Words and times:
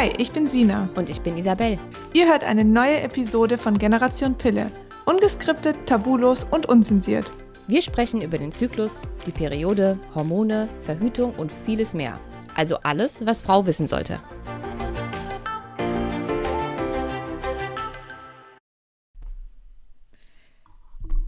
Hi, 0.00 0.10
ich 0.16 0.32
bin 0.32 0.46
Sina. 0.46 0.88
Und 0.94 1.10
ich 1.10 1.20
bin 1.20 1.36
Isabel. 1.36 1.78
Ihr 2.14 2.26
hört 2.26 2.42
eine 2.42 2.64
neue 2.64 3.02
Episode 3.02 3.58
von 3.58 3.76
Generation 3.76 4.34
Pille. 4.34 4.70
Ungeskriptet, 5.04 5.76
tabulos 5.86 6.44
und 6.44 6.64
unzensiert. 6.64 7.30
Wir 7.66 7.82
sprechen 7.82 8.22
über 8.22 8.38
den 8.38 8.50
Zyklus, 8.50 9.02
die 9.26 9.30
Periode, 9.30 9.98
Hormone, 10.14 10.70
Verhütung 10.80 11.34
und 11.34 11.52
vieles 11.52 11.92
mehr. 11.92 12.18
Also 12.54 12.78
alles, 12.78 13.26
was 13.26 13.42
Frau 13.42 13.66
wissen 13.66 13.86
sollte. 13.88 14.22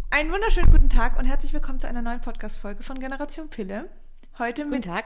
Einen 0.09 0.33
wunderschönen 0.33 0.71
guten 0.71 0.89
Tag 0.89 1.19
und 1.19 1.27
herzlich 1.27 1.53
willkommen 1.53 1.79
zu 1.79 1.89
einer 1.89 2.01
neuen 2.01 2.23
Podcast-Folge 2.23 2.83
von 2.83 2.99
Generation 2.99 3.51
Pille. 3.51 3.91
Heute 4.39 4.65
mit 4.65 4.81
Guten 4.81 4.95
Tag. 4.95 5.05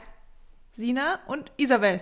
Sina 0.71 1.19
und 1.27 1.51
Isabel. 1.57 1.99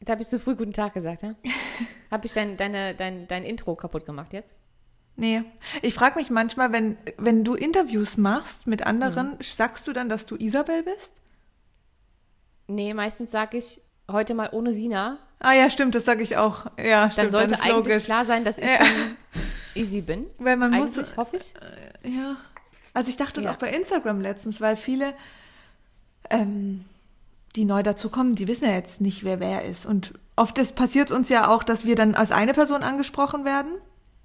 Jetzt 0.00 0.10
habe 0.10 0.22
ich 0.22 0.28
zu 0.28 0.38
früh 0.38 0.54
guten 0.54 0.72
Tag 0.72 0.94
gesagt, 0.94 1.22
ja? 1.22 1.34
habe 2.10 2.26
ich 2.26 2.32
dein, 2.32 2.56
deine, 2.56 2.94
dein, 2.94 3.26
dein 3.28 3.44
Intro 3.44 3.74
kaputt 3.74 4.06
gemacht 4.06 4.32
jetzt? 4.32 4.54
Nee, 5.18 5.42
ich 5.80 5.94
frage 5.94 6.18
mich 6.18 6.28
manchmal, 6.28 6.72
wenn, 6.72 6.98
wenn 7.16 7.42
du 7.42 7.54
Interviews 7.54 8.18
machst 8.18 8.66
mit 8.66 8.86
anderen, 8.86 9.38
sagst 9.40 9.86
du 9.88 9.94
dann, 9.94 10.10
dass 10.10 10.26
du 10.26 10.36
Isabel 10.36 10.82
bist? 10.82 11.12
Nee, 12.66 12.92
meistens 12.92 13.30
sage 13.30 13.56
ich 13.56 13.80
heute 14.10 14.34
mal 14.34 14.50
ohne 14.52 14.74
Sina. 14.74 15.18
Ah 15.38 15.52
ja, 15.54 15.70
stimmt, 15.70 15.94
das 15.94 16.04
sage 16.04 16.22
ich 16.22 16.36
auch. 16.36 16.66
Ja, 16.78 17.02
Dann 17.02 17.10
stimmt, 17.12 17.32
sollte 17.32 17.54
ist 17.54 17.60
eigentlich 17.62 17.74
logisch. 17.76 18.04
klar 18.04 18.24
sein, 18.26 18.44
dass 18.44 18.58
ich 18.58 18.64
Ja. 18.70 18.78
dann 18.78 19.16
easy 19.74 20.02
bin. 20.02 20.26
Weil 20.38 20.56
man 20.56 20.70
muss 20.72 20.90
Eigentlich, 20.96 21.16
hoffe 21.16 21.36
ich. 21.36 21.54
Ja. 22.04 22.36
Also 22.92 23.08
ich 23.08 23.16
dachte 23.16 23.34
das 23.34 23.44
Ja. 23.44 23.52
auch 23.52 23.56
bei 23.56 23.70
Instagram 23.70 24.20
letztens, 24.20 24.60
weil 24.60 24.76
viele, 24.76 25.14
ähm, 26.28 26.84
die 27.56 27.64
neu 27.64 27.82
dazukommen, 27.82 28.34
die 28.34 28.48
wissen 28.48 28.66
ja 28.66 28.72
jetzt 28.72 29.00
nicht, 29.00 29.24
wer 29.24 29.40
wer 29.40 29.64
ist. 29.64 29.86
Und 29.86 30.14
oft 30.36 30.56
passiert 30.74 31.10
uns 31.10 31.28
ja 31.28 31.48
auch, 31.48 31.64
dass 31.64 31.84
wir 31.84 31.94
dann 31.96 32.14
als 32.14 32.30
eine 32.30 32.52
Person 32.52 32.82
angesprochen 32.82 33.44
werden. 33.44 33.72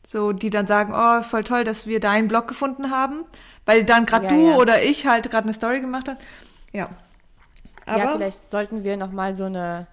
So, 0.07 0.33
die 0.33 0.49
dann 0.49 0.67
sagen, 0.67 0.93
oh, 0.95 1.21
voll 1.23 1.43
toll, 1.43 1.63
dass 1.63 1.87
wir 1.87 1.99
deinen 1.99 2.27
Blog 2.27 2.47
gefunden 2.47 2.91
haben. 2.91 3.23
Weil 3.65 3.83
dann 3.83 4.05
gerade 4.05 4.25
Ja, 4.25 4.31
du 4.31 4.49
ja. 4.49 4.55
oder 4.57 4.83
ich 4.83 5.05
halt 5.05 5.29
gerade 5.29 5.45
eine 5.45 5.53
Story 5.53 5.79
gemacht 5.79 6.07
hast. 6.07 6.17
Ja. 6.73 6.89
Aber 7.85 7.97
ja, 7.97 8.11
vielleicht 8.13 8.51
sollten 8.51 8.83
wir 8.83 8.97
noch 8.97 9.11
mal 9.11 9.35
so 9.35 9.45
eine 9.45 9.87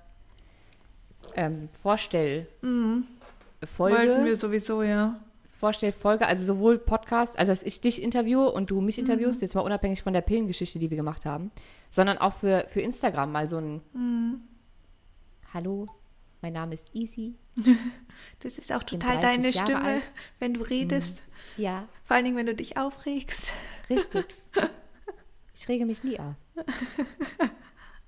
ähm, 1.34 1.69
Vorstellfolge, 1.83 2.56
wollten 3.77 4.25
wir 4.25 4.36
sowieso, 4.36 4.83
ja. 4.83 5.20
Vorstellfolge, 5.59 6.27
also 6.27 6.44
sowohl 6.44 6.78
Podcast, 6.78 7.39
also 7.39 7.50
dass 7.50 7.62
ich 7.62 7.81
dich 7.81 8.03
interviewe 8.03 8.50
und 8.53 8.70
du 8.70 8.81
mich 8.81 8.98
interviewst, 8.98 9.42
jetzt 9.42 9.55
mal 9.55 9.62
unabhängig 9.62 10.03
von 10.03 10.12
der 10.12 10.20
Pillengeschichte, 10.20 10.78
die 10.78 10.91
wir 10.91 10.97
gemacht 10.97 11.27
haben, 11.27 11.50
sondern 11.91 12.19
auch 12.19 12.34
für, 12.34 12.64
für 12.69 12.81
Instagram 12.81 13.33
mal 13.33 13.48
so 13.48 13.58
ein 13.58 13.83
Hallo, 15.55 15.86
mein 16.42 16.53
Name 16.53 16.75
ist 16.75 16.94
Easy. 16.94 17.34
Das 18.41 18.58
ist 18.58 18.72
auch 18.72 18.83
bin 18.83 18.98
total 19.00 19.20
30 19.20 19.22
deine 19.22 19.48
Jahre 19.50 19.67
Stimme, 19.67 19.84
alt. 19.84 20.03
Mhm. 20.03 20.19
wenn 20.41 20.55
du 20.55 20.61
redest. 20.62 21.22
Ja, 21.56 21.89
Vor 22.05 22.16
allen 22.16 22.25
Dingen, 22.25 22.36
wenn 22.36 22.47
du 22.47 22.55
dich 22.55 22.77
aufregst. 22.77 23.53
richtig. 23.91 24.27
Ich 25.55 25.69
rege 25.69 25.86
mich 25.86 26.05
nie 26.05 26.20
auf. 26.20 26.36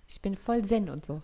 Ich 0.06 0.22
bin 0.22 0.36
voll 0.36 0.64
Zen 0.64 0.88
und 0.88 1.04
so. 1.04 1.20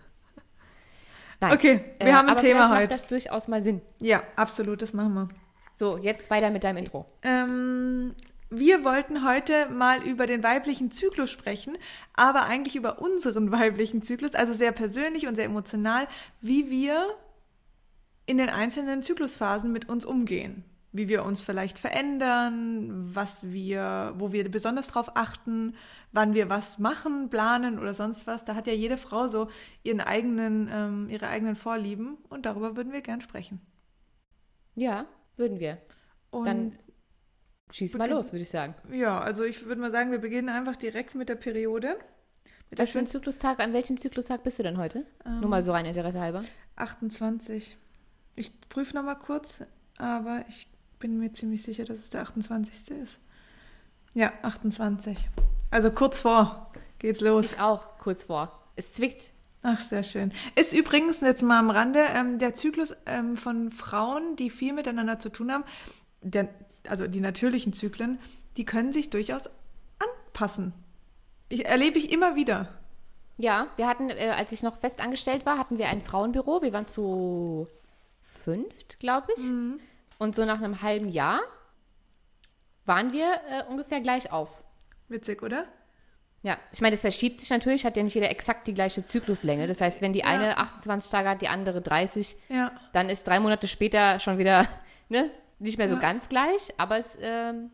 Nein. 1.39 1.53
Okay, 1.53 1.81
wir 2.01 2.17
haben 2.17 2.27
ein 2.27 2.35
Thema 2.35 2.69
heute. 2.69 2.81
macht 2.81 2.91
das 2.91 3.07
durchaus 3.07 3.47
mal 3.47 3.63
Sinn. 3.63 3.81
Ja, 4.01 4.23
absolut, 4.35 4.81
das 4.81 4.91
machen 4.91 5.13
wir. 5.13 5.29
So, 5.71 5.97
jetzt 5.97 6.29
weiter 6.29 6.49
mit 6.49 6.65
deinem 6.65 6.77
Intro. 6.77 7.05
Ähm, 7.21 8.13
wir 8.49 8.83
wollten 8.83 9.25
heute 9.27 9.67
mal 9.69 10.01
über 10.03 10.25
den 10.25 10.43
weiblichen 10.43 10.91
Zyklus 10.91 11.29
sprechen, 11.29 11.77
aber 12.13 12.45
eigentlich 12.45 12.75
über 12.75 13.01
unseren 13.01 13.51
weiblichen 13.51 14.01
Zyklus, 14.01 14.35
also 14.35 14.53
sehr 14.53 14.71
persönlich 14.71 15.27
und 15.27 15.35
sehr 15.35 15.45
emotional, 15.45 16.07
wie 16.41 16.69
wir 16.69 17.15
in 18.25 18.37
den 18.37 18.49
einzelnen 18.49 19.03
Zyklusphasen 19.03 19.71
mit 19.71 19.89
uns 19.89 20.05
umgehen. 20.05 20.63
Wie 20.93 21.09
wir 21.09 21.25
uns 21.25 21.41
vielleicht 21.41 21.77
verändern, 21.77 23.13
was 23.13 23.43
wir, 23.43 24.13
wo 24.17 24.31
wir 24.31 24.49
besonders 24.49 24.87
drauf 24.87 25.11
achten, 25.15 25.75
wann 26.11 26.33
wir 26.33 26.49
was 26.49 26.79
machen, 26.79 27.29
planen 27.29 27.77
oder 27.77 27.93
sonst 27.93 28.25
was. 28.25 28.45
Da 28.45 28.55
hat 28.55 28.67
ja 28.67 28.73
jede 28.73 28.97
Frau 28.97 29.27
so 29.27 29.49
ihren 29.83 30.01
eigenen, 30.01 30.69
ähm, 30.71 31.09
ihre 31.09 31.27
eigenen 31.27 31.55
Vorlieben 31.55 32.17
und 32.29 32.45
darüber 32.45 32.75
würden 32.75 32.93
wir 32.93 33.01
gern 33.01 33.21
sprechen. 33.21 33.61
Ja, 34.75 35.05
würden 35.35 35.59
wir. 35.59 35.77
Und 36.31 36.45
Dann 36.45 36.79
schieß 37.71 37.95
mal 37.95 38.09
los, 38.09 38.31
würde 38.31 38.43
ich 38.43 38.49
sagen. 38.49 38.75
Ja, 38.91 39.19
also 39.19 39.43
ich 39.43 39.65
würde 39.65 39.81
mal 39.81 39.91
sagen, 39.91 40.11
wir 40.11 40.19
beginnen 40.19 40.49
einfach 40.49 40.75
direkt 40.75 41.15
mit 41.15 41.29
der 41.29 41.35
Periode. 41.35 41.97
Mit 42.69 42.79
Was 42.79 42.91
für 42.91 42.99
ein 42.99 43.07
Zyklustag, 43.07 43.59
an 43.59 43.73
welchem 43.73 43.97
Zyklustag 43.97 44.43
bist 44.43 44.59
du 44.59 44.63
denn 44.63 44.77
heute? 44.77 45.05
Ähm. 45.25 45.39
Nur 45.41 45.49
mal 45.49 45.63
so 45.63 45.71
rein 45.71 45.85
Interesse 45.85 46.19
halber. 46.19 46.43
28. 46.75 47.77
Ich 48.35 48.51
prüfe 48.69 48.95
nochmal 48.95 49.17
kurz, 49.17 49.63
aber 49.97 50.43
ich 50.49 50.67
bin 50.99 51.17
mir 51.17 51.31
ziemlich 51.31 51.63
sicher, 51.63 51.85
dass 51.85 51.97
es 51.97 52.09
der 52.09 52.21
28. 52.21 52.91
ist. 52.91 53.19
Ja, 54.13 54.33
28. 54.41 55.29
Also 55.71 55.91
kurz 55.91 56.21
vor 56.21 56.71
geht's 56.99 57.21
los. 57.21 57.53
Ich 57.53 57.59
auch, 57.59 57.97
kurz 57.99 58.25
vor. 58.25 58.63
Es 58.75 58.93
zwickt. 58.93 59.31
Ach, 59.63 59.79
sehr 59.79 60.03
schön. 60.03 60.31
Ist 60.55 60.73
übrigens 60.73 61.21
jetzt 61.21 61.41
mal 61.41 61.59
am 61.59 61.69
Rande 61.69 61.99
ähm, 62.15 62.37
der 62.37 62.53
Zyklus 62.55 62.93
ähm, 63.05 63.37
von 63.37 63.71
Frauen, 63.71 64.35
die 64.35 64.49
viel 64.49 64.73
miteinander 64.73 65.19
zu 65.19 65.29
tun 65.29 65.51
haben, 65.51 65.63
der, 66.21 66.47
also 66.89 67.07
die 67.07 67.19
natürlichen 67.19 67.73
Zyklen, 67.73 68.19
die 68.57 68.65
können 68.65 68.93
sich 68.93 69.09
durchaus 69.09 69.49
anpassen. 69.99 70.73
Ich, 71.49 71.65
erlebe 71.65 71.97
ich 71.97 72.11
immer 72.11 72.35
wieder. 72.35 72.69
Ja, 73.37 73.67
wir 73.75 73.87
hatten, 73.87 74.09
äh, 74.09 74.33
als 74.35 74.51
ich 74.51 74.63
noch 74.63 74.77
fest 74.77 74.99
angestellt 74.99 75.45
war, 75.45 75.57
hatten 75.57 75.77
wir 75.77 75.87
ein 75.89 76.01
Frauenbüro. 76.01 76.61
Wir 76.61 76.73
waren 76.73 76.87
zu 76.87 77.67
fünft, 78.19 78.99
glaube 78.99 79.31
ich. 79.37 79.43
Mhm. 79.43 79.79
Und 80.17 80.35
so 80.35 80.43
nach 80.45 80.57
einem 80.57 80.81
halben 80.81 81.09
Jahr 81.09 81.39
waren 82.85 83.13
wir 83.13 83.25
äh, 83.49 83.63
ungefähr 83.69 84.01
gleich 84.01 84.31
auf. 84.31 84.63
Witzig, 85.07 85.43
oder? 85.43 85.65
Ja, 86.43 86.57
ich 86.71 86.81
meine, 86.81 86.91
das 86.91 87.01
verschiebt 87.01 87.39
sich 87.39 87.49
natürlich, 87.49 87.85
hat 87.85 87.97
ja 87.97 88.03
nicht 88.03 88.13
jeder 88.13 88.29
exakt 88.29 88.67
die 88.67 88.73
gleiche 88.73 89.05
Zykluslänge. 89.05 89.67
Das 89.67 89.81
heißt, 89.81 90.01
wenn 90.01 90.13
die 90.13 90.23
eine 90.23 90.57
28 90.57 91.11
Tage 91.11 91.29
hat, 91.29 91.41
die 91.41 91.47
andere 91.47 91.81
30, 91.81 92.35
Ja. 92.49 92.71
dann 92.93 93.09
ist 93.09 93.27
drei 93.27 93.39
Monate 93.39 93.67
später 93.67 94.19
schon 94.19 94.37
wieder 94.37 94.65
ne, 95.09 95.29
nicht 95.59 95.77
mehr 95.77 95.87
so 95.87 95.95
Ja. 95.95 95.99
ganz 95.99 96.29
gleich, 96.29 96.73
aber 96.77 96.97
es 96.97 97.17
ähm, 97.21 97.71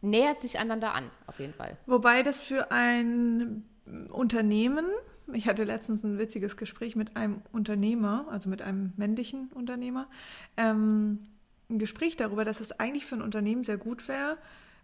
nähert 0.00 0.40
sich 0.40 0.58
einander 0.58 0.94
an, 0.94 1.10
auf 1.26 1.38
jeden 1.38 1.54
Fall. 1.54 1.76
Wobei 1.86 2.22
das 2.22 2.42
für 2.42 2.70
ein 2.70 3.64
Unternehmen, 4.12 4.84
ich 5.32 5.46
hatte 5.48 5.64
letztens 5.64 6.02
ein 6.04 6.18
witziges 6.18 6.56
Gespräch 6.56 6.96
mit 6.96 7.16
einem 7.16 7.42
Unternehmer, 7.52 8.26
also 8.30 8.48
mit 8.48 8.62
einem 8.62 8.92
männlichen 8.96 9.48
Unternehmer, 9.54 10.08
ähm, 10.56 11.26
ein 11.70 11.78
Gespräch 11.78 12.16
darüber, 12.16 12.44
dass 12.44 12.60
es 12.60 12.72
eigentlich 12.80 13.04
für 13.06 13.16
ein 13.16 13.22
Unternehmen 13.22 13.62
sehr 13.64 13.76
gut 13.76 14.08
wäre, 14.08 14.38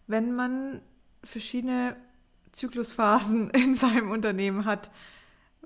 wenn 0.06 0.34
man 0.34 0.80
verschiedene 1.22 1.97
Zyklusphasen 2.53 3.50
in 3.50 3.74
seinem 3.74 4.10
Unternehmen 4.10 4.64
hat. 4.66 4.91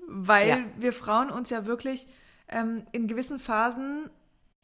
Weil 0.07 0.47
Ja. 0.47 0.57
wir 0.77 0.93
Frauen 0.93 1.29
uns 1.29 1.49
ja 1.49 1.65
wirklich 1.65 2.07
ähm, 2.47 2.83
in 2.93 3.07
gewissen 3.07 3.39
Phasen, 3.39 4.09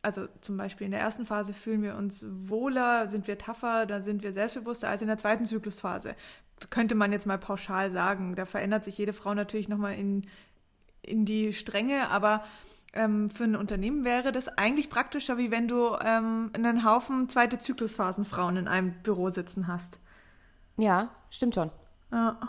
also 0.06 0.28
zum 0.40 0.56
Beispiel 0.56 0.86
in 0.86 0.92
der 0.92 1.02
ersten 1.02 1.26
Phase 1.26 1.54
fühlen 1.54 1.82
wir 1.82 1.96
uns 1.96 2.24
wohler, 2.30 3.10
sind 3.10 3.28
wir 3.28 3.40
tougher, 3.40 3.88
da 3.88 4.02
sind 4.02 4.22
wir 4.22 4.34
selbstbewusster 4.34 4.88
als 4.88 5.02
in 5.02 5.08
der 5.08 5.18
zweiten 5.18 5.46
Zyklusphase. 5.46 6.16
Könnte 6.70 6.94
man 6.94 7.12
jetzt 7.12 7.26
mal 7.26 7.40
pauschal 7.40 7.92
sagen. 7.92 8.36
Da 8.36 8.46
verändert 8.46 8.84
sich 8.84 8.98
jede 8.98 9.14
Frau 9.14 9.34
natürlich 9.34 9.68
nochmal 9.68 9.96
in, 9.96 10.28
in 11.02 11.26
die 11.26 11.54
Strenge, 11.54 12.10
aber 12.12 12.44
ähm, 12.94 13.32
für 13.32 13.46
ein 13.46 13.56
Unternehmen 13.56 14.06
wäre 14.06 14.32
das 14.32 14.48
eigentlich 14.48 14.90
praktischer, 14.90 15.40
wie 15.40 15.50
wenn 15.50 15.68
du 15.68 15.98
ähm, 16.06 16.52
einen 16.54 16.86
Haufen 16.86 17.28
zweite 17.28 17.58
Zyklusphasen 17.58 18.24
Frauen 18.24 18.58
in 18.58 18.68
einem 18.68 18.94
Büro 19.01 19.31
sitzen 19.31 19.68
hast. 19.68 20.00
Ja, 20.78 21.10
stimmt 21.31 21.56
schon. 21.56 21.72
Ja. 22.12 22.40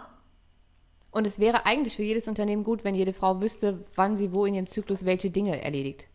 Und 1.11 1.27
es 1.27 1.39
wäre 1.39 1.65
eigentlich 1.65 1.97
für 1.97 2.03
jedes 2.03 2.29
Unternehmen 2.29 2.65
gut, 2.65 2.85
wenn 2.85 2.95
jede 2.95 3.15
Frau 3.15 3.41
wüsste, 3.41 3.83
wann 3.95 4.19
sie 4.19 4.33
wo 4.33 4.45
in 4.45 4.53
ihrem 4.53 4.67
Zyklus 4.67 5.07
welche 5.07 5.31
Dinge 5.31 5.63
erledigt. 5.63 6.09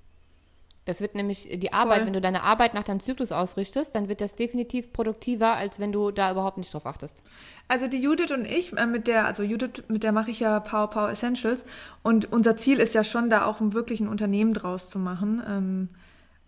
Das 0.91 0.99
wird 0.99 1.15
nämlich 1.15 1.47
die 1.49 1.71
Arbeit, 1.71 2.05
wenn 2.05 2.11
du 2.11 2.19
deine 2.19 2.43
Arbeit 2.43 2.73
nach 2.73 2.83
deinem 2.83 2.99
Zyklus 2.99 3.31
ausrichtest, 3.31 3.95
dann 3.95 4.09
wird 4.09 4.19
das 4.19 4.35
definitiv 4.35 4.91
produktiver, 4.91 5.53
als 5.55 5.79
wenn 5.79 5.93
du 5.93 6.11
da 6.11 6.29
überhaupt 6.31 6.57
nicht 6.57 6.73
drauf 6.73 6.85
achtest. 6.85 7.23
Also 7.69 7.87
die 7.87 8.01
Judith 8.01 8.31
und 8.31 8.45
ich, 8.45 8.77
äh, 8.77 8.85
mit 8.85 9.07
der, 9.07 9.25
also 9.25 9.41
Judith, 9.41 9.83
mit 9.87 10.03
der 10.03 10.11
mache 10.11 10.31
ich 10.31 10.41
ja 10.41 10.59
Power 10.59 10.89
Power 10.89 11.09
Essentials 11.09 11.63
und 12.03 12.31
unser 12.33 12.57
Ziel 12.57 12.79
ist 12.79 12.93
ja 12.93 13.05
schon, 13.05 13.29
da 13.29 13.45
auch 13.45 13.57
wirklich 13.61 14.01
ein 14.01 14.09
Unternehmen 14.09 14.53
draus 14.53 14.89
zu 14.89 14.99
machen. 14.99 15.41
Ähm, 15.47 15.89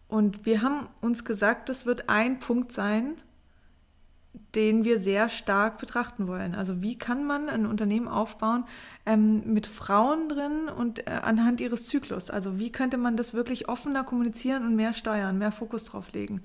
Und 0.10 0.46
wir 0.46 0.62
haben 0.62 0.90
uns 1.02 1.24
gesagt, 1.26 1.70
das 1.70 1.86
wird 1.88 2.08
ein 2.08 2.38
Punkt 2.38 2.72
sein, 2.72 3.16
den 4.56 4.84
wir 4.84 5.00
sehr 5.00 5.30
stark 5.30 5.80
betrachten 5.80 6.28
wollen. 6.28 6.56
Also 6.56 6.82
wie 6.82 6.98
kann 6.98 7.26
man 7.26 7.50
ein 7.50 7.66
Unternehmen 7.66 8.08
aufbauen 8.08 8.66
ähm, 9.06 9.42
mit 9.46 9.68
Frauen 9.68 10.30
drin 10.30 10.70
und 10.76 11.08
äh, 11.08 11.12
anhand 11.22 11.62
ihres 11.62 11.86
Zyklus? 11.86 12.30
Also 12.30 12.60
wie 12.60 12.72
könnte 12.72 12.98
man 12.98 13.16
das 13.16 13.34
wirklich 13.34 13.70
offener 13.70 14.04
kommunizieren 14.04 14.66
und 14.66 14.76
mehr 14.76 14.94
steuern, 14.94 15.38
mehr 15.38 15.52
Fokus 15.52 15.86
drauf 15.86 16.12
legen? 16.14 16.42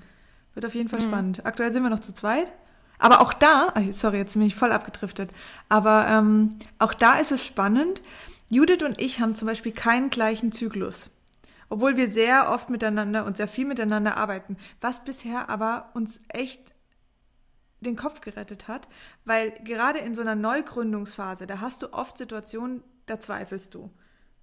Wird 0.54 0.66
auf 0.66 0.74
jeden 0.74 0.88
Fall 0.88 1.00
spannend. 1.00 1.46
Aktuell 1.46 1.72
sind 1.72 1.82
wir 1.82 1.90
noch 1.90 2.00
zu 2.00 2.12
zweit. 2.12 2.52
Aber 2.98 3.20
auch 3.20 3.32
da, 3.32 3.72
sorry, 3.92 4.18
jetzt 4.18 4.32
bin 4.32 4.42
ich 4.42 4.56
voll 4.56 4.72
abgedriftet, 4.72 5.30
aber 5.68 6.06
ähm, 6.08 6.56
auch 6.80 6.92
da 6.92 7.18
ist 7.20 7.30
es 7.30 7.46
spannend. 7.46 8.02
Judith 8.50 8.82
und 8.82 9.00
ich 9.00 9.20
haben 9.20 9.36
zum 9.36 9.46
Beispiel 9.46 9.72
keinen 9.72 10.10
gleichen 10.10 10.50
Zyklus. 10.50 11.10
Obwohl 11.68 11.96
wir 11.96 12.10
sehr 12.10 12.50
oft 12.50 12.70
miteinander 12.70 13.24
und 13.24 13.36
sehr 13.36 13.46
viel 13.46 13.66
miteinander 13.66 14.16
arbeiten, 14.16 14.56
was 14.80 15.04
bisher 15.04 15.48
aber 15.48 15.90
uns 15.94 16.20
echt 16.28 16.74
den 17.80 17.96
Kopf 17.96 18.20
gerettet 18.20 18.68
hat, 18.68 18.88
weil 19.24 19.52
gerade 19.64 19.98
in 19.98 20.14
so 20.14 20.20
einer 20.20 20.34
Neugründungsphase, 20.34 21.46
da 21.46 21.60
hast 21.60 21.82
du 21.82 21.92
oft 21.92 22.18
Situationen, 22.18 22.82
da 23.06 23.20
zweifelst 23.20 23.74
du. 23.74 23.90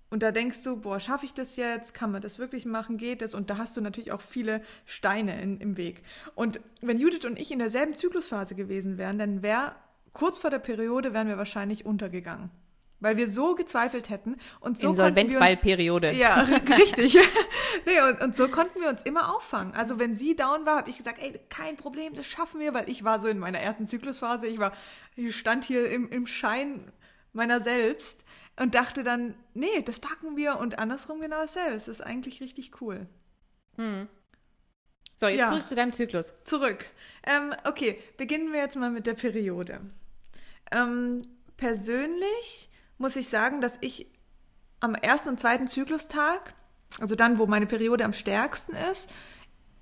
Und 0.09 0.23
da 0.23 0.31
denkst 0.31 0.63
du, 0.63 0.77
boah, 0.77 0.99
schaffe 0.99 1.25
ich 1.25 1.33
das 1.33 1.55
jetzt? 1.55 1.93
Kann 1.93 2.11
man 2.11 2.21
das 2.21 2.39
wirklich 2.39 2.65
machen? 2.65 2.97
Geht 2.97 3.21
das? 3.21 3.33
Und 3.33 3.49
da 3.49 3.57
hast 3.57 3.75
du 3.75 3.81
natürlich 3.81 4.11
auch 4.11 4.21
viele 4.21 4.61
Steine 4.85 5.41
in, 5.41 5.59
im 5.59 5.77
Weg. 5.77 6.03
Und 6.35 6.61
wenn 6.81 6.99
Judith 6.99 7.25
und 7.25 7.39
ich 7.39 7.51
in 7.51 7.59
derselben 7.59 7.95
Zyklusphase 7.95 8.55
gewesen 8.55 8.97
wären, 8.97 9.17
dann 9.17 9.41
wäre 9.41 9.75
kurz 10.13 10.37
vor 10.37 10.51
der 10.51 10.59
Periode 10.59 11.13
wären 11.13 11.27
wir 11.27 11.37
wahrscheinlich 11.37 11.85
untergegangen. 11.85 12.49
Weil 13.05 13.17
wir 13.17 13.29
so 13.29 13.53
gezweifelt 13.53 14.09
hätten 14.09 14.35
und 14.61 14.79
so 14.79 14.89
Insolventfallperiode. 14.89 16.13
Ja, 16.13 16.41
richtig. 16.75 17.15
nee, 17.85 18.01
und, 18.01 18.19
und 18.19 18.35
so 18.35 18.47
konnten 18.47 18.81
wir 18.81 18.89
uns 18.89 19.03
immer 19.03 19.35
auffangen. 19.35 19.75
Also 19.75 19.99
wenn 19.99 20.15
sie 20.15 20.35
down 20.35 20.65
war, 20.65 20.77
habe 20.77 20.89
ich 20.89 20.97
gesagt, 20.97 21.19
ey, 21.21 21.39
kein 21.49 21.77
Problem, 21.77 22.15
das 22.15 22.25
schaffen 22.25 22.59
wir, 22.59 22.73
weil 22.73 22.89
ich 22.89 23.03
war 23.03 23.19
so 23.19 23.27
in 23.27 23.37
meiner 23.37 23.59
ersten 23.59 23.87
Zyklusphase, 23.87 24.47
ich 24.47 24.57
war, 24.57 24.73
ich 25.15 25.37
stand 25.37 25.65
hier 25.65 25.87
im, 25.91 26.09
im 26.09 26.25
Schein 26.25 26.91
meiner 27.31 27.61
selbst 27.61 28.23
und 28.59 28.73
dachte 28.73 29.03
dann, 29.03 29.35
nee, 29.53 29.83
das 29.85 29.99
packen 29.99 30.35
wir 30.35 30.57
und 30.57 30.79
andersrum 30.79 31.21
genau 31.21 31.41
dasselbe. 31.41 31.75
Es 31.75 31.87
ist 31.87 32.01
eigentlich 32.01 32.41
richtig 32.41 32.81
cool. 32.81 33.05
Hm. 33.75 34.07
So, 35.15 35.27
jetzt 35.27 35.37
ja. 35.37 35.49
zurück 35.49 35.69
zu 35.69 35.75
deinem 35.75 35.93
Zyklus. 35.93 36.33
Zurück. 36.43 36.83
Ähm, 37.23 37.53
okay, 37.65 38.01
beginnen 38.17 38.51
wir 38.51 38.61
jetzt 38.61 38.77
mal 38.77 38.89
mit 38.89 39.05
der 39.05 39.13
Periode. 39.13 39.81
Ähm, 40.71 41.21
persönlich 41.55 42.71
muss 42.97 43.15
ich 43.15 43.29
sagen, 43.29 43.61
dass 43.61 43.77
ich 43.81 44.07
am 44.79 44.95
ersten 44.95 45.29
und 45.29 45.39
zweiten 45.39 45.67
Zyklustag, 45.67 46.53
also 46.99 47.15
dann, 47.15 47.39
wo 47.39 47.45
meine 47.45 47.65
Periode 47.65 48.05
am 48.05 48.13
stärksten 48.13 48.75
ist, 48.91 49.09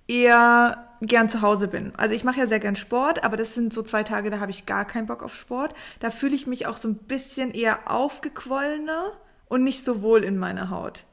eher 0.07 0.89
gern 1.01 1.30
zu 1.30 1.42
Hause 1.42 1.68
bin. 1.68 1.94
Also 1.95 2.13
ich 2.13 2.24
mache 2.24 2.39
ja 2.39 2.48
sehr 2.48 2.60
gern 2.60 2.75
Sport, 2.75 3.24
aber 3.24 3.38
das 3.38 3.54
sind 3.54 3.74
so 3.74 3.83
zwei 3.83 4.04
Tage, 4.04 4.30
da 4.30 4.39
habe 4.39 4.51
ich 4.51 4.65
gar 4.65 4.86
keinen 4.86 5.07
Bock 5.07 5.24
auf 5.24 5.36
Sport. 5.36 5.74
Da 6.00 6.12
fühle 6.12 6.36
ich 6.36 6.48
mich 6.48 6.68
auch 6.68 6.77
so 6.77 6.88
ein 6.89 6.95
bisschen 6.95 7.51
eher 7.51 7.92
aufgequollener 7.92 9.12
und 9.48 9.63
nicht 9.63 9.83
so 9.83 10.01
wohl 10.01 10.24
in 10.24 10.38
meiner 10.38 10.69
Haut. 10.69 11.06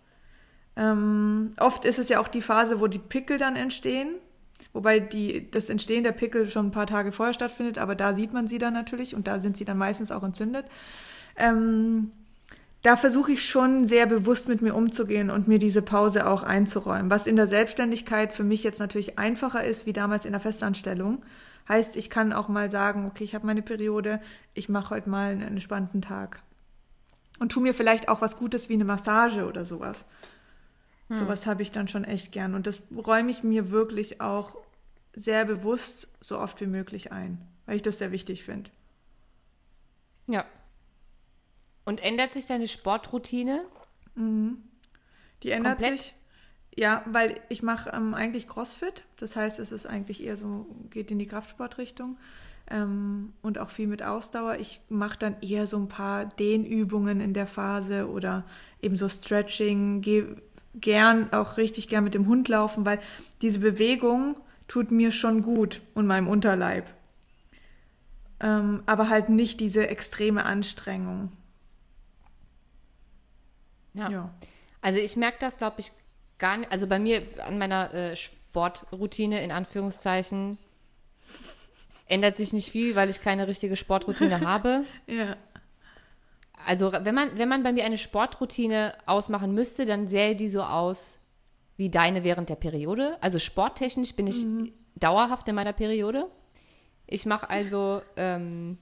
Ähm, 0.76 1.52
oft 1.58 1.84
ist 1.84 1.98
es 1.98 2.08
ja 2.08 2.20
auch 2.20 2.28
die 2.28 2.42
Phase, 2.42 2.80
wo 2.80 2.86
die 2.86 2.98
Pickel 2.98 3.38
dann 3.38 3.56
entstehen. 3.56 4.16
Wobei 4.72 5.00
die, 5.00 5.50
das 5.50 5.68
Entstehen 5.68 6.04
der 6.04 6.12
Pickel 6.12 6.48
schon 6.48 6.66
ein 6.66 6.70
paar 6.70 6.86
Tage 6.86 7.12
vorher 7.12 7.34
stattfindet, 7.34 7.78
aber 7.78 7.94
da 7.94 8.14
sieht 8.14 8.32
man 8.32 8.46
sie 8.46 8.58
dann 8.58 8.74
natürlich 8.74 9.14
und 9.14 9.26
da 9.26 9.40
sind 9.40 9.56
sie 9.56 9.64
dann 9.64 9.78
meistens 9.78 10.12
auch 10.12 10.22
entzündet. 10.22 10.66
Ähm, 11.40 12.12
da 12.82 12.96
versuche 12.96 13.32
ich 13.32 13.46
schon 13.46 13.84
sehr 13.86 14.06
bewusst 14.06 14.48
mit 14.48 14.62
mir 14.62 14.74
umzugehen 14.74 15.30
und 15.30 15.48
mir 15.48 15.58
diese 15.58 15.82
Pause 15.82 16.26
auch 16.26 16.42
einzuräumen. 16.42 17.10
Was 17.10 17.26
in 17.26 17.36
der 17.36 17.46
Selbstständigkeit 17.46 18.32
für 18.32 18.44
mich 18.44 18.62
jetzt 18.62 18.78
natürlich 18.78 19.18
einfacher 19.18 19.64
ist, 19.64 19.84
wie 19.84 19.92
damals 19.92 20.24
in 20.24 20.32
der 20.32 20.40
Festanstellung. 20.40 21.22
Heißt, 21.68 21.94
ich 21.96 22.08
kann 22.08 22.32
auch 22.32 22.48
mal 22.48 22.70
sagen, 22.70 23.06
okay, 23.06 23.22
ich 23.22 23.34
habe 23.34 23.46
meine 23.46 23.62
Periode, 23.62 24.20
ich 24.54 24.68
mache 24.68 24.94
heute 24.94 25.10
mal 25.10 25.32
einen 25.32 25.42
entspannten 25.42 26.00
Tag. 26.00 26.42
Und 27.38 27.52
tu 27.52 27.60
mir 27.60 27.74
vielleicht 27.74 28.08
auch 28.08 28.22
was 28.22 28.36
Gutes 28.36 28.68
wie 28.68 28.74
eine 28.74 28.84
Massage 28.84 29.46
oder 29.46 29.66
sowas. 29.66 30.04
Hm. 31.08 31.18
Sowas 31.18 31.46
habe 31.46 31.62
ich 31.62 31.70
dann 31.70 31.86
schon 31.86 32.04
echt 32.04 32.32
gern. 32.32 32.54
Und 32.54 32.66
das 32.66 32.80
räume 32.96 33.30
ich 33.30 33.42
mir 33.42 33.70
wirklich 33.70 34.22
auch 34.22 34.56
sehr 35.14 35.44
bewusst 35.44 36.08
so 36.22 36.38
oft 36.38 36.60
wie 36.62 36.66
möglich 36.66 37.12
ein, 37.12 37.46
weil 37.66 37.76
ich 37.76 37.82
das 37.82 37.98
sehr 37.98 38.10
wichtig 38.10 38.42
finde. 38.42 38.70
Ja, 40.26 40.46
und 41.90 42.00
ändert 42.04 42.32
sich 42.34 42.46
deine 42.46 42.68
Sportroutine? 42.68 43.64
Mhm. 44.14 44.58
Die 45.42 45.50
ändert 45.50 45.78
Komplett? 45.78 45.98
sich. 45.98 46.14
Ja, 46.76 47.02
weil 47.06 47.40
ich 47.48 47.64
mache 47.64 47.90
ähm, 47.90 48.14
eigentlich 48.14 48.46
CrossFit. 48.46 49.02
Das 49.16 49.34
heißt, 49.34 49.58
es 49.58 49.72
ist 49.72 49.86
eigentlich 49.86 50.22
eher 50.22 50.36
so, 50.36 50.66
geht 50.90 51.10
in 51.10 51.18
die 51.18 51.26
Kraftsportrichtung. 51.26 52.16
Ähm, 52.70 53.32
und 53.42 53.58
auch 53.58 53.70
viel 53.70 53.88
mit 53.88 54.04
Ausdauer. 54.04 54.58
Ich 54.60 54.80
mache 54.88 55.18
dann 55.18 55.34
eher 55.42 55.66
so 55.66 55.78
ein 55.78 55.88
paar 55.88 56.26
Dehnübungen 56.26 57.20
in 57.20 57.34
der 57.34 57.48
Phase 57.48 58.08
oder 58.08 58.44
eben 58.80 58.96
so 58.96 59.08
Stretching, 59.08 60.00
gehe 60.00 60.40
gern 60.76 61.32
auch 61.32 61.56
richtig 61.56 61.88
gern 61.88 62.04
mit 62.04 62.14
dem 62.14 62.28
Hund 62.28 62.46
laufen, 62.46 62.86
weil 62.86 63.00
diese 63.42 63.58
Bewegung 63.58 64.36
tut 64.68 64.92
mir 64.92 65.10
schon 65.10 65.42
gut 65.42 65.82
und 65.94 66.06
meinem 66.06 66.28
Unterleib. 66.28 66.86
Ähm, 68.38 68.84
aber 68.86 69.08
halt 69.08 69.28
nicht 69.28 69.58
diese 69.58 69.88
extreme 69.88 70.44
Anstrengung. 70.44 71.32
Ja. 73.94 74.10
ja. 74.10 74.34
Also 74.80 74.98
ich 74.98 75.16
merke 75.16 75.38
das, 75.40 75.58
glaube 75.58 75.76
ich, 75.80 75.92
gar 76.38 76.56
nicht. 76.56 76.72
Also 76.72 76.86
bei 76.86 76.98
mir 76.98 77.22
an 77.46 77.58
meiner 77.58 77.92
äh, 77.92 78.16
Sportroutine 78.16 79.42
in 79.42 79.52
Anführungszeichen 79.52 80.58
ändert 82.06 82.36
sich 82.36 82.52
nicht 82.52 82.70
viel, 82.70 82.96
weil 82.96 83.08
ich 83.08 83.22
keine 83.22 83.46
richtige 83.46 83.76
Sportroutine 83.76 84.40
habe. 84.46 84.84
Ja. 85.06 85.36
Also 86.66 86.92
wenn 86.92 87.14
man, 87.14 87.38
wenn 87.38 87.48
man 87.48 87.62
bei 87.62 87.72
mir 87.72 87.84
eine 87.84 87.98
Sportroutine 87.98 88.94
ausmachen 89.06 89.54
müsste, 89.54 89.86
dann 89.86 90.08
sähe 90.08 90.36
die 90.36 90.48
so 90.48 90.62
aus 90.62 91.18
wie 91.76 91.88
deine 91.88 92.24
während 92.24 92.50
der 92.50 92.56
Periode. 92.56 93.16
Also 93.22 93.38
sporttechnisch 93.38 94.14
bin 94.14 94.26
ich 94.26 94.44
mhm. 94.44 94.72
dauerhaft 94.96 95.48
in 95.48 95.54
meiner 95.54 95.72
Periode. 95.72 96.26
Ich 97.06 97.24
mache 97.24 97.48
also 97.48 98.02
ähm, 98.16 98.76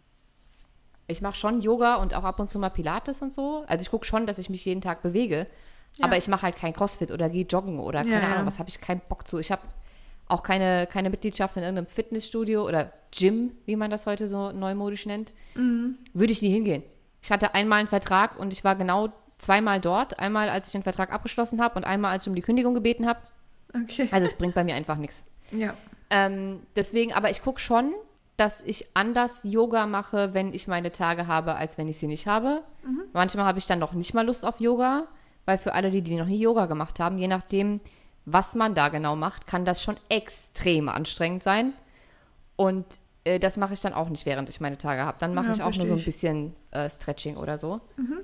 ich 1.08 1.22
mache 1.22 1.34
schon 1.34 1.60
Yoga 1.60 1.96
und 1.96 2.14
auch 2.14 2.24
ab 2.24 2.38
und 2.38 2.50
zu 2.50 2.58
mal 2.58 2.68
Pilates 2.68 3.22
und 3.22 3.32
so. 3.32 3.64
Also 3.66 3.82
ich 3.82 3.90
gucke 3.90 4.04
schon, 4.04 4.26
dass 4.26 4.38
ich 4.38 4.50
mich 4.50 4.64
jeden 4.64 4.82
Tag 4.82 5.02
bewege. 5.02 5.46
Ja. 5.98 6.04
Aber 6.04 6.16
ich 6.16 6.28
mache 6.28 6.42
halt 6.42 6.56
kein 6.56 6.74
Crossfit 6.74 7.10
oder 7.10 7.28
gehe 7.30 7.46
joggen 7.46 7.80
oder 7.80 8.02
keine 8.02 8.22
ja, 8.22 8.34
Ahnung, 8.34 8.46
was 8.46 8.58
habe 8.58 8.68
ich 8.68 8.80
keinen 8.80 9.00
Bock 9.08 9.26
zu. 9.26 9.38
Ich 9.38 9.50
habe 9.50 9.62
auch 10.28 10.42
keine, 10.42 10.86
keine 10.86 11.08
Mitgliedschaft 11.08 11.56
in 11.56 11.62
irgendeinem 11.62 11.86
Fitnessstudio 11.86 12.64
oder 12.64 12.92
Gym, 13.10 13.52
wie 13.64 13.76
man 13.76 13.90
das 13.90 14.06
heute 14.06 14.28
so 14.28 14.52
neumodisch 14.52 15.06
nennt. 15.06 15.32
Mhm. 15.54 15.96
Würde 16.12 16.32
ich 16.32 16.42
nie 16.42 16.50
hingehen. 16.50 16.82
Ich 17.22 17.32
hatte 17.32 17.54
einmal 17.54 17.80
einen 17.80 17.88
Vertrag 17.88 18.38
und 18.38 18.52
ich 18.52 18.62
war 18.62 18.76
genau 18.76 19.08
zweimal 19.38 19.80
dort. 19.80 20.18
Einmal, 20.18 20.50
als 20.50 20.68
ich 20.68 20.72
den 20.72 20.82
Vertrag 20.82 21.10
abgeschlossen 21.10 21.60
habe 21.60 21.76
und 21.76 21.84
einmal, 21.84 22.12
als 22.12 22.24
ich 22.24 22.28
um 22.28 22.34
die 22.34 22.42
Kündigung 22.42 22.74
gebeten 22.74 23.06
habe. 23.06 23.20
Okay. 23.74 24.08
Also 24.10 24.26
es 24.26 24.34
bringt 24.34 24.54
bei 24.54 24.64
mir 24.64 24.74
einfach 24.74 24.98
nichts. 24.98 25.24
Ja. 25.50 25.74
Ähm, 26.10 26.60
deswegen, 26.76 27.12
aber 27.14 27.30
ich 27.30 27.42
gucke 27.42 27.60
schon, 27.60 27.94
dass 28.38 28.60
ich 28.60 28.86
anders 28.94 29.42
Yoga 29.42 29.86
mache, 29.86 30.32
wenn 30.32 30.54
ich 30.54 30.68
meine 30.68 30.92
Tage 30.92 31.26
habe, 31.26 31.56
als 31.56 31.76
wenn 31.76 31.88
ich 31.88 31.98
sie 31.98 32.06
nicht 32.06 32.28
habe. 32.28 32.62
Mhm. 32.84 33.02
Manchmal 33.12 33.44
habe 33.44 33.58
ich 33.58 33.66
dann 33.66 33.80
noch 33.80 33.94
nicht 33.94 34.14
mal 34.14 34.24
Lust 34.24 34.46
auf 34.46 34.60
Yoga, 34.60 35.08
weil 35.44 35.58
für 35.58 35.74
alle, 35.74 35.90
die, 35.90 36.02
die 36.02 36.14
noch 36.14 36.26
nie 36.26 36.38
Yoga 36.38 36.66
gemacht 36.66 37.00
haben, 37.00 37.18
je 37.18 37.26
nachdem, 37.26 37.80
was 38.26 38.54
man 38.54 38.76
da 38.76 38.90
genau 38.90 39.16
macht, 39.16 39.48
kann 39.48 39.64
das 39.64 39.82
schon 39.82 39.96
extrem 40.08 40.88
anstrengend 40.88 41.42
sein. 41.42 41.72
Und 42.54 42.86
äh, 43.24 43.40
das 43.40 43.56
mache 43.56 43.74
ich 43.74 43.80
dann 43.80 43.92
auch 43.92 44.08
nicht, 44.08 44.24
während 44.24 44.48
ich 44.48 44.60
meine 44.60 44.78
Tage 44.78 45.04
habe. 45.04 45.18
Dann 45.18 45.34
mache 45.34 45.48
ja, 45.48 45.54
ich 45.54 45.62
auch 45.64 45.74
nur 45.74 45.88
so 45.88 45.94
ein 45.94 46.04
bisschen 46.04 46.54
äh, 46.70 46.88
Stretching 46.88 47.36
oder 47.36 47.58
so. 47.58 47.80
Mhm. 47.96 48.20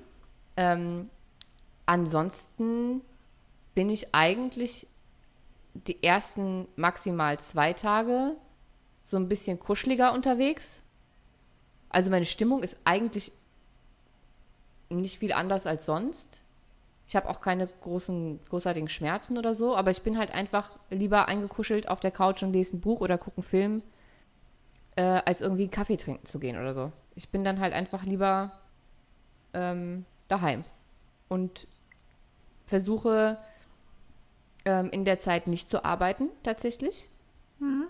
Ähm, 0.57 1.11
ansonsten 1.87 3.01
bin 3.75 3.91
ich 3.91 4.15
eigentlich 4.15 4.87
die 5.75 6.01
ersten 6.05 6.69
maximal 6.77 7.41
zwei 7.41 7.73
Tage 7.73 8.37
so 9.05 9.17
ein 9.17 9.29
bisschen 9.29 9.61
kuscheliger 9.61 10.13
unterwegs. 10.13 10.83
Also 11.91 12.11
meine 12.11 12.27
Stimmung 12.27 12.63
ist 12.63 12.77
eigentlich 12.85 13.31
nicht 14.89 15.19
viel 15.19 15.33
anders 15.33 15.67
als 15.67 15.87
sonst. 15.87 16.43
Ich 17.07 17.15
habe 17.15 17.29
auch 17.29 17.41
keine 17.41 17.67
großen, 17.67 18.41
großartigen 18.49 18.89
Schmerzen 18.89 19.37
oder 19.37 19.55
so, 19.55 19.77
aber 19.77 19.91
ich 19.91 20.03
bin 20.03 20.17
halt 20.19 20.31
einfach 20.31 20.73
lieber 20.91 21.29
eingekuschelt 21.29 21.89
auf 21.89 22.01
der 22.01 22.11
Couch 22.11 22.43
und 22.43 22.53
lese 22.53 22.77
ein 22.77 22.81
Buch 22.81 23.01
oder 23.01 23.19
gucke 23.19 23.37
einen 23.39 23.45
Film, 23.45 23.83
äh, 24.97 25.03
als 25.03 25.43
irgendwie 25.43 25.65
einen 25.65 25.71
Kaffee 25.71 25.97
trinken 25.97 26.25
zu 26.27 26.39
gehen 26.39 26.59
oder 26.59 26.73
so. 26.73 26.93
Ich 27.15 27.29
bin 27.29 27.45
dann 27.45 27.61
halt 27.61 27.75
einfach 27.75 28.05
lieber 28.05 28.53
ähm, 29.53 30.07
daheim 30.29 30.65
und 31.29 31.69
versuche 32.65 33.39
ähm, 34.65 34.89
in 34.91 35.05
der 35.05 35.19
Zeit 35.19 35.47
nicht 35.47 35.69
zu 35.69 35.85
arbeiten, 35.85 36.31
tatsächlich. 36.43 37.07
Mhm. 37.59 37.89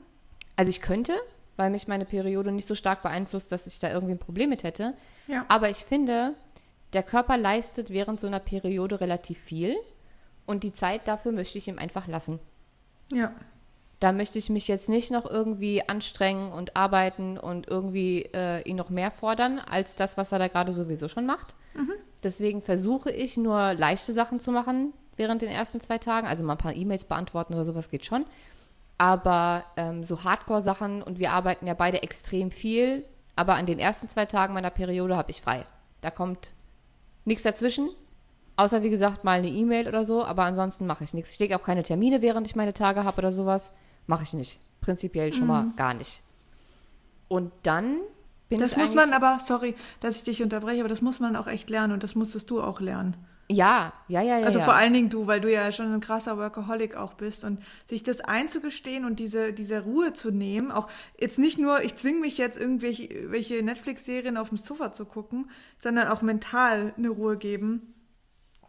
Also 0.57 0.71
ich 0.71 0.81
könnte, 0.81 1.15
weil 1.57 1.71
mich 1.71 1.89
meine 1.89 2.05
Periode 2.05 2.53
nicht 2.53 2.67
so 2.67 2.75
stark 2.75 3.03
beeinflusst, 3.03 3.53
dass 3.53 3.67
ich 3.67 3.79
da 3.79 3.93
irgendwie 3.93 4.15
ein 4.15 4.19
Problem 4.19 4.51
mit 4.51 4.63
hätte. 4.63 4.93
Ja. 5.27 5.45
Aber 5.49 5.71
ich 5.71 5.79
finde, 5.79 6.35
der 6.93 7.03
Körper 7.03 7.37
leistet 7.37 7.91
während 7.91 8.21
so 8.21 8.27
einer 8.27 8.41
Periode 8.41 9.01
relativ 9.01 9.39
viel 9.41 9.77
und 10.47 10.63
die 10.63 10.73
Zeit 10.73 11.09
dafür 11.09 11.33
möchte 11.33 11.59
ich 11.59 11.69
ihm 11.69 11.79
einfach 11.79 12.07
lassen. 12.07 12.39
Ja. 13.13 13.33
Da 14.01 14.13
möchte 14.13 14.39
ich 14.39 14.51
mich 14.51 14.69
jetzt 14.69 14.89
nicht 14.89 15.11
noch 15.11 15.29
irgendwie 15.29 15.89
anstrengen 15.89 16.53
und 16.53 16.77
arbeiten 16.77 17.39
und 17.39 17.69
irgendwie 17.69 18.29
äh, 18.35 18.61
ihn 18.69 18.77
noch 18.77 18.91
mehr 18.91 19.11
fordern, 19.11 19.59
als 19.59 19.95
das, 19.95 20.17
was 20.17 20.33
er 20.33 20.39
da 20.39 20.49
gerade 20.49 20.73
sowieso 20.73 21.09
schon 21.09 21.27
macht. 21.27 21.55
Mhm. 21.75 21.93
Deswegen 22.23 22.63
versuche 22.63 23.11
ich 23.11 23.37
nur 23.37 23.75
leichte 23.75 24.13
Sachen 24.13 24.41
zu 24.41 24.51
machen 24.51 24.93
während 25.17 25.43
den 25.43 25.51
ersten 25.51 25.81
zwei 25.81 25.99
Tagen. 25.99 26.27
Also 26.27 26.43
mal 26.45 26.55
ein 26.55 26.59
paar 26.59 26.75
E-Mails 26.75 27.05
beantworten 27.05 27.55
oder 27.55 27.65
sowas 27.65 27.89
geht 27.89 28.05
schon. 28.05 28.25
Aber 28.99 29.65
ähm, 29.77 30.05
so 30.05 30.25
Hardcore-Sachen 30.25 31.03
und 31.03 31.19
wir 31.19 31.33
arbeiten 31.33 31.67
ja 31.67 31.75
beide 31.75 32.03
extrem 32.03 32.51
viel. 32.51 33.05
Aber 33.37 33.55
an 33.55 33.67
den 33.67 33.79
ersten 33.79 34.09
zwei 34.09 34.27
Tagen 34.27 34.55
meiner 34.55 34.71
Periode 34.71 35.17
habe 35.17 35.31
ich 35.31 35.43
frei. 35.43 35.67
Da 36.01 36.11
kommt 36.11 36.53
nichts 37.25 37.43
dazwischen. 37.43 37.89
Außer, 38.57 38.83
wie 38.83 38.91
gesagt, 38.91 39.25
mal 39.25 39.39
eine 39.39 39.49
E-Mail 39.49 39.89
oder 39.89 40.05
so, 40.05 40.25
aber 40.25 40.45
ansonsten 40.45 40.87
mache 40.87 41.03
ich 41.03 41.13
nichts. 41.13 41.33
Ich 41.33 41.39
lege 41.41 41.57
auch 41.57 41.63
keine 41.63 41.83
Termine, 41.83 42.23
während 42.23 42.47
ich 42.47 42.55
meine 42.55 42.73
Tage 42.73 43.03
habe 43.03 43.19
oder 43.19 43.33
sowas. 43.33 43.73
Mache 44.07 44.23
ich 44.23 44.33
nicht. 44.33 44.61
Prinzipiell 44.81 45.33
schon 45.33 45.43
mhm. 45.43 45.49
mal 45.49 45.67
gar 45.77 45.95
nicht. 45.95 46.21
Und 47.27 47.51
dann 47.65 47.99
bin 48.49 48.59
das 48.59 48.73
ich. 48.73 48.77
Das 48.77 48.83
muss 48.83 48.95
man 48.95 49.13
aber, 49.13 49.39
sorry, 49.41 49.75
dass 50.01 50.17
ich 50.17 50.25
dich 50.25 50.43
unterbreche, 50.43 50.81
aber 50.81 50.89
das 50.89 51.03
muss 51.03 51.21
man 51.21 51.37
auch 51.37 51.47
echt 51.47 51.71
lernen 51.71 51.93
und 51.93 52.03
das 52.03 52.15
musstest 52.15 52.51
du 52.51 52.63
auch 52.63 52.81
lernen. 52.81 53.17
Ja, 53.51 53.93
ja, 54.09 54.23
ja, 54.23 54.39
ja. 54.39 54.47
Also 54.47 54.59
ja. 54.59 54.65
vor 54.65 54.75
allen 54.75 54.95
Dingen 54.95 55.11
du, 55.11 55.27
weil 55.27 55.41
du 55.41 55.53
ja 55.53 55.71
schon 55.71 55.93
ein 55.93 56.01
krasser 56.01 56.39
Workaholic 56.39 56.97
auch 56.97 57.13
bist 57.13 57.45
und 57.45 57.61
sich 57.87 58.03
das 58.03 58.21
einzugestehen 58.23 59.05
und 59.05 59.19
diese, 59.19 59.53
diese 59.53 59.83
Ruhe 59.83 60.15
zu 60.15 60.31
nehmen, 60.31 60.71
auch 60.71 60.89
jetzt 61.21 61.39
nicht 61.39 61.59
nur, 61.59 61.83
ich 61.83 61.95
zwinge 61.95 62.21
mich 62.21 62.39
jetzt 62.39 62.59
irgendwelche 62.59 63.63
Netflix-Serien 63.63 64.39
auf 64.39 64.49
dem 64.49 64.57
Sofa 64.57 64.93
zu 64.93 65.05
gucken, 65.05 65.51
sondern 65.79 66.09
auch 66.09 66.23
mental 66.23 66.95
eine 66.97 67.11
Ruhe 67.11 67.37
geben. 67.37 67.95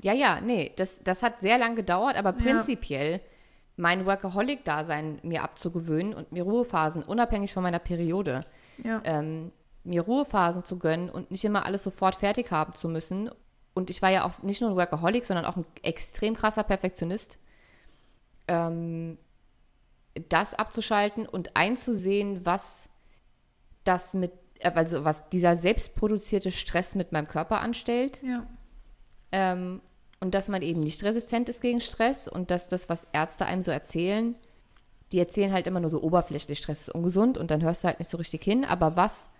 Ja, 0.01 0.11
ja, 0.11 0.41
nee, 0.41 0.73
das, 0.75 1.03
das 1.03 1.23
hat 1.23 1.39
sehr 1.39 1.57
lang 1.57 1.75
gedauert, 1.75 2.17
aber 2.17 2.33
prinzipiell 2.33 3.13
ja. 3.13 3.19
mein 3.77 4.05
Workaholic-Dasein 4.05 5.19
mir 5.23 5.43
abzugewöhnen 5.43 6.13
und 6.13 6.33
mir 6.33 6.43
Ruhephasen, 6.43 7.01
unabhängig 7.01 7.53
von 7.53 7.63
meiner 7.63 7.79
Periode, 7.79 8.41
ja. 8.83 9.01
ähm, 9.05 9.53
mir 9.85 10.01
Ruhephasen 10.01 10.65
zu 10.65 10.79
gönnen 10.79 11.09
und 11.09 11.31
nicht 11.31 11.45
immer 11.45 11.65
alles 11.65 11.83
sofort 11.83 12.15
fertig 12.15 12.51
haben 12.51 12.75
zu 12.75 12.89
müssen 12.89 13.29
und 13.75 13.89
ich 13.89 14.01
war 14.01 14.09
ja 14.09 14.23
auch 14.23 14.41
nicht 14.41 14.61
nur 14.61 14.71
ein 14.71 14.77
Workaholic, 14.77 15.25
sondern 15.25 15.45
auch 15.45 15.57
ein 15.57 15.65
extrem 15.83 16.35
krasser 16.35 16.63
Perfektionist. 16.63 17.37
Ähm, 18.47 19.17
das 20.29 20.53
abzuschalten 20.53 21.27
und 21.27 21.57
einzusehen, 21.57 22.45
was 22.45 22.89
das 23.83 24.13
mit, 24.13 24.31
also 24.63 25.03
was 25.03 25.29
dieser 25.29 25.57
selbstproduzierte 25.57 26.51
Stress 26.51 26.95
mit 26.95 27.11
meinem 27.11 27.27
Körper 27.27 27.59
anstellt. 27.59 28.23
Ja. 28.23 28.47
Ähm, 29.33 29.81
und 30.21 30.33
dass 30.33 30.47
man 30.47 30.61
eben 30.61 30.79
nicht 30.79 31.03
resistent 31.03 31.49
ist 31.49 31.61
gegen 31.61 31.81
Stress 31.81 32.29
und 32.29 32.51
dass 32.51 32.69
das, 32.69 32.87
was 32.87 33.05
Ärzte 33.11 33.45
einem 33.45 33.61
so 33.61 33.71
erzählen, 33.71 34.35
die 35.11 35.19
erzählen 35.19 35.51
halt 35.51 35.67
immer 35.67 35.81
nur 35.81 35.89
so 35.89 36.01
oberflächlich, 36.01 36.59
Stress 36.59 36.87
ist 36.87 36.95
ungesund 36.95 37.37
und 37.37 37.51
dann 37.51 37.61
hörst 37.61 37.83
du 37.83 37.89
halt 37.89 37.99
nicht 37.99 38.09
so 38.09 38.17
richtig 38.17 38.41
hin. 38.41 38.63
Aber 38.63 38.95
was 38.95 39.31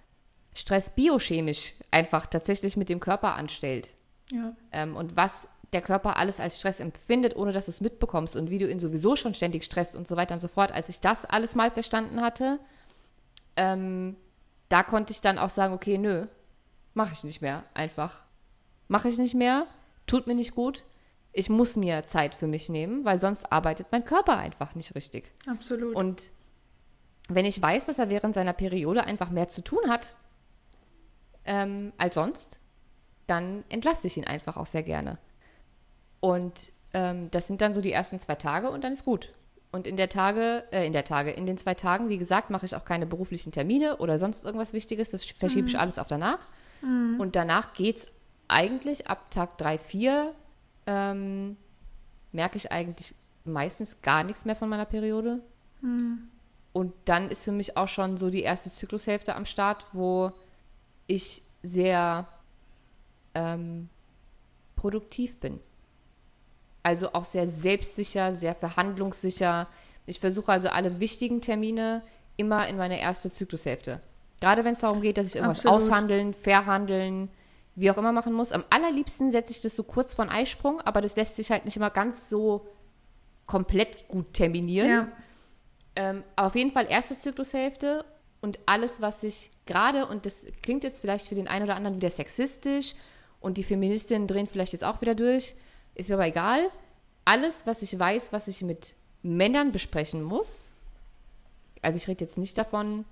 Stress 0.56 0.90
biochemisch 0.90 1.76
einfach 1.92 2.26
tatsächlich 2.26 2.76
mit 2.78 2.90
dem 2.90 3.00
Körper 3.00 3.36
anstellt, 3.36 3.94
ja. 4.32 4.56
Ähm, 4.72 4.96
und 4.96 5.16
was 5.16 5.48
der 5.74 5.82
Körper 5.82 6.18
alles 6.18 6.40
als 6.40 6.60
Stress 6.60 6.80
empfindet, 6.80 7.36
ohne 7.36 7.52
dass 7.52 7.66
du 7.66 7.72
es 7.72 7.82
mitbekommst 7.82 8.36
und 8.36 8.50
wie 8.50 8.58
du 8.58 8.70
ihn 8.70 8.80
sowieso 8.80 9.16
schon 9.16 9.34
ständig 9.34 9.64
stresst 9.64 9.96
und 9.96 10.08
so 10.08 10.16
weiter 10.16 10.34
und 10.34 10.40
so 10.40 10.48
fort. 10.48 10.72
Als 10.72 10.90
ich 10.90 11.00
das 11.00 11.26
alles 11.26 11.56
mal 11.56 11.72
verstanden 11.72 12.22
hatte, 12.22 12.60
ähm, 13.56 14.16
da 14.70 14.84
konnte 14.84 15.12
ich 15.12 15.22
dann 15.22 15.38
auch 15.38 15.50
sagen, 15.50 15.74
okay, 15.74 15.98
nö, 15.98 16.28
mache 16.94 17.14
ich 17.14 17.24
nicht 17.24 17.42
mehr. 17.42 17.64
Einfach. 17.74 18.24
Mache 18.88 19.10
ich 19.10 19.18
nicht 19.18 19.36
mehr, 19.36 19.68
tut 20.08 20.28
mir 20.28 20.36
nicht 20.36 20.56
gut. 20.56 20.86
Ich 21.34 21.50
muss 21.50 21.76
mir 21.76 22.08
Zeit 22.08 22.34
für 22.34 22.48
mich 22.48 22.70
nehmen, 22.70 23.04
weil 23.04 23.20
sonst 23.20 23.52
arbeitet 23.52 23.88
mein 23.92 24.06
Körper 24.06 24.38
einfach 24.38 24.76
nicht 24.76 24.96
richtig. 24.96 25.30
Absolut. 25.48 25.94
Und 25.94 26.32
wenn 27.28 27.46
ich 27.46 27.62
weiß, 27.62 27.88
dass 27.88 28.00
er 28.00 28.10
während 28.10 28.36
seiner 28.36 28.54
Periode 28.54 29.04
einfach 29.04 29.30
mehr 29.30 29.50
zu 29.50 29.62
tun 29.62 29.90
hat 29.90 30.16
ähm, 31.46 31.94
als 31.98 32.16
sonst, 32.16 32.60
dann 33.28 33.64
entlaste 33.70 34.08
ich 34.08 34.18
ihn 34.18 34.26
einfach 34.26 34.58
auch 34.58 34.66
sehr 34.66 34.84
gerne. 34.84 35.18
Und 36.20 36.74
ähm, 36.94 37.30
das 37.32 37.48
sind 37.48 37.62
dann 37.62 37.74
so 37.74 37.82
die 37.82 37.92
ersten 37.92 38.20
zwei 38.20 38.36
Tage 38.36 38.70
und 38.70 38.84
dann 38.84 38.94
ist 38.94 39.06
gut. 39.06 39.34
Und 39.72 39.88
in 39.88 39.98
der 39.98 40.10
Tage, 40.10 40.64
äh, 40.72 40.88
in 40.88 40.94
der 40.94 41.04
Tage, 41.04 41.32
in 41.32 41.46
den 41.46 41.58
zwei 41.58 41.74
Tagen, 41.74 42.10
wie 42.10 42.18
gesagt, 42.18 42.50
mache 42.50 42.66
ich 42.66 42.76
auch 42.76 42.86
keine 42.86 43.06
beruflichen 43.06 43.52
Termine 43.52 43.98
oder 43.98 44.18
sonst 44.18 44.44
irgendwas 44.44 44.74
Wichtiges. 44.74 45.12
Das 45.12 45.26
verschiebe 45.26 45.64
mhm. 45.64 45.68
ich 45.68 45.80
alles 45.80 46.00
auf 46.00 46.08
danach. 46.08 46.40
Mhm. 46.82 47.20
Und 47.20 47.36
danach 47.36 47.74
geht 47.74 47.98
es 47.98 48.08
eigentlich 48.48 49.08
ab 49.08 49.32
Tag 49.32 49.58
3, 49.58 49.78
4, 49.78 50.34
ähm, 50.88 51.58
merke 52.32 52.58
ich 52.58 52.72
eigentlich 52.72 53.16
meistens 53.44 54.02
gar 54.02 54.24
nichts 54.24 54.46
mehr 54.46 54.56
von 54.56 54.70
meiner 54.70 54.86
Periode. 54.86 55.42
Mhm. 55.82 56.30
Und 56.74 56.94
dann 57.06 57.30
ist 57.30 57.44
für 57.44 57.52
mich 57.52 57.78
auch 57.78 57.88
schon 57.88 58.18
so 58.18 58.30
die 58.30 58.44
erste 58.44 58.70
Zyklushälfte 58.72 59.36
am 59.36 59.46
Start, 59.46 59.86
wo 59.94 60.32
ich 61.08 61.42
sehr 61.62 62.28
ähm, 63.34 63.90
produktiv 64.76 65.40
bin. 65.40 65.60
Also 66.84 67.14
auch 67.14 67.26
sehr 67.26 67.48
selbstsicher, 67.48 68.34
sehr 68.34 68.56
verhandlungssicher. 68.56 69.68
Ich 70.06 70.20
versuche 70.20 70.52
also 70.52 70.70
alle 70.70 71.00
wichtigen 71.00 71.42
Termine 71.42 72.04
immer 72.38 72.68
in 72.68 72.78
meine 72.78 73.00
erste 73.00 73.32
Zyklushälfte. 73.32 74.02
Gerade 74.40 74.64
wenn 74.64 74.74
es 74.74 74.82
darum 74.82 75.02
geht, 75.02 75.18
dass 75.18 75.28
ich 75.28 75.36
irgendwas 75.36 75.66
Absolut. 75.66 75.84
aushandeln, 75.84 76.34
verhandeln, 76.34 77.30
wie 77.76 77.90
auch 77.90 77.98
immer 77.98 78.12
machen 78.12 78.34
muss. 78.34 78.52
Am 78.52 78.64
allerliebsten 78.70 79.32
setze 79.32 79.52
ich 79.52 79.62
das 79.62 79.76
so 79.76 79.84
kurz 79.84 80.14
vor 80.14 80.30
Eisprung, 80.30 80.82
aber 80.82 81.02
das 81.02 81.16
lässt 81.16 81.36
sich 81.36 81.52
halt 81.52 81.66
nicht 81.66 81.78
immer 81.78 81.90
ganz 81.90 82.30
so 82.30 82.68
komplett 83.48 84.08
gut 84.08 84.34
terminieren. 84.34 84.90
Ja. 84.90 85.08
Ähm, 85.96 86.24
aber 86.36 86.48
auf 86.48 86.56
jeden 86.56 86.72
Fall 86.72 86.88
erste 86.90 87.16
Zyklushälfte 87.16 88.06
und 88.46 88.60
alles, 88.68 89.02
was 89.02 89.24
ich 89.24 89.50
gerade, 89.66 90.06
und 90.06 90.28
das 90.28 90.46
klingt 90.62 90.84
jetzt 90.84 91.02
vielleicht 91.02 91.28
für 91.28 91.34
den 91.34 91.48
einen 91.48 91.66
oder 91.66 91.76
anderen 91.76 91.98
wieder 91.98 92.12
sexistisch 92.12 92.94
und 93.40 93.58
die 93.58 93.64
Feministinnen 93.64 94.28
drehen 94.28 94.46
vielleicht 94.46 94.74
jetzt 94.74 94.84
auch 94.84 95.02
wieder 95.02 95.16
durch. 95.16 95.56
Ist 95.96 96.10
mir 96.10 96.16
aber 96.16 96.28
egal. 96.28 96.70
Alles, 97.26 97.66
was 97.66 97.82
ich 97.82 97.98
weiß, 97.98 98.34
was 98.34 98.48
ich 98.48 98.62
mit 98.62 98.94
Männern 99.24 99.72
besprechen 99.72 100.22
muss, 100.22 100.70
also 101.82 101.98
ich 101.98 102.08
rede 102.08 102.24
jetzt 102.24 102.38
nicht 102.38 102.56
davon 102.56 103.06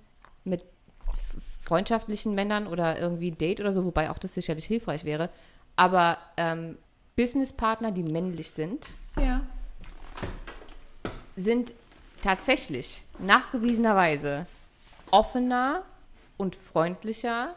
mit 0.44 0.62
freundschaftlichen 1.60 2.36
Männern 2.36 2.68
oder 2.68 2.96
irgendwie 2.96 3.32
Date 3.32 3.58
oder 3.58 3.72
so, 3.72 3.84
wobei 3.84 4.10
auch 4.10 4.18
das 4.18 4.34
sicherlich 4.34 4.66
hilfreich 4.66 5.04
wäre, 5.04 5.30
aber 5.74 6.18
ähm, 6.36 6.78
Businesspartner, 7.16 7.90
die 7.90 8.04
männlich 8.04 8.52
sind, 8.52 8.94
ja. 9.16 9.44
sind 11.34 11.74
tatsächlich 12.22 13.02
nachgewiesenerweise 13.18 14.46
offener 15.14 15.84
und 16.36 16.56
freundlicher 16.56 17.54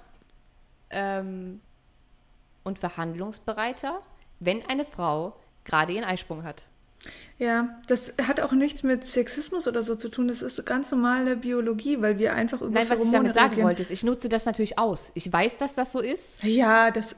ähm, 0.92 1.60
und 2.64 2.78
verhandlungsbereiter, 2.78 4.00
wenn 4.40 4.64
eine 4.68 4.86
Frau 4.86 5.36
gerade 5.66 5.94
ihren 5.94 6.04
Eisprung 6.04 6.44
hat. 6.44 6.68
Ja, 7.40 7.80
das 7.88 8.14
hat 8.28 8.42
auch 8.42 8.52
nichts 8.52 8.84
mit 8.84 9.06
Sexismus 9.06 9.68
oder 9.68 9.82
so 9.82 9.96
zu 9.96 10.10
tun. 10.10 10.28
Das 10.28 10.42
ist 10.42 10.64
ganz 10.66 10.92
normale 10.92 11.36
Biologie, 11.36 12.00
weil 12.02 12.20
wir 12.20 12.34
einfach 12.34 12.62
über 12.62 12.80
Nein, 12.80 12.90
was 12.90 13.04
ich 13.04 13.12
damit 13.12 13.34
sagen 13.34 13.64
wollte, 13.64 13.82
ist, 13.82 13.92
ich 13.92 14.04
nutze 14.04 14.30
das 14.30 14.46
natürlich 14.46 14.78
aus. 14.78 15.12
Ich 15.16 15.32
weiß, 15.32 15.58
dass 15.58 15.74
das 15.74 15.92
so 15.92 16.00
ist. 16.00 16.44
Ja, 16.44 16.92
das. 16.92 17.16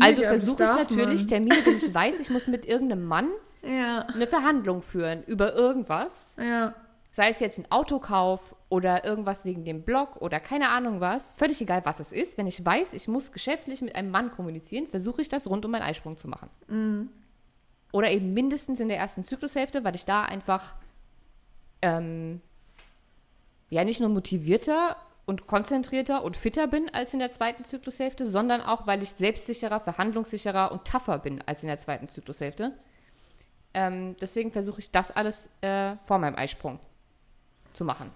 Also 0.00 0.22
versuche 0.22 0.64
ich 0.64 0.70
natürlich 0.70 1.20
man. 1.20 1.28
Termine, 1.28 1.56
wenn 1.64 1.76
ich 1.76 1.94
weiß, 1.94 2.20
ich 2.20 2.30
muss 2.30 2.48
mit 2.48 2.66
irgendeinem 2.66 3.04
Mann 3.04 3.28
ja. 3.62 4.06
eine 4.12 4.26
Verhandlung 4.26 4.82
führen 4.82 5.22
über 5.24 5.54
irgendwas. 5.54 6.36
Ja. 6.38 6.74
Sei 7.14 7.28
es 7.28 7.40
jetzt 7.40 7.58
ein 7.58 7.70
Autokauf 7.70 8.56
oder 8.70 9.04
irgendwas 9.04 9.44
wegen 9.44 9.66
dem 9.66 9.82
Blog 9.82 10.16
oder 10.22 10.40
keine 10.40 10.70
Ahnung 10.70 11.00
was. 11.00 11.34
Völlig 11.34 11.60
egal, 11.60 11.84
was 11.84 12.00
es 12.00 12.10
ist. 12.10 12.38
Wenn 12.38 12.46
ich 12.46 12.64
weiß, 12.64 12.94
ich 12.94 13.06
muss 13.06 13.32
geschäftlich 13.32 13.82
mit 13.82 13.94
einem 13.94 14.10
Mann 14.10 14.32
kommunizieren, 14.32 14.86
versuche 14.86 15.20
ich 15.20 15.28
das 15.28 15.48
rund 15.48 15.62
um 15.66 15.72
meinen 15.72 15.82
Eisprung 15.82 16.16
zu 16.16 16.26
machen. 16.26 16.48
Mhm. 16.68 17.10
Oder 17.92 18.10
eben 18.10 18.32
mindestens 18.32 18.80
in 18.80 18.88
der 18.88 18.96
ersten 18.96 19.24
Zyklushälfte, 19.24 19.84
weil 19.84 19.94
ich 19.94 20.06
da 20.06 20.24
einfach 20.24 20.72
ähm, 21.82 22.40
ja 23.68 23.84
nicht 23.84 24.00
nur 24.00 24.08
motivierter 24.08 24.96
und 25.26 25.46
konzentrierter 25.46 26.24
und 26.24 26.34
fitter 26.34 26.66
bin 26.66 26.88
als 26.94 27.12
in 27.12 27.18
der 27.18 27.30
zweiten 27.30 27.66
Zyklushälfte, 27.66 28.24
sondern 28.24 28.62
auch, 28.62 28.86
weil 28.86 29.02
ich 29.02 29.10
selbstsicherer, 29.10 29.80
verhandlungssicherer 29.80 30.72
und 30.72 30.86
tougher 30.86 31.18
bin 31.18 31.42
als 31.44 31.62
in 31.62 31.68
der 31.68 31.78
zweiten 31.78 32.08
Zyklushälfte. 32.08 32.72
Ähm, 33.74 34.16
deswegen 34.18 34.50
versuche 34.50 34.78
ich 34.78 34.90
das 34.90 35.14
alles 35.14 35.50
äh, 35.60 35.96
vor 36.06 36.16
meinem 36.16 36.36
Eisprung 36.36 36.80
zu 37.74 37.84
machen. 37.84 38.10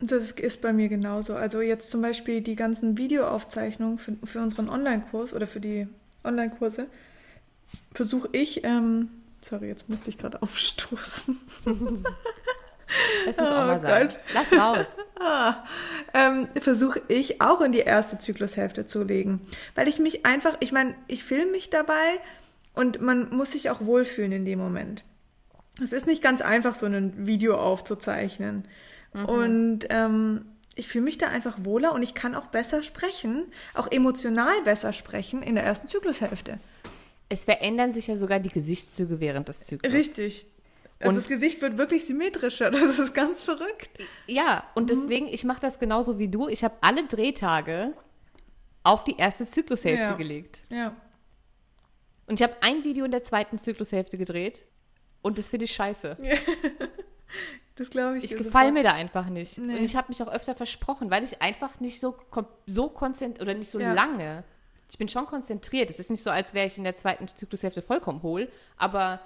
Das 0.00 0.32
ist 0.32 0.60
bei 0.60 0.72
mir 0.72 0.88
genauso. 0.88 1.34
Also 1.34 1.60
jetzt 1.60 1.90
zum 1.90 2.02
Beispiel 2.02 2.40
die 2.40 2.56
ganzen 2.56 2.98
Videoaufzeichnungen 2.98 3.98
für, 3.98 4.16
für 4.24 4.40
unseren 4.40 4.68
Online-Kurs 4.68 5.32
oder 5.32 5.46
für 5.46 5.60
die 5.60 5.86
Online-Kurse 6.24 6.88
versuche 7.94 8.28
ich, 8.32 8.64
ähm, 8.64 9.10
sorry, 9.40 9.68
jetzt 9.68 9.88
musste 9.88 10.08
ich 10.08 10.18
gerade 10.18 10.42
aufstoßen. 10.42 11.38
Das 13.26 13.36
muss 13.36 13.48
oh 13.48 13.52
auch 13.52 13.66
mal 13.66 13.80
sein. 13.80 14.08
Gott. 14.08 14.16
Lass 14.34 14.52
raus. 14.52 14.86
Ah, 15.24 15.64
ähm, 16.14 16.48
versuche 16.60 17.00
ich 17.06 17.40
auch 17.40 17.60
in 17.60 17.70
die 17.70 17.78
erste 17.78 18.18
Zyklushälfte 18.18 18.86
zu 18.86 19.04
legen. 19.04 19.40
Weil 19.76 19.86
ich 19.86 20.00
mich 20.00 20.26
einfach, 20.26 20.56
ich 20.58 20.72
meine, 20.72 20.96
ich 21.06 21.22
filme 21.22 21.52
mich 21.52 21.70
dabei 21.70 22.18
und 22.74 23.00
man 23.00 23.30
muss 23.30 23.52
sich 23.52 23.70
auch 23.70 23.82
wohlfühlen 23.82 24.32
in 24.32 24.44
dem 24.44 24.58
Moment. 24.58 25.04
Es 25.80 25.92
ist 25.92 26.06
nicht 26.06 26.22
ganz 26.22 26.40
einfach, 26.42 26.74
so 26.74 26.86
ein 26.86 27.26
Video 27.26 27.56
aufzuzeichnen. 27.56 28.66
Mhm. 29.12 29.24
Und 29.24 29.80
ähm, 29.90 30.44
ich 30.74 30.88
fühle 30.88 31.04
mich 31.04 31.18
da 31.18 31.28
einfach 31.28 31.58
wohler 31.62 31.92
und 31.92 32.02
ich 32.02 32.14
kann 32.14 32.34
auch 32.34 32.46
besser 32.46 32.82
sprechen, 32.82 33.44
auch 33.74 33.90
emotional 33.90 34.60
besser 34.64 34.92
sprechen 34.92 35.42
in 35.42 35.54
der 35.54 35.64
ersten 35.64 35.86
Zyklushälfte. 35.86 36.58
Es 37.28 37.44
verändern 37.44 37.92
sich 37.92 38.06
ja 38.06 38.16
sogar 38.16 38.40
die 38.40 38.50
Gesichtszüge 38.50 39.20
während 39.20 39.48
des 39.48 39.64
Zyklus. 39.64 39.92
Richtig. 39.92 40.46
Also 41.00 41.10
und 41.10 41.16
das 41.16 41.28
Gesicht 41.28 41.60
wird 41.62 41.78
wirklich 41.78 42.04
symmetrischer. 42.06 42.70
Das 42.82 42.98
ist 42.98 43.14
ganz 43.14 43.42
verrückt. 43.42 43.90
Ja, 44.26 44.64
und 44.74 44.84
mhm. 44.84 44.88
deswegen, 44.88 45.26
ich 45.26 45.44
mache 45.44 45.60
das 45.60 45.78
genauso 45.78 46.18
wie 46.18 46.28
du. 46.28 46.48
Ich 46.48 46.64
habe 46.64 46.74
alle 46.80 47.06
Drehtage 47.06 47.92
auf 48.82 49.04
die 49.04 49.16
erste 49.16 49.46
Zyklushälfte 49.46 50.04
ja. 50.04 50.14
gelegt. 50.14 50.62
Ja. 50.68 50.94
Und 52.26 52.40
ich 52.40 52.42
habe 52.42 52.56
ein 52.60 52.84
Video 52.84 53.04
in 53.04 53.10
der 53.10 53.24
zweiten 53.24 53.58
Zyklushälfte 53.58 54.16
gedreht 54.16 54.64
und 55.22 55.38
das 55.38 55.48
finde 55.48 55.64
ich 55.64 55.72
scheiße. 55.72 56.16
das 57.76 57.90
glaube 57.90 58.18
ich. 58.18 58.24
Ich 58.24 58.36
gefalle 58.36 58.72
mir 58.72 58.82
da 58.82 58.92
einfach 58.92 59.28
nicht. 59.28 59.58
Nee. 59.58 59.76
Und 59.76 59.84
ich 59.84 59.96
habe 59.96 60.08
mich 60.08 60.22
auch 60.22 60.28
öfter 60.28 60.54
versprochen, 60.54 61.10
weil 61.10 61.24
ich 61.24 61.40
einfach 61.40 61.80
nicht 61.80 62.00
so, 62.00 62.16
so 62.66 62.88
konzentriert 62.88 63.42
oder 63.42 63.54
nicht 63.54 63.70
so 63.70 63.80
ja. 63.80 63.92
lange. 63.92 64.44
Ich 64.90 64.98
bin 64.98 65.08
schon 65.08 65.26
konzentriert. 65.26 65.88
Es 65.88 65.98
ist 65.98 66.10
nicht 66.10 66.22
so, 66.22 66.30
als 66.30 66.52
wäre 66.52 66.66
ich 66.66 66.76
in 66.76 66.84
der 66.84 66.96
zweiten 66.96 67.26
Zyklushälfte 67.26 67.80
vollkommen 67.80 68.22
hohl, 68.22 68.50
aber 68.76 69.20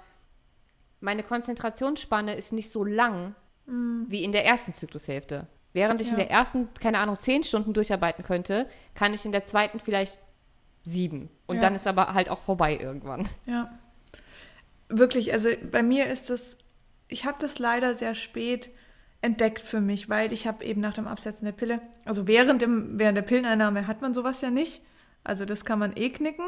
meine 1.01 1.23
Konzentrationsspanne 1.23 2.35
ist 2.35 2.53
nicht 2.53 2.71
so 2.71 2.83
lang 2.83 3.35
mm. 3.65 4.03
wie 4.07 4.23
in 4.23 4.31
der 4.31 4.45
ersten 4.45 4.73
Zyklushälfte. 4.73 5.47
Während 5.73 6.01
ich 6.01 6.07
ja. 6.07 6.13
in 6.13 6.19
der 6.19 6.31
ersten, 6.31 6.73
keine 6.79 6.99
Ahnung, 6.99 7.19
zehn 7.19 7.43
Stunden 7.43 7.73
durcharbeiten 7.73 8.23
könnte, 8.23 8.67
kann 8.95 9.13
ich 9.13 9.25
in 9.25 9.31
der 9.31 9.45
zweiten 9.45 9.79
vielleicht 9.79 10.19
sieben. 10.83 11.29
Und 11.45 11.57
ja. 11.57 11.61
dann 11.61 11.75
ist 11.75 11.85
aber 11.85 12.13
halt 12.13 12.29
auch 12.29 12.41
vorbei 12.41 12.77
irgendwann. 12.77 13.27
Ja. 13.45 13.77
Wirklich, 14.89 15.33
also 15.33 15.49
bei 15.71 15.83
mir 15.83 16.07
ist 16.07 16.29
das, 16.29 16.57
ich 17.07 17.25
habe 17.25 17.37
das 17.39 17.59
leider 17.59 17.95
sehr 17.95 18.15
spät 18.15 18.69
entdeckt 19.21 19.61
für 19.61 19.81
mich, 19.81 20.09
weil 20.09 20.31
ich 20.31 20.47
habe 20.47 20.63
eben 20.63 20.81
nach 20.81 20.93
dem 20.93 21.07
Absetzen 21.07 21.45
der 21.45 21.51
Pille, 21.51 21.81
also 22.05 22.27
während, 22.27 22.61
dem, 22.61 22.99
während 22.99 23.17
der 23.17 23.23
Pilleneinnahme 23.23 23.87
hat 23.87 24.01
man 24.01 24.13
sowas 24.13 24.41
ja 24.41 24.51
nicht. 24.51 24.83
Also 25.23 25.43
das 25.43 25.65
kann 25.65 25.79
man 25.79 25.95
eh 25.95 26.09
knicken. 26.09 26.45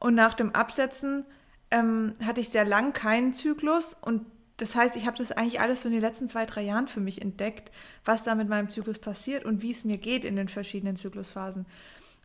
Und 0.00 0.14
nach 0.14 0.34
dem 0.34 0.54
Absetzen 0.54 1.24
ähm, 1.70 2.14
hatte 2.24 2.40
ich 2.40 2.48
sehr 2.48 2.64
lang 2.64 2.92
keinen 2.92 3.32
Zyklus 3.32 3.96
und 4.00 4.26
das 4.58 4.74
heißt, 4.74 4.96
ich 4.96 5.06
habe 5.06 5.18
das 5.18 5.32
eigentlich 5.32 5.60
alles 5.60 5.82
so 5.82 5.88
in 5.88 5.92
den 5.92 6.00
letzten 6.00 6.28
zwei, 6.28 6.46
drei 6.46 6.62
Jahren 6.62 6.88
für 6.88 7.00
mich 7.00 7.20
entdeckt, 7.20 7.70
was 8.06 8.22
da 8.22 8.34
mit 8.34 8.48
meinem 8.48 8.70
Zyklus 8.70 8.98
passiert 8.98 9.44
und 9.44 9.60
wie 9.60 9.70
es 9.70 9.84
mir 9.84 9.98
geht 9.98 10.24
in 10.24 10.34
den 10.34 10.48
verschiedenen 10.48 10.96
Zyklusphasen. 10.96 11.66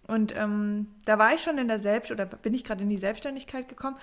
Und 0.07 0.33
ähm, 0.35 0.87
da 1.05 1.19
war 1.19 1.33
ich 1.33 1.41
schon 1.41 1.57
in 1.57 1.67
der 1.67 1.79
Selbst 1.79 2.09
oder 2.09 2.25
bin 2.25 2.53
ich 2.53 2.63
gerade 2.63 2.83
in 2.83 2.89
die 2.89 2.97
Selbstständigkeit 2.97 3.67
gekommen. 3.67 3.97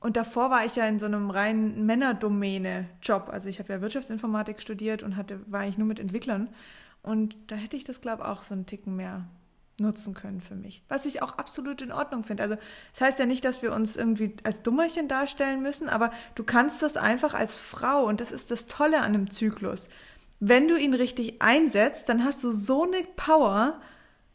Und 0.00 0.16
davor 0.16 0.50
war 0.50 0.64
ich 0.64 0.76
ja 0.76 0.86
in 0.86 0.98
so 0.98 1.06
einem 1.06 1.30
reinen 1.30 1.84
Männerdomäne-Job. 1.84 3.30
Also 3.30 3.48
ich 3.48 3.58
habe 3.58 3.72
ja 3.72 3.80
Wirtschaftsinformatik 3.80 4.60
studiert 4.60 5.02
und 5.02 5.16
hatte, 5.16 5.40
war 5.46 5.60
eigentlich 5.60 5.78
nur 5.78 5.88
mit 5.88 5.98
Entwicklern. 5.98 6.48
Und 7.02 7.36
da 7.48 7.56
hätte 7.56 7.76
ich 7.76 7.84
das, 7.84 8.00
glaube 8.00 8.22
ich, 8.22 8.28
auch 8.28 8.42
so 8.42 8.54
einen 8.54 8.66
Ticken 8.66 8.94
mehr 8.94 9.26
nutzen 9.80 10.14
können 10.14 10.40
für 10.40 10.54
mich. 10.54 10.82
Was 10.88 11.06
ich 11.06 11.22
auch 11.22 11.38
absolut 11.38 11.82
in 11.82 11.92
Ordnung 11.92 12.24
finde. 12.24 12.42
Also 12.42 12.56
das 12.92 13.00
heißt 13.00 13.18
ja 13.18 13.26
nicht, 13.26 13.44
dass 13.44 13.62
wir 13.62 13.72
uns 13.72 13.96
irgendwie 13.96 14.34
als 14.44 14.62
Dummerchen 14.62 15.08
darstellen 15.08 15.62
müssen, 15.62 15.88
aber 15.88 16.10
du 16.34 16.44
kannst 16.44 16.82
das 16.82 16.96
einfach 16.96 17.34
als 17.34 17.56
Frau 17.56 18.04
und 18.04 18.20
das 18.20 18.32
ist 18.32 18.50
das 18.50 18.66
Tolle 18.66 18.98
an 18.98 19.14
einem 19.14 19.30
Zyklus. 19.30 19.88
Wenn 20.40 20.68
du 20.68 20.76
ihn 20.76 20.94
richtig 20.94 21.40
einsetzt, 21.42 22.08
dann 22.08 22.24
hast 22.24 22.42
du 22.44 22.52
so 22.52 22.84
eine 22.84 23.02
Power. 23.16 23.80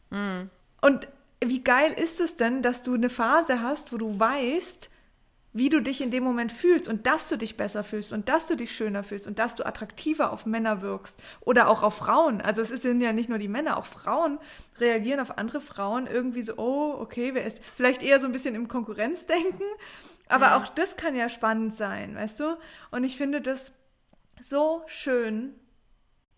Mm. 0.09 0.43
Und 0.81 1.07
wie 1.43 1.63
geil 1.63 1.93
ist 1.93 2.19
es 2.19 2.35
denn, 2.35 2.61
dass 2.61 2.81
du 2.81 2.93
eine 2.93 3.09
Phase 3.09 3.61
hast, 3.61 3.91
wo 3.93 3.97
du 3.97 4.19
weißt, 4.19 4.89
wie 5.53 5.69
du 5.69 5.81
dich 5.81 6.01
in 6.01 6.11
dem 6.11 6.23
Moment 6.23 6.51
fühlst 6.51 6.87
und 6.87 7.05
dass 7.05 7.29
du 7.29 7.37
dich 7.37 7.55
besser 7.57 7.83
fühlst 7.83 8.11
und 8.11 8.27
dass 8.27 8.47
du 8.47 8.55
dich 8.55 8.75
schöner 8.75 9.03
fühlst 9.03 9.27
und 9.27 9.39
dass 9.39 9.55
du 9.55 9.65
attraktiver 9.65 10.33
auf 10.33 10.45
Männer 10.45 10.81
wirkst 10.81 11.15
oder 11.41 11.69
auch 11.69 11.83
auf 11.83 11.95
Frauen. 11.95 12.41
Also 12.41 12.61
es 12.61 12.69
sind 12.69 13.01
ja 13.01 13.13
nicht 13.13 13.29
nur 13.29 13.37
die 13.37 13.47
Männer, 13.47 13.77
auch 13.77 13.85
Frauen 13.85 14.39
reagieren 14.79 15.19
auf 15.19 15.37
andere 15.37 15.61
Frauen 15.61 16.07
irgendwie 16.07 16.41
so, 16.41 16.57
oh, 16.57 16.95
okay, 16.99 17.33
wer 17.33 17.45
ist 17.45 17.61
vielleicht 17.75 18.01
eher 18.01 18.19
so 18.19 18.25
ein 18.25 18.31
bisschen 18.31 18.55
im 18.55 18.67
Konkurrenzdenken, 18.67 19.65
aber 20.27 20.47
ja. 20.47 20.57
auch 20.57 20.67
das 20.69 20.97
kann 20.97 21.15
ja 21.15 21.29
spannend 21.29 21.75
sein, 21.77 22.15
weißt 22.15 22.39
du? 22.39 22.57
Und 22.91 23.03
ich 23.03 23.17
finde 23.17 23.39
das 23.39 23.73
so 24.41 24.83
schön, 24.87 25.53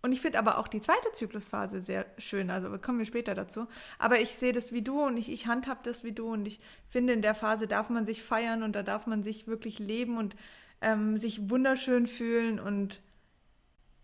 und 0.06 0.12
ich 0.12 0.22
finde 0.22 0.38
aber 0.38 0.60
auch 0.60 0.68
die 0.68 0.82
zweite 0.82 1.12
Zyklusphase 1.14 1.82
sehr 1.82 2.06
schön, 2.20 2.52
also 2.52 2.78
kommen 2.78 3.00
wir 3.00 3.06
später 3.06 3.34
dazu. 3.34 3.68
Aber 3.98 4.22
ich 4.22 4.36
sehe 4.36 4.54
das 4.54 4.72
wie 4.72 4.84
du 4.84 5.04
und 5.04 5.18
ich, 5.18 5.32
ich 5.32 5.48
handhab 5.48 5.82
das 5.82 6.04
wie 6.04 6.12
du 6.12 6.32
und 6.32 6.48
ich 6.48 6.60
finde, 6.88 7.14
in 7.14 7.24
der 7.24 7.34
Phase 7.34 7.68
darf 7.68 7.90
man 7.90 8.06
sich 8.06 8.22
feiern 8.22 8.62
und 8.62 8.76
da 8.76 8.84
darf 8.84 9.08
man 9.08 9.24
sich 9.24 9.48
wirklich 9.48 9.80
leben 9.80 10.18
und 10.18 10.36
ähm, 10.82 11.18
sich 11.18 11.50
wunderschön 11.50 12.06
fühlen 12.06 12.60
und 12.60 13.02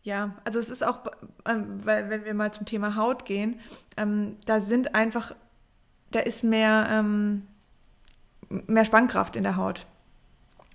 ja, 0.04 0.36
also 0.44 0.60
es 0.60 0.70
ist 0.70 0.84
auch, 0.84 1.02
ähm, 1.48 1.86
weil 1.86 2.10
wenn 2.10 2.26
wir 2.26 2.34
mal 2.34 2.52
zum 2.52 2.66
Thema 2.66 2.96
Haut 2.96 3.26
gehen, 3.26 3.60
ähm, 3.96 4.38
da 4.46 4.60
sind 4.60 4.96
einfach, 4.96 5.36
da 6.10 6.20
ist 6.20 6.44
mehr, 6.44 6.88
ähm, 6.90 7.48
mehr 8.50 8.86
Spannkraft 8.86 9.36
in 9.36 9.44
der 9.44 9.58
Haut. 9.58 9.86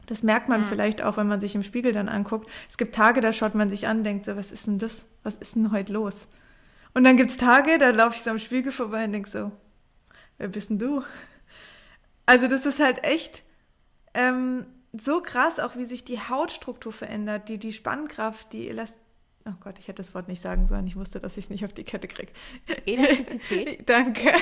Das 0.07 0.23
merkt 0.23 0.49
man 0.49 0.63
mhm. 0.63 0.67
vielleicht 0.67 1.03
auch, 1.03 1.17
wenn 1.17 1.27
man 1.27 1.41
sich 1.41 1.55
im 1.55 1.63
Spiegel 1.63 1.93
dann 1.93 2.09
anguckt. 2.09 2.49
Es 2.71 2.77
gibt 2.77 2.95
Tage, 2.95 3.21
da 3.21 3.33
schaut 3.33 3.55
man 3.55 3.71
sich 3.71 3.89
an, 3.89 4.05
denkt 4.05 4.25
so, 4.25 4.37
was 4.37 4.53
ist 4.53 4.67
denn 4.67 4.79
das? 4.79 5.07
Was 5.23 5.35
ist 5.37 5.57
denn 5.57 5.73
heute 5.73 5.93
los? 5.93 6.29
Und 6.95 7.05
dann 7.05 7.17
gibt 7.17 7.31
es 7.31 7.37
Tage, 7.37 7.79
da 7.79 7.91
laufe 7.91 8.17
ich 8.17 8.23
so 8.23 8.31
am 8.31 8.39
Spiegel 8.39 8.73
vorbei 8.73 9.05
und 9.05 9.13
denke 9.13 9.29
so, 9.29 9.53
wer 10.39 10.49
bist 10.49 10.71
denn 10.71 10.79
du? 10.79 11.03
Also 12.25 12.49
das 12.49 12.65
ist 12.67 12.81
halt 12.81 13.05
echt 13.05 13.43
ähm, 14.15 14.67
so 14.93 15.21
krass, 15.21 15.61
auch 15.61 15.77
wie 15.77 15.85
sich 15.85 16.05
die 16.05 16.19
Hautstruktur 16.19 16.93
verändert, 16.93 17.49
die, 17.49 17.59
die 17.59 17.73
Spannkraft, 17.73 18.53
die 18.53 18.69
Elastizität. 18.69 19.03
Oh 19.49 19.55
Gott, 19.61 19.79
ich 19.79 19.87
hätte 19.87 20.03
das 20.03 20.13
Wort 20.13 20.27
nicht 20.27 20.43
sagen 20.43 20.67
sollen. 20.67 20.89
Ich 20.89 20.97
wusste, 20.97 21.21
dass 21.21 21.37
ich 21.37 21.45
es 21.45 21.51
nicht 21.51 21.65
auf 21.65 21.73
die 21.73 21.85
Kette 21.85 22.09
kriege. 22.09 22.33
Elastizität. 22.85 23.83
Danke. 23.89 24.33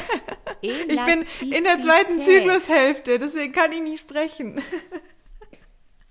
Elastizität. 0.62 1.26
Ich 1.32 1.40
bin 1.40 1.52
in 1.52 1.64
der 1.64 1.78
zweiten 1.80 2.20
Zyklushälfte, 2.20 3.18
deswegen 3.18 3.52
kann 3.52 3.70
ich 3.72 3.82
nicht 3.82 4.00
sprechen. 4.00 4.62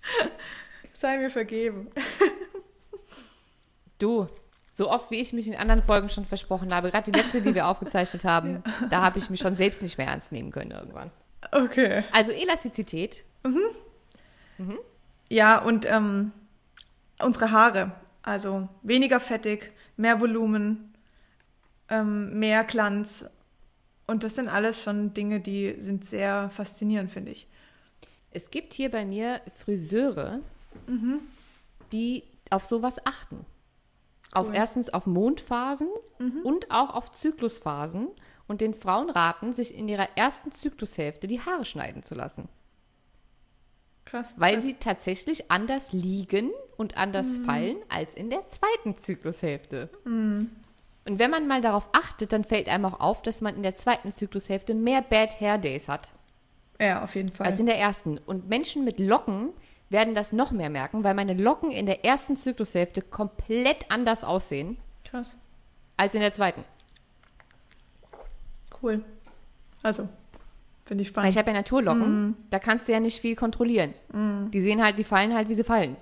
Sei 0.94 1.18
mir 1.18 1.30
vergeben. 1.30 1.90
Du, 4.00 4.28
so 4.74 4.90
oft 4.90 5.12
wie 5.12 5.22
ich 5.22 5.32
mich 5.32 5.48
in 5.48 5.56
anderen 5.56 5.82
Folgen 5.82 6.10
schon 6.10 6.26
versprochen 6.26 6.74
habe, 6.74 6.90
gerade 6.90 7.10
die 7.10 7.18
letzte, 7.18 7.42
die 7.42 7.56
wir 7.56 7.68
aufgezeichnet 7.70 8.26
haben, 8.26 8.64
ja. 8.66 8.88
da 8.90 9.02
habe 9.02 9.18
ich 9.18 9.30
mich 9.30 9.40
schon 9.40 9.56
selbst 9.56 9.82
nicht 9.82 9.98
mehr 9.98 10.08
ernst 10.08 10.34
nehmen 10.34 10.52
können 10.52 10.72
irgendwann. 10.72 11.10
Okay. 11.52 12.04
Also 12.12 12.34
Elastizität. 12.34 13.24
Mhm. 13.44 13.62
Mhm. 14.58 14.80
Ja, 15.30 15.60
und 15.60 15.86
ähm, 15.86 16.32
unsere 17.22 17.52
Haare. 17.52 17.92
Also 18.24 18.68
weniger 18.82 19.20
fettig, 19.20 19.72
mehr 19.98 20.20
Volumen, 20.20 20.94
ähm, 21.90 22.40
mehr 22.40 22.64
Glanz. 22.64 23.26
Und 24.08 24.24
das 24.24 24.36
sind 24.36 24.48
alles 24.50 24.82
schon 24.82 25.14
Dinge, 25.14 25.40
die 25.40 25.76
sind 25.80 26.06
sehr 26.06 26.50
faszinierend, 26.50 27.12
finde 27.12 27.32
ich. 27.32 27.48
Es 28.34 28.50
gibt 28.50 28.74
hier 28.74 28.90
bei 28.90 29.06
mir 29.06 29.42
Friseure, 29.56 30.40
mhm. 30.88 31.22
die 31.92 32.24
auf 32.50 32.66
sowas 32.66 33.06
achten. 33.06 33.38
Cool. 33.38 34.42
Auf 34.42 34.54
erstens 34.54 34.90
auf 34.90 35.06
Mondphasen 35.06 35.90
mhm. 36.18 36.42
und 36.44 36.72
auch 36.72 36.96
auf 36.96 37.12
Zyklusphasen 37.12 38.08
und 38.48 38.62
den 38.62 38.74
Frauen 38.74 39.10
raten, 39.10 39.54
sich 39.54 39.76
in 39.76 39.88
ihrer 39.88 40.10
ersten 40.18 40.52
Zyklushälfte 40.52 41.28
die 41.28 41.42
Haare 41.42 41.66
schneiden 41.66 42.04
zu 42.04 42.16
lassen. 42.16 42.50
Krass. 44.06 44.34
Weil 44.38 44.56
krass. 44.56 44.66
sie 44.66 44.74
tatsächlich 44.74 45.52
anders 45.52 45.94
liegen 45.94 46.52
und 46.76 46.98
anders 46.98 47.38
mhm. 47.38 47.46
fallen 47.46 47.78
als 47.90 48.16
in 48.16 48.32
der 48.32 48.50
zweiten 48.50 48.98
Zyklushälfte. 48.98 49.90
Mhm. 50.06 50.50
Und 51.06 51.20
wenn 51.20 51.32
man 51.32 51.48
mal 51.48 51.62
darauf 51.62 51.90
achtet, 51.94 52.32
dann 52.34 52.44
fällt 52.44 52.70
einem 52.70 52.86
auch 52.86 53.00
auf, 53.00 53.22
dass 53.22 53.42
man 53.42 53.56
in 53.56 53.64
der 53.64 53.76
zweiten 53.76 54.12
Zyklushälfte 54.12 54.74
mehr 54.74 55.02
Bad 55.02 55.40
Hair 55.40 55.58
Days 55.58 55.88
hat. 55.88 56.12
Ja, 56.84 57.04
auf 57.04 57.16
jeden 57.16 57.30
Fall. 57.30 57.48
Als 57.48 57.60
in 57.60 57.66
der 57.66 57.78
ersten. 57.78 58.18
Und 58.18 58.50
Menschen 58.50 58.84
mit 58.84 59.00
Locken 59.00 59.50
werden 59.90 60.16
das 60.16 60.34
noch 60.34 60.52
mehr 60.52 60.70
merken, 60.70 61.04
weil 61.04 61.14
meine 61.14 61.34
Locken 61.34 61.72
in 61.72 61.86
der 61.86 62.04
ersten 62.04 62.36
Zyklushälfte 62.36 63.02
komplett 63.02 63.90
anders 63.90 64.24
aussehen. 64.24 64.78
Krass. 65.06 65.38
Als 65.96 66.16
in 66.16 66.22
der 66.22 66.34
zweiten. 66.34 66.64
Cool. 68.82 69.04
Also, 69.82 70.10
finde 70.84 71.04
ich 71.04 71.10
spannend. 71.10 71.26
Weil 71.26 71.32
ich 71.32 71.38
habe 71.38 71.52
ja 71.52 71.58
Naturlocken, 71.58 72.30
mm. 72.30 72.36
da 72.50 72.60
kannst 72.60 72.88
du 72.88 72.92
ja 72.92 73.00
nicht 73.00 73.22
viel 73.22 73.36
kontrollieren. 73.36 73.94
Mm. 74.12 74.50
Die 74.52 74.62
sehen 74.62 74.84
halt, 74.84 74.98
die 74.98 75.04
fallen 75.04 75.34
halt, 75.34 75.48
wie 75.48 75.54
sie 75.54 75.64
fallen. 75.64 75.96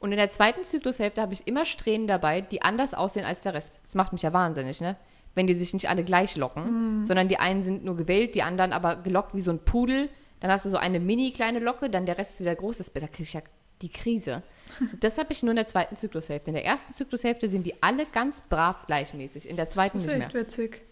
Und 0.00 0.12
in 0.12 0.18
der 0.18 0.30
zweiten 0.30 0.62
Zyklushälfte 0.62 1.20
habe 1.20 1.32
ich 1.32 1.46
immer 1.46 1.64
Strähnen 1.64 2.06
dabei, 2.06 2.40
die 2.40 2.62
anders 2.62 2.94
aussehen 2.94 3.24
als 3.24 3.40
der 3.40 3.54
Rest. 3.54 3.80
Das 3.82 3.94
macht 3.94 4.12
mich 4.12 4.22
ja 4.22 4.32
wahnsinnig, 4.32 4.80
ne? 4.80 4.96
Wenn 5.38 5.46
die 5.46 5.54
sich 5.54 5.72
nicht 5.72 5.88
alle 5.88 6.02
gleich 6.02 6.36
locken, 6.36 6.98
mhm. 6.98 7.04
sondern 7.06 7.28
die 7.28 7.38
einen 7.38 7.62
sind 7.62 7.84
nur 7.84 7.96
gewählt, 7.96 8.34
die 8.34 8.42
anderen 8.42 8.72
aber 8.72 8.96
gelockt 8.96 9.36
wie 9.36 9.40
so 9.40 9.52
ein 9.52 9.60
Pudel. 9.60 10.10
Dann 10.40 10.50
hast 10.50 10.64
du 10.64 10.68
so 10.68 10.76
eine 10.76 10.98
mini 10.98 11.30
kleine 11.30 11.60
Locke, 11.60 11.88
dann 11.88 12.06
der 12.06 12.18
Rest 12.18 12.32
ist 12.32 12.40
wieder 12.40 12.56
großes. 12.56 12.92
Da 12.92 13.06
kriege 13.06 13.22
ich 13.22 13.32
ja 13.32 13.40
die 13.80 13.88
Krise. 13.88 14.42
Das 15.00 15.16
habe 15.16 15.32
ich 15.32 15.42
nur 15.42 15.52
in 15.52 15.56
der 15.56 15.66
zweiten 15.66 15.96
Zyklushälfte. 15.96 16.50
In 16.50 16.54
der 16.54 16.66
ersten 16.66 16.92
Zyklushälfte 16.92 17.48
sind 17.48 17.64
die 17.64 17.82
alle 17.82 18.04
ganz 18.04 18.42
brav 18.50 18.86
gleichmäßig. 18.86 19.48
In 19.48 19.56
der 19.56 19.70
zweiten 19.70 19.96
nicht 19.96 20.08
mehr. 20.08 20.18
Das 20.18 20.26
ist 20.28 20.34
echt 20.34 20.46
witzig. 20.58 20.82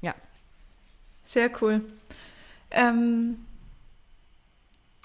Ja. 0.00 0.14
Sehr 1.24 1.50
cool. 1.60 1.84
Ähm, 2.70 3.44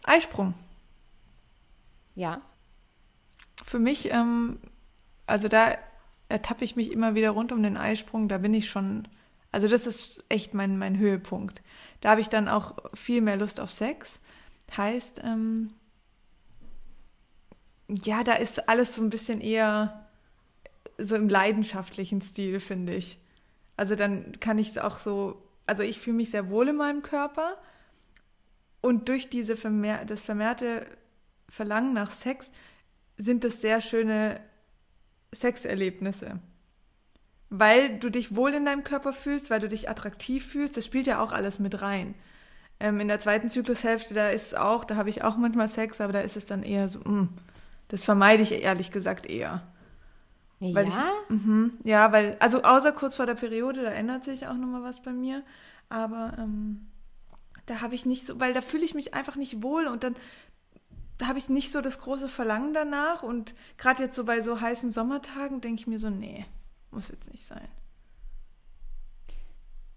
Eisprung. 0.05 0.53
Ja. 2.15 2.39
Für 3.65 3.79
mich, 3.79 4.09
ähm, 4.09 4.59
also 5.27 5.49
da 5.49 5.77
ertappe 6.29 6.65
ich 6.65 6.75
mich 6.75 6.91
immer 6.91 7.15
wieder 7.15 7.31
rund 7.31 7.51
um 7.51 7.63
den 7.63 7.77
Eisprung. 7.77 8.27
Da 8.27 8.37
bin 8.37 8.53
ich 8.53 8.69
schon, 8.69 9.07
also 9.51 9.67
das 9.67 9.87
ist 9.87 10.23
echt 10.29 10.53
mein, 10.53 10.77
mein 10.77 10.97
Höhepunkt. 10.97 11.61
Da 12.01 12.11
habe 12.11 12.21
ich 12.21 12.29
dann 12.29 12.47
auch 12.47 12.77
viel 12.93 13.21
mehr 13.21 13.37
Lust 13.37 13.59
auf 13.59 13.71
Sex. 13.71 14.19
Heißt, 14.75 15.21
ähm, 15.23 15.73
ja, 17.87 18.23
da 18.23 18.33
ist 18.33 18.67
alles 18.69 18.95
so 18.95 19.01
ein 19.03 19.09
bisschen 19.09 19.41
eher 19.41 20.07
so 20.97 21.15
im 21.15 21.29
leidenschaftlichen 21.29 22.21
Stil, 22.21 22.59
finde 22.59 22.95
ich. 22.95 23.19
Also 23.77 23.95
dann 23.95 24.31
kann 24.39 24.57
ich 24.57 24.69
es 24.69 24.77
auch 24.77 24.97
so, 24.99 25.43
also 25.67 25.83
ich 25.83 25.99
fühle 25.99 26.17
mich 26.17 26.31
sehr 26.31 26.49
wohl 26.49 26.69
in 26.69 26.77
meinem 26.77 27.01
Körper 27.01 27.57
Und 28.85 29.09
durch 29.09 29.29
diese 29.29 29.57
vermehr 29.57 30.05
das 30.05 30.21
vermehrte 30.21 30.85
Verlangen 31.49 31.93
nach 31.93 32.11
Sex 32.11 32.51
sind 33.17 33.43
es 33.43 33.59
sehr 33.59 33.81
schöne 33.81 34.39
Sexerlebnisse. 35.35 36.39
Weil 37.49 37.99
du 37.99 38.09
dich 38.09 38.35
wohl 38.35 38.53
in 38.53 38.65
deinem 38.65 38.83
Körper 38.83 39.13
fühlst, 39.13 39.49
weil 39.49 39.59
du 39.59 39.69
dich 39.69 39.89
attraktiv 39.89 40.45
fühlst, 40.45 40.77
das 40.77 40.85
spielt 40.85 41.07
ja 41.07 41.21
auch 41.21 41.31
alles 41.31 41.59
mit 41.59 41.81
rein. 41.81 42.15
Ähm, 42.79 42.99
in 42.99 43.07
der 43.07 43.19
zweiten 43.19 43.49
Zyklushälfte, 43.49 44.13
da 44.13 44.29
ist 44.29 44.47
es 44.47 44.53
auch, 44.53 44.83
da 44.83 44.95
habe 44.95 45.09
ich 45.09 45.23
auch 45.23 45.37
manchmal 45.37 45.67
Sex, 45.67 46.01
aber 46.01 46.13
da 46.13 46.21
ist 46.21 46.35
es 46.35 46.45
dann 46.45 46.63
eher 46.63 46.89
so, 46.89 46.99
mh, 46.99 47.09
mm, 47.09 47.29
das 47.87 48.03
vermeide 48.03 48.43
ich 48.43 48.51
ehrlich 48.51 48.91
gesagt 48.91 49.27
eher. 49.27 49.63
Ja? 50.59 51.11
Ich, 51.29 51.35
mh, 51.35 51.69
ja, 51.83 52.11
weil, 52.11 52.37
also 52.39 52.63
außer 52.63 52.91
kurz 52.91 53.15
vor 53.15 53.25
der 53.25 53.35
Periode, 53.35 53.83
da 53.83 53.91
ändert 53.91 54.25
sich 54.25 54.47
auch 54.47 54.55
nochmal 54.55 54.83
was 54.83 55.01
bei 55.01 55.11
mir. 55.11 55.43
Aber 55.89 56.33
ähm, 56.39 56.87
da 57.65 57.81
habe 57.81 57.95
ich 57.95 58.05
nicht 58.05 58.25
so, 58.25 58.39
weil 58.39 58.53
da 58.53 58.61
fühle 58.61 58.85
ich 58.85 58.93
mich 58.93 59.13
einfach 59.13 59.35
nicht 59.35 59.61
wohl 59.61 59.87
und 59.87 60.03
dann 60.03 60.13
da 60.13 60.19
habe 61.23 61.39
ich 61.39 61.49
nicht 61.49 61.71
so 61.71 61.81
das 61.81 61.99
große 61.99 62.27
Verlangen 62.27 62.73
danach. 62.73 63.23
Und 63.23 63.55
gerade 63.77 64.03
jetzt 64.03 64.15
so 64.15 64.25
bei 64.25 64.41
so 64.41 64.59
heißen 64.59 64.91
Sommertagen 64.91 65.61
denke 65.61 65.81
ich 65.81 65.87
mir 65.87 65.99
so, 65.99 66.09
nee, 66.09 66.45
muss 66.91 67.09
jetzt 67.09 67.31
nicht 67.31 67.45
sein. 67.45 67.67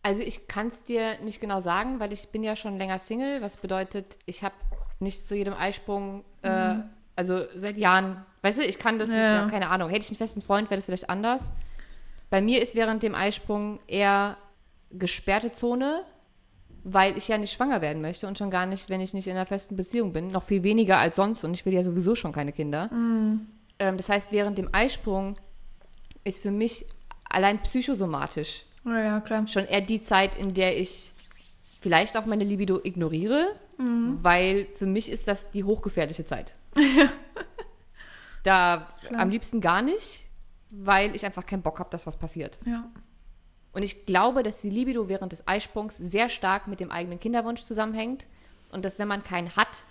Also 0.02 0.22
ich 0.22 0.46
kann 0.46 0.68
es 0.68 0.84
dir 0.84 1.18
nicht 1.20 1.40
genau 1.40 1.60
sagen, 1.60 2.00
weil 2.00 2.12
ich 2.12 2.28
bin 2.28 2.44
ja 2.44 2.56
schon 2.56 2.78
länger 2.78 2.98
Single, 2.98 3.42
was 3.42 3.56
bedeutet, 3.56 4.18
ich 4.26 4.42
habe 4.42 4.54
nicht 5.00 5.26
zu 5.26 5.36
jedem 5.36 5.54
Eisprung, 5.54 6.24
äh, 6.42 6.74
mhm. 6.74 6.84
also 7.14 7.44
seit 7.54 7.78
Jahren, 7.78 8.24
weißt 8.42 8.58
du, 8.58 8.62
ich 8.62 8.78
kann 8.78 8.98
das 8.98 9.10
ja. 9.10 9.42
nicht, 9.42 9.50
keine 9.52 9.68
Ahnung. 9.68 9.90
Hätte 9.90 10.02
ich 10.02 10.10
einen 10.10 10.16
festen 10.16 10.42
Freund, 10.42 10.70
wäre 10.70 10.78
das 10.78 10.86
vielleicht 10.86 11.10
anders. 11.10 11.52
Bei 12.30 12.40
mir 12.40 12.62
ist 12.62 12.74
während 12.74 13.02
dem 13.02 13.14
Eisprung 13.14 13.80
eher 13.86 14.36
gesperrte 14.90 15.52
Zone, 15.52 16.04
weil 16.84 17.16
ich 17.16 17.28
ja 17.28 17.38
nicht 17.38 17.52
schwanger 17.52 17.80
werden 17.80 18.02
möchte 18.02 18.26
und 18.26 18.38
schon 18.38 18.50
gar 18.50 18.66
nicht, 18.66 18.88
wenn 18.88 19.00
ich 19.00 19.14
nicht 19.14 19.26
in 19.26 19.34
einer 19.34 19.46
festen 19.46 19.76
Beziehung 19.76 20.12
bin, 20.12 20.30
noch 20.30 20.42
viel 20.42 20.62
weniger 20.62 20.98
als 20.98 21.16
sonst 21.16 21.44
und 21.44 21.54
ich 21.54 21.66
will 21.66 21.74
ja 21.74 21.82
sowieso 21.82 22.14
schon 22.14 22.32
keine 22.32 22.52
Kinder. 22.52 22.92
Mhm. 22.92 23.46
Ähm, 23.78 23.96
das 23.96 24.08
heißt, 24.08 24.32
während 24.32 24.58
dem 24.58 24.68
Eisprung 24.72 25.36
ist 26.24 26.40
für 26.40 26.50
mich 26.50 26.86
allein 27.28 27.58
psychosomatisch 27.60 28.64
ja, 28.84 29.22
schon 29.46 29.64
eher 29.64 29.80
die 29.80 30.02
Zeit, 30.02 30.36
in 30.38 30.54
der 30.54 30.78
ich 30.78 31.12
vielleicht 31.80 32.16
auch 32.16 32.26
meine 32.26 32.44
Libido 32.44 32.80
ignoriere, 32.82 33.54
mhm. 33.76 34.18
weil 34.22 34.66
für 34.76 34.86
mich 34.86 35.10
ist 35.10 35.28
das 35.28 35.50
die 35.50 35.64
hochgefährliche 35.64 36.24
Zeit. 36.24 36.54
da 38.42 38.88
klar. 39.06 39.20
am 39.20 39.30
liebsten 39.30 39.60
gar 39.60 39.82
nicht, 39.82 40.24
weil 40.70 41.14
ich 41.14 41.24
einfach 41.24 41.46
keinen 41.46 41.62
Bock 41.62 41.78
habe, 41.78 41.90
dass 41.90 42.06
was 42.06 42.16
passiert. 42.16 42.58
Ja. 42.64 42.90
Und 43.78 43.84
ich 43.84 44.06
glaube, 44.06 44.42
dass 44.42 44.60
die 44.60 44.70
Libido 44.70 45.08
während 45.08 45.30
des 45.30 45.46
Eisprungs 45.46 45.96
sehr 45.96 46.30
stark 46.30 46.66
mit 46.66 46.80
dem 46.80 46.90
eigenen 46.90 47.20
Kinderwunsch 47.20 47.64
zusammenhängt 47.64 48.26
und 48.72 48.84
dass, 48.84 48.98
wenn 48.98 49.06
man 49.06 49.22
keinen 49.22 49.54
hat, 49.54 49.84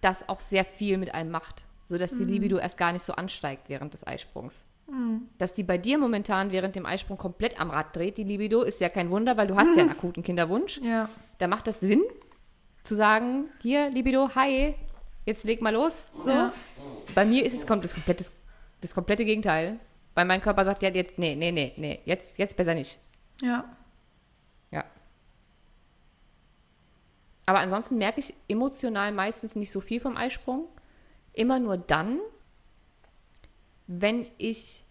das 0.00 0.28
auch 0.28 0.38
sehr 0.38 0.64
viel 0.64 0.96
mit 0.96 1.12
einem 1.12 1.32
macht, 1.32 1.64
sodass 1.82 2.12
mhm. 2.12 2.18
die 2.18 2.24
Libido 2.34 2.58
erst 2.58 2.78
gar 2.78 2.92
nicht 2.92 3.02
so 3.02 3.14
ansteigt 3.14 3.64
während 3.66 3.94
des 3.94 4.06
Eisprungs. 4.06 4.64
Mhm. 4.86 5.22
Dass 5.38 5.54
die 5.54 5.64
bei 5.64 5.76
dir 5.76 5.98
momentan 5.98 6.52
während 6.52 6.76
dem 6.76 6.86
Eisprung 6.86 7.18
komplett 7.18 7.60
am 7.60 7.70
Rad 7.70 7.96
dreht, 7.96 8.16
die 8.16 8.22
Libido, 8.22 8.62
ist 8.62 8.80
ja 8.80 8.88
kein 8.88 9.10
Wunder, 9.10 9.36
weil 9.36 9.48
du 9.48 9.56
hast 9.56 9.72
mhm. 9.72 9.76
ja 9.76 9.82
einen 9.82 9.90
akuten 9.98 10.22
Kinderwunsch. 10.22 10.80
Ja. 10.80 11.08
Da 11.38 11.48
macht 11.48 11.66
das 11.66 11.80
Sinn, 11.80 12.04
zu 12.84 12.94
sagen, 12.94 13.46
hier, 13.60 13.90
Libido, 13.90 14.30
hi, 14.36 14.76
jetzt 15.26 15.42
leg 15.42 15.60
mal 15.62 15.74
los. 15.74 16.06
So. 16.24 16.30
Ja. 16.30 16.52
Bei 17.16 17.24
mir 17.24 17.44
ist 17.44 17.54
es 17.54 17.66
kommt 17.66 17.82
das 17.82 17.92
komplette, 17.92 18.24
das 18.80 18.94
komplette 18.94 19.24
Gegenteil. 19.24 19.80
Weil 20.14 20.26
mein 20.26 20.40
Körper 20.40 20.64
sagt 20.64 20.84
ja 20.84 20.90
jetzt, 20.90 21.18
nee, 21.18 21.34
nee, 21.34 21.50
nee, 21.50 21.72
nee, 21.76 21.98
jetzt, 22.04 22.38
jetzt 22.38 22.56
besser 22.56 22.74
nicht. 22.74 23.00
Ja. 23.40 23.64
Ja. 24.70 24.84
Aber 27.46 27.60
ansonsten 27.60 27.98
merke 27.98 28.20
ich 28.20 28.34
emotional 28.48 29.12
meistens 29.12 29.56
nicht 29.56 29.72
so 29.72 29.80
viel 29.80 30.00
vom 30.00 30.16
Eisprung. 30.16 30.66
Immer 31.32 31.58
nur 31.58 31.76
dann, 31.76 32.18
wenn 33.86 34.26
ich 34.38 34.84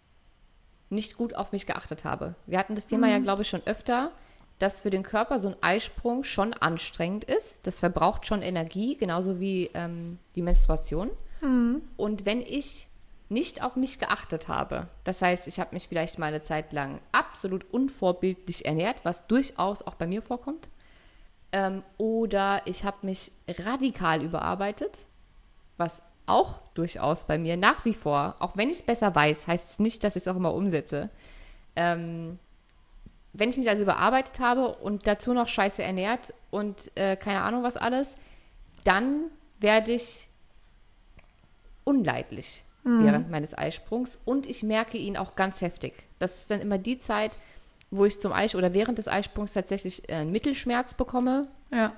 nicht 0.89 1.17
gut 1.17 1.35
auf 1.35 1.51
mich 1.51 1.65
geachtet 1.65 2.03
habe. 2.03 2.35
Wir 2.45 2.59
hatten 2.59 2.75
das 2.75 2.87
Thema 2.87 3.07
mhm. 3.07 3.13
ja, 3.13 3.19
glaube 3.19 3.43
ich, 3.43 3.49
schon 3.49 3.65
öfter, 3.65 4.11
dass 4.59 4.81
für 4.81 4.89
den 4.89 5.03
Körper 5.03 5.39
so 5.39 5.49
ein 5.49 5.55
Eisprung 5.61 6.23
schon 6.23 6.53
anstrengend 6.53 7.23
ist. 7.23 7.65
Das 7.65 7.79
verbraucht 7.79 8.27
schon 8.27 8.41
Energie, 8.41 8.95
genauso 8.95 9.39
wie 9.39 9.71
ähm, 9.73 10.19
die 10.35 10.41
Menstruation. 10.41 11.09
Mhm. 11.41 11.81
Und 11.97 12.25
wenn 12.25 12.41
ich 12.41 12.87
nicht 13.31 13.63
auf 13.63 13.77
mich 13.77 13.97
geachtet 13.97 14.49
habe. 14.49 14.87
Das 15.05 15.21
heißt, 15.21 15.47
ich 15.47 15.59
habe 15.59 15.73
mich 15.73 15.87
vielleicht 15.87 16.19
mal 16.19 16.27
eine 16.27 16.41
Zeit 16.41 16.73
lang 16.73 16.99
absolut 17.13 17.63
unvorbildlich 17.71 18.65
ernährt, 18.65 19.03
was 19.03 19.25
durchaus 19.27 19.81
auch 19.81 19.95
bei 19.95 20.05
mir 20.05 20.21
vorkommt. 20.21 20.67
Ähm, 21.53 21.81
oder 21.97 22.61
ich 22.65 22.83
habe 22.83 22.97
mich 23.03 23.31
radikal 23.47 24.21
überarbeitet, 24.21 25.05
was 25.77 26.03
auch 26.25 26.59
durchaus 26.73 27.25
bei 27.25 27.37
mir 27.37 27.55
nach 27.55 27.85
wie 27.85 27.93
vor, 27.93 28.35
auch 28.39 28.57
wenn 28.57 28.69
ich 28.69 28.79
es 28.79 28.85
besser 28.85 29.15
weiß, 29.15 29.47
heißt 29.47 29.69
es 29.71 29.79
nicht, 29.79 30.03
dass 30.03 30.15
ich 30.15 30.23
es 30.23 30.27
auch 30.27 30.35
immer 30.35 30.53
umsetze. 30.53 31.09
Ähm, 31.75 32.37
wenn 33.33 33.49
ich 33.49 33.57
mich 33.57 33.69
also 33.69 33.83
überarbeitet 33.83 34.41
habe 34.41 34.75
und 34.75 35.07
dazu 35.07 35.33
noch 35.33 35.47
scheiße 35.47 35.81
ernährt 35.81 36.33
und 36.49 36.91
äh, 36.97 37.15
keine 37.15 37.41
Ahnung 37.41 37.63
was 37.63 37.77
alles, 37.77 38.17
dann 38.83 39.31
werde 39.59 39.93
ich 39.93 40.27
unleidlich 41.85 42.63
mhm. 42.83 43.03
während 43.03 43.31
meines 43.31 43.57
Eisprungs 43.57 44.19
und 44.25 44.47
ich 44.47 44.63
merke 44.63 44.97
ihn 44.97 45.17
auch 45.17 45.35
ganz 45.35 45.61
heftig. 45.61 46.03
Das 46.19 46.37
ist 46.37 46.51
dann 46.51 46.61
immer 46.61 46.77
die 46.77 46.97
Zeit, 46.97 47.37
wo 47.91 48.05
ich 48.05 48.19
zum 48.19 48.31
Eis 48.31 48.55
oder 48.55 48.73
während 48.73 48.97
des 48.97 49.07
Eisprungs 49.07 49.53
tatsächlich 49.53 50.09
äh, 50.09 50.15
einen 50.15 50.31
Mittelschmerz 50.31 50.93
bekomme. 50.93 51.47
Ja. 51.71 51.93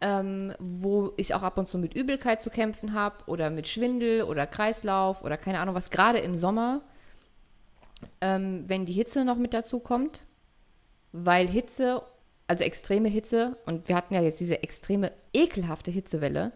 Ähm, 0.00 0.52
wo 0.58 1.12
ich 1.16 1.34
auch 1.34 1.42
ab 1.42 1.56
und 1.56 1.68
zu 1.68 1.78
mit 1.78 1.94
Übelkeit 1.94 2.42
zu 2.42 2.50
kämpfen 2.50 2.92
habe 2.92 3.24
oder 3.26 3.48
mit 3.48 3.68
Schwindel 3.68 4.24
oder 4.24 4.46
Kreislauf 4.46 5.22
oder 5.22 5.38
keine 5.38 5.60
Ahnung 5.60 5.74
was, 5.74 5.88
gerade 5.88 6.18
im 6.18 6.36
Sommer, 6.36 6.82
ähm, 8.20 8.64
wenn 8.66 8.84
die 8.84 8.92
Hitze 8.92 9.24
noch 9.24 9.36
mit 9.36 9.54
dazu 9.54 9.78
kommt, 9.78 10.26
weil 11.12 11.46
Hitze, 11.46 12.02
also 12.48 12.64
extreme 12.64 13.08
Hitze, 13.08 13.56
und 13.64 13.88
wir 13.88 13.96
hatten 13.96 14.12
ja 14.12 14.20
jetzt 14.20 14.40
diese 14.40 14.62
extreme, 14.62 15.12
ekelhafte 15.32 15.90
Hitzewelle, 15.90 16.52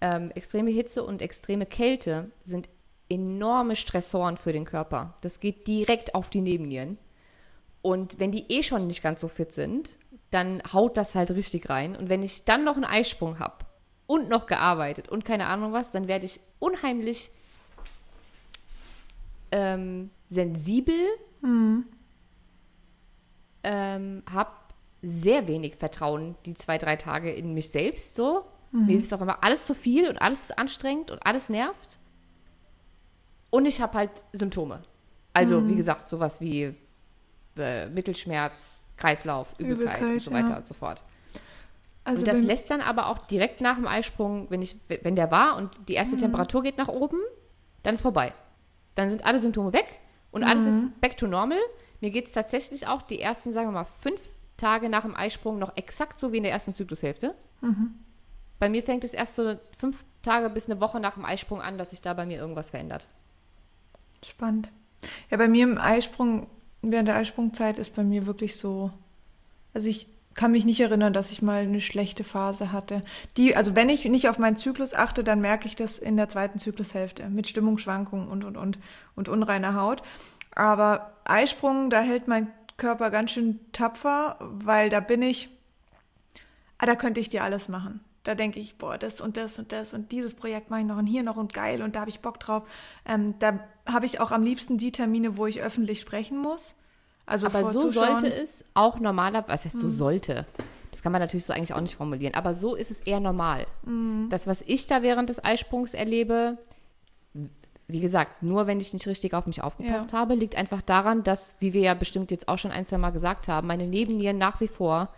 ähm, 0.00 0.30
extreme 0.34 0.70
Hitze 0.70 1.02
und 1.02 1.20
extreme 1.20 1.66
Kälte 1.66 2.30
sind 2.44 2.68
enorme 3.08 3.76
Stressoren 3.76 4.36
für 4.36 4.52
den 4.52 4.64
Körper. 4.64 5.14
Das 5.20 5.40
geht 5.40 5.66
direkt 5.66 6.14
auf 6.14 6.30
die 6.30 6.40
Nebennieren. 6.40 6.98
Und 7.82 8.18
wenn 8.18 8.32
die 8.32 8.50
eh 8.50 8.62
schon 8.62 8.86
nicht 8.86 9.02
ganz 9.02 9.20
so 9.20 9.28
fit 9.28 9.52
sind, 9.52 9.96
dann 10.30 10.62
haut 10.72 10.96
das 10.96 11.14
halt 11.14 11.30
richtig 11.30 11.70
rein. 11.70 11.96
Und 11.96 12.08
wenn 12.08 12.22
ich 12.22 12.44
dann 12.44 12.64
noch 12.64 12.76
einen 12.76 12.84
Eisprung 12.84 13.38
habe 13.38 13.64
und 14.06 14.28
noch 14.28 14.46
gearbeitet 14.46 15.08
und 15.08 15.24
keine 15.24 15.46
Ahnung 15.46 15.72
was, 15.72 15.92
dann 15.92 16.08
werde 16.08 16.26
ich 16.26 16.40
unheimlich 16.58 17.30
ähm, 19.50 20.10
sensibel, 20.28 21.06
mhm. 21.40 21.86
ähm, 23.62 24.22
habe 24.30 24.50
sehr 25.00 25.46
wenig 25.46 25.76
Vertrauen 25.76 26.34
die 26.44 26.54
zwei, 26.54 26.76
drei 26.76 26.96
Tage 26.96 27.30
in 27.32 27.54
mich 27.54 27.70
selbst 27.70 28.14
so. 28.14 28.44
Mhm. 28.72 28.86
Mir 28.86 28.98
ist 28.98 29.14
auf 29.14 29.20
einmal 29.20 29.38
alles 29.40 29.66
zu 29.66 29.74
viel 29.74 30.08
und 30.08 30.18
alles 30.18 30.44
ist 30.44 30.58
anstrengend 30.58 31.10
und 31.10 31.24
alles 31.24 31.48
nervt. 31.48 31.98
Und 33.50 33.66
ich 33.66 33.80
habe 33.80 33.94
halt 33.94 34.10
Symptome. 34.32 34.82
Also, 35.32 35.60
mhm. 35.60 35.68
wie 35.68 35.76
gesagt, 35.76 36.08
sowas 36.08 36.40
wie 36.40 36.74
äh, 37.56 37.88
Mittelschmerz, 37.88 38.88
Kreislauf, 38.96 39.54
Übelkeit, 39.58 40.00
Übelkeit 40.00 40.12
und 40.14 40.22
so 40.22 40.32
weiter 40.32 40.50
ja. 40.50 40.56
und 40.56 40.66
so 40.66 40.74
fort. 40.74 41.02
Also 42.04 42.20
und 42.20 42.28
das 42.28 42.40
lässt 42.40 42.70
dann 42.70 42.80
aber 42.80 43.08
auch 43.08 43.18
direkt 43.18 43.60
nach 43.60 43.76
dem 43.76 43.86
Eisprung, 43.86 44.50
wenn, 44.50 44.62
ich, 44.62 44.76
wenn 44.88 45.14
der 45.14 45.30
war 45.30 45.56
und 45.56 45.88
die 45.88 45.94
erste 45.94 46.16
mhm. 46.16 46.20
Temperatur 46.20 46.62
geht 46.62 46.78
nach 46.78 46.88
oben, 46.88 47.18
dann 47.82 47.94
ist 47.94 48.00
vorbei. 48.00 48.32
Dann 48.94 49.10
sind 49.10 49.26
alle 49.26 49.38
Symptome 49.38 49.72
weg 49.72 50.00
und 50.30 50.42
alles 50.42 50.66
ist 50.66 50.84
mhm. 50.84 50.92
back 51.00 51.16
to 51.16 51.26
normal. 51.26 51.58
Mir 52.00 52.10
geht 52.10 52.26
es 52.26 52.32
tatsächlich 52.32 52.86
auch 52.86 53.02
die 53.02 53.20
ersten, 53.20 53.52
sagen 53.52 53.68
wir 53.68 53.72
mal, 53.72 53.84
fünf 53.84 54.22
Tage 54.56 54.88
nach 54.88 55.02
dem 55.02 55.14
Eisprung 55.14 55.58
noch 55.58 55.76
exakt 55.76 56.18
so 56.18 56.32
wie 56.32 56.38
in 56.38 56.44
der 56.44 56.52
ersten 56.52 56.72
Zyklushälfte. 56.72 57.34
Mhm. 57.60 57.94
Bei 58.58 58.68
mir 58.68 58.82
fängt 58.82 59.04
es 59.04 59.14
erst 59.14 59.36
so 59.36 59.56
fünf 59.72 60.04
Tage 60.22 60.50
bis 60.50 60.68
eine 60.68 60.80
Woche 60.80 61.00
nach 61.00 61.14
dem 61.14 61.24
Eisprung 61.24 61.60
an, 61.60 61.78
dass 61.78 61.90
sich 61.90 62.00
da 62.00 62.14
bei 62.14 62.26
mir 62.26 62.38
irgendwas 62.38 62.70
verändert. 62.70 63.08
Spannend. 64.24 64.70
Ja, 65.30 65.36
bei 65.36 65.48
mir 65.48 65.64
im 65.64 65.78
Eisprung, 65.78 66.46
während 66.82 67.08
der 67.08 67.16
Eisprungzeit 67.16 67.78
ist 67.78 67.94
bei 67.94 68.04
mir 68.04 68.26
wirklich 68.26 68.56
so, 68.56 68.90
also 69.74 69.88
ich 69.88 70.08
kann 70.38 70.52
mich 70.52 70.64
nicht 70.64 70.78
erinnern, 70.78 71.12
dass 71.12 71.32
ich 71.32 71.42
mal 71.42 71.62
eine 71.62 71.80
schlechte 71.80 72.22
Phase 72.22 72.70
hatte. 72.70 73.02
Die, 73.36 73.56
also 73.56 73.74
wenn 73.74 73.88
ich 73.88 74.04
nicht 74.04 74.28
auf 74.28 74.38
meinen 74.38 74.54
Zyklus 74.54 74.94
achte, 74.94 75.24
dann 75.24 75.40
merke 75.40 75.66
ich 75.66 75.74
das 75.74 75.98
in 75.98 76.16
der 76.16 76.28
zweiten 76.28 76.60
Zyklushälfte 76.60 77.28
mit 77.28 77.48
Stimmungsschwankungen 77.48 78.28
und 78.28 78.44
und 78.44 78.56
und 78.56 78.78
und 79.16 79.28
unreiner 79.28 79.74
Haut. 79.74 80.02
Aber 80.54 81.12
Eisprung, 81.24 81.90
da 81.90 82.00
hält 82.02 82.28
mein 82.28 82.52
Körper 82.76 83.10
ganz 83.10 83.32
schön 83.32 83.58
tapfer, 83.72 84.36
weil 84.40 84.90
da 84.90 85.00
bin 85.00 85.22
ich, 85.22 85.50
ah, 86.78 86.86
da 86.86 86.94
könnte 86.94 87.18
ich 87.18 87.28
dir 87.28 87.42
alles 87.42 87.68
machen. 87.68 88.00
Da 88.22 88.36
denke 88.36 88.60
ich, 88.60 88.78
boah, 88.78 88.96
das 88.96 89.20
und 89.20 89.36
das 89.36 89.58
und 89.58 89.72
das 89.72 89.92
und 89.92 90.12
dieses 90.12 90.34
Projekt 90.34 90.70
mache 90.70 90.80
ich 90.80 90.86
noch 90.86 90.98
und 90.98 91.06
hier 91.08 91.24
noch 91.24 91.36
und 91.36 91.52
geil 91.52 91.82
und 91.82 91.96
da 91.96 92.00
habe 92.00 92.10
ich 92.10 92.20
Bock 92.20 92.38
drauf. 92.38 92.62
Ähm, 93.04 93.34
da 93.40 93.58
habe 93.90 94.06
ich 94.06 94.20
auch 94.20 94.30
am 94.30 94.42
liebsten 94.42 94.78
die 94.78 94.92
Termine, 94.92 95.36
wo 95.36 95.46
ich 95.46 95.60
öffentlich 95.60 96.00
sprechen 96.00 96.38
muss. 96.38 96.74
Also 97.26 97.46
Aber 97.46 97.72
so 97.72 97.90
sollte 97.90 98.32
es 98.32 98.64
auch 98.74 99.00
normaler, 99.00 99.44
was 99.48 99.64
heißt 99.64 99.78
so 99.78 99.82
hm. 99.82 99.90
sollte? 99.90 100.46
Das 100.90 101.02
kann 101.02 101.12
man 101.12 101.20
natürlich 101.20 101.44
so 101.44 101.52
eigentlich 101.52 101.74
auch 101.74 101.80
nicht 101.80 101.96
formulieren. 101.96 102.34
Aber 102.34 102.54
so 102.54 102.74
ist 102.74 102.90
es 102.90 103.00
eher 103.00 103.20
normal. 103.20 103.66
Mhm. 103.84 104.28
Das, 104.30 104.46
was 104.46 104.62
ich 104.62 104.86
da 104.86 105.02
während 105.02 105.28
des 105.28 105.44
Eisprungs 105.44 105.94
erlebe, 105.94 106.58
wie 107.88 108.00
gesagt, 108.00 108.42
nur 108.42 108.66
wenn 108.66 108.80
ich 108.80 108.92
nicht 108.92 109.06
richtig 109.06 109.34
auf 109.34 109.46
mich 109.46 109.62
aufgepasst 109.62 110.12
ja. 110.12 110.18
habe, 110.18 110.34
liegt 110.34 110.56
einfach 110.56 110.82
daran, 110.82 111.22
dass, 111.24 111.56
wie 111.60 111.72
wir 111.72 111.82
ja 111.82 111.94
bestimmt 111.94 112.30
jetzt 112.30 112.48
auch 112.48 112.58
schon 112.58 112.70
ein, 112.70 112.84
zwei 112.84 112.98
Mal 112.98 113.10
gesagt 113.10 113.48
haben, 113.48 113.66
meine 113.66 113.86
Nebennieren 113.86 114.38
nach 114.38 114.60
wie 114.60 114.68
vor 114.68 115.10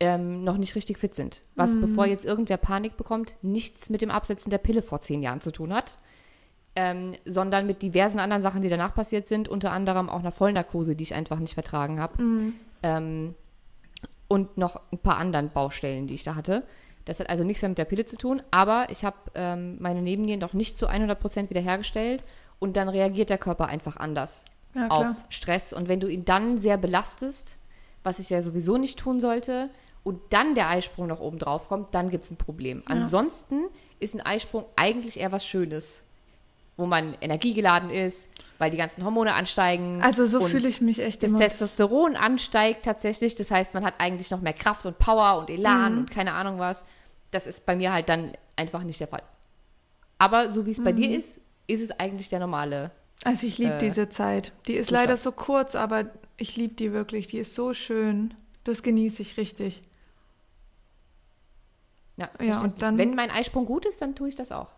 ähm, 0.00 0.44
noch 0.44 0.56
nicht 0.56 0.74
richtig 0.74 0.98
fit 0.98 1.14
sind. 1.14 1.42
Was, 1.54 1.74
mhm. 1.74 1.82
bevor 1.82 2.06
jetzt 2.06 2.24
irgendwer 2.24 2.56
Panik 2.56 2.96
bekommt, 2.96 3.34
nichts 3.42 3.90
mit 3.90 4.02
dem 4.02 4.10
Absetzen 4.10 4.50
der 4.50 4.58
Pille 4.58 4.82
vor 4.82 5.00
zehn 5.00 5.22
Jahren 5.22 5.40
zu 5.40 5.52
tun 5.52 5.72
hat, 5.72 5.96
ähm, 6.74 7.14
sondern 7.24 7.66
mit 7.66 7.82
diversen 7.82 8.18
anderen 8.18 8.42
Sachen, 8.42 8.62
die 8.62 8.68
danach 8.68 8.94
passiert 8.94 9.28
sind, 9.28 9.48
unter 9.48 9.72
anderem 9.72 10.08
auch 10.08 10.20
einer 10.20 10.32
Vollnarkose, 10.32 10.96
die 10.96 11.02
ich 11.02 11.14
einfach 11.14 11.38
nicht 11.38 11.54
vertragen 11.54 12.00
habe. 12.00 12.22
Mhm. 12.22 12.54
Ähm, 12.82 13.34
und 14.28 14.56
noch 14.56 14.80
ein 14.90 14.98
paar 14.98 15.18
anderen 15.18 15.50
Baustellen, 15.50 16.06
die 16.06 16.14
ich 16.14 16.24
da 16.24 16.34
hatte. 16.34 16.62
Das 17.04 17.20
hat 17.20 17.28
also 17.28 17.44
nichts 17.44 17.60
mehr 17.60 17.68
mit 17.68 17.78
der 17.78 17.84
Pille 17.84 18.06
zu 18.06 18.16
tun, 18.16 18.42
aber 18.50 18.86
ich 18.88 19.04
habe 19.04 19.18
ähm, 19.34 19.76
meine 19.80 20.00
Nebennieren 20.00 20.40
noch 20.40 20.54
nicht 20.54 20.78
zu 20.78 20.88
100% 20.88 21.50
wiederhergestellt 21.50 22.22
und 22.58 22.76
dann 22.76 22.88
reagiert 22.88 23.28
der 23.28 23.38
Körper 23.38 23.66
einfach 23.66 23.96
anders 23.96 24.44
ja, 24.74 24.88
auf 24.88 25.16
Stress. 25.28 25.72
Und 25.72 25.88
wenn 25.88 26.00
du 26.00 26.06
ihn 26.06 26.24
dann 26.24 26.58
sehr 26.58 26.78
belastest, 26.78 27.58
was 28.04 28.18
ich 28.20 28.30
ja 28.30 28.40
sowieso 28.40 28.78
nicht 28.78 28.98
tun 28.98 29.20
sollte, 29.20 29.68
und 30.04 30.20
dann 30.30 30.54
der 30.54 30.68
Eisprung 30.68 31.06
noch 31.06 31.20
oben 31.20 31.38
drauf 31.38 31.68
kommt, 31.68 31.94
dann 31.94 32.10
gibt 32.10 32.24
es 32.24 32.30
ein 32.30 32.36
Problem. 32.36 32.78
Ja. 32.78 32.94
Ansonsten 32.94 33.66
ist 34.00 34.14
ein 34.14 34.20
Eisprung 34.20 34.64
eigentlich 34.76 35.20
eher 35.20 35.32
was 35.32 35.46
Schönes 35.46 36.04
wo 36.76 36.86
man 36.86 37.14
energiegeladen 37.20 37.90
ist, 37.90 38.30
weil 38.58 38.70
die 38.70 38.76
ganzen 38.76 39.04
Hormone 39.04 39.34
ansteigen. 39.34 40.02
Also 40.02 40.26
so 40.26 40.46
fühle 40.46 40.68
ich 40.68 40.80
mich 40.80 41.00
echt 41.00 41.22
Das 41.22 41.32
immer. 41.32 41.40
Testosteron 41.40 42.16
ansteigt 42.16 42.84
tatsächlich. 42.84 43.34
Das 43.34 43.50
heißt, 43.50 43.74
man 43.74 43.84
hat 43.84 43.94
eigentlich 43.98 44.30
noch 44.30 44.40
mehr 44.40 44.54
Kraft 44.54 44.86
und 44.86 44.98
Power 44.98 45.38
und 45.38 45.50
Elan 45.50 45.92
mhm. 45.92 45.98
und 45.98 46.10
keine 46.10 46.32
Ahnung 46.32 46.58
was. 46.58 46.84
Das 47.30 47.46
ist 47.46 47.66
bei 47.66 47.76
mir 47.76 47.92
halt 47.92 48.08
dann 48.08 48.32
einfach 48.56 48.82
nicht 48.82 49.00
der 49.00 49.08
Fall. 49.08 49.22
Aber 50.18 50.52
so 50.52 50.66
wie 50.66 50.70
es 50.70 50.78
mhm. 50.78 50.84
bei 50.84 50.92
dir 50.92 51.08
mhm. 51.08 51.14
ist, 51.14 51.40
ist 51.66 51.82
es 51.82 51.98
eigentlich 51.98 52.28
der 52.28 52.40
normale. 52.40 52.90
Also 53.24 53.46
ich 53.46 53.58
liebe 53.58 53.74
äh, 53.74 53.78
diese 53.78 54.08
Zeit. 54.08 54.52
Die 54.66 54.74
ist 54.74 54.88
Zustand. 54.88 55.06
leider 55.06 55.16
so 55.16 55.32
kurz, 55.32 55.74
aber 55.74 56.06
ich 56.36 56.56
liebe 56.56 56.74
die 56.74 56.92
wirklich. 56.92 57.26
Die 57.26 57.38
ist 57.38 57.54
so 57.54 57.74
schön. 57.74 58.34
Das 58.64 58.82
genieße 58.82 59.22
ich 59.22 59.36
richtig. 59.36 59.82
Ja, 62.16 62.30
ja 62.40 62.60
und 62.60 62.82
dann, 62.82 62.98
wenn 62.98 63.14
mein 63.14 63.30
Eisprung 63.30 63.66
gut 63.66 63.86
ist, 63.86 64.02
dann 64.02 64.14
tue 64.14 64.28
ich 64.28 64.36
das 64.36 64.52
auch. 64.52 64.68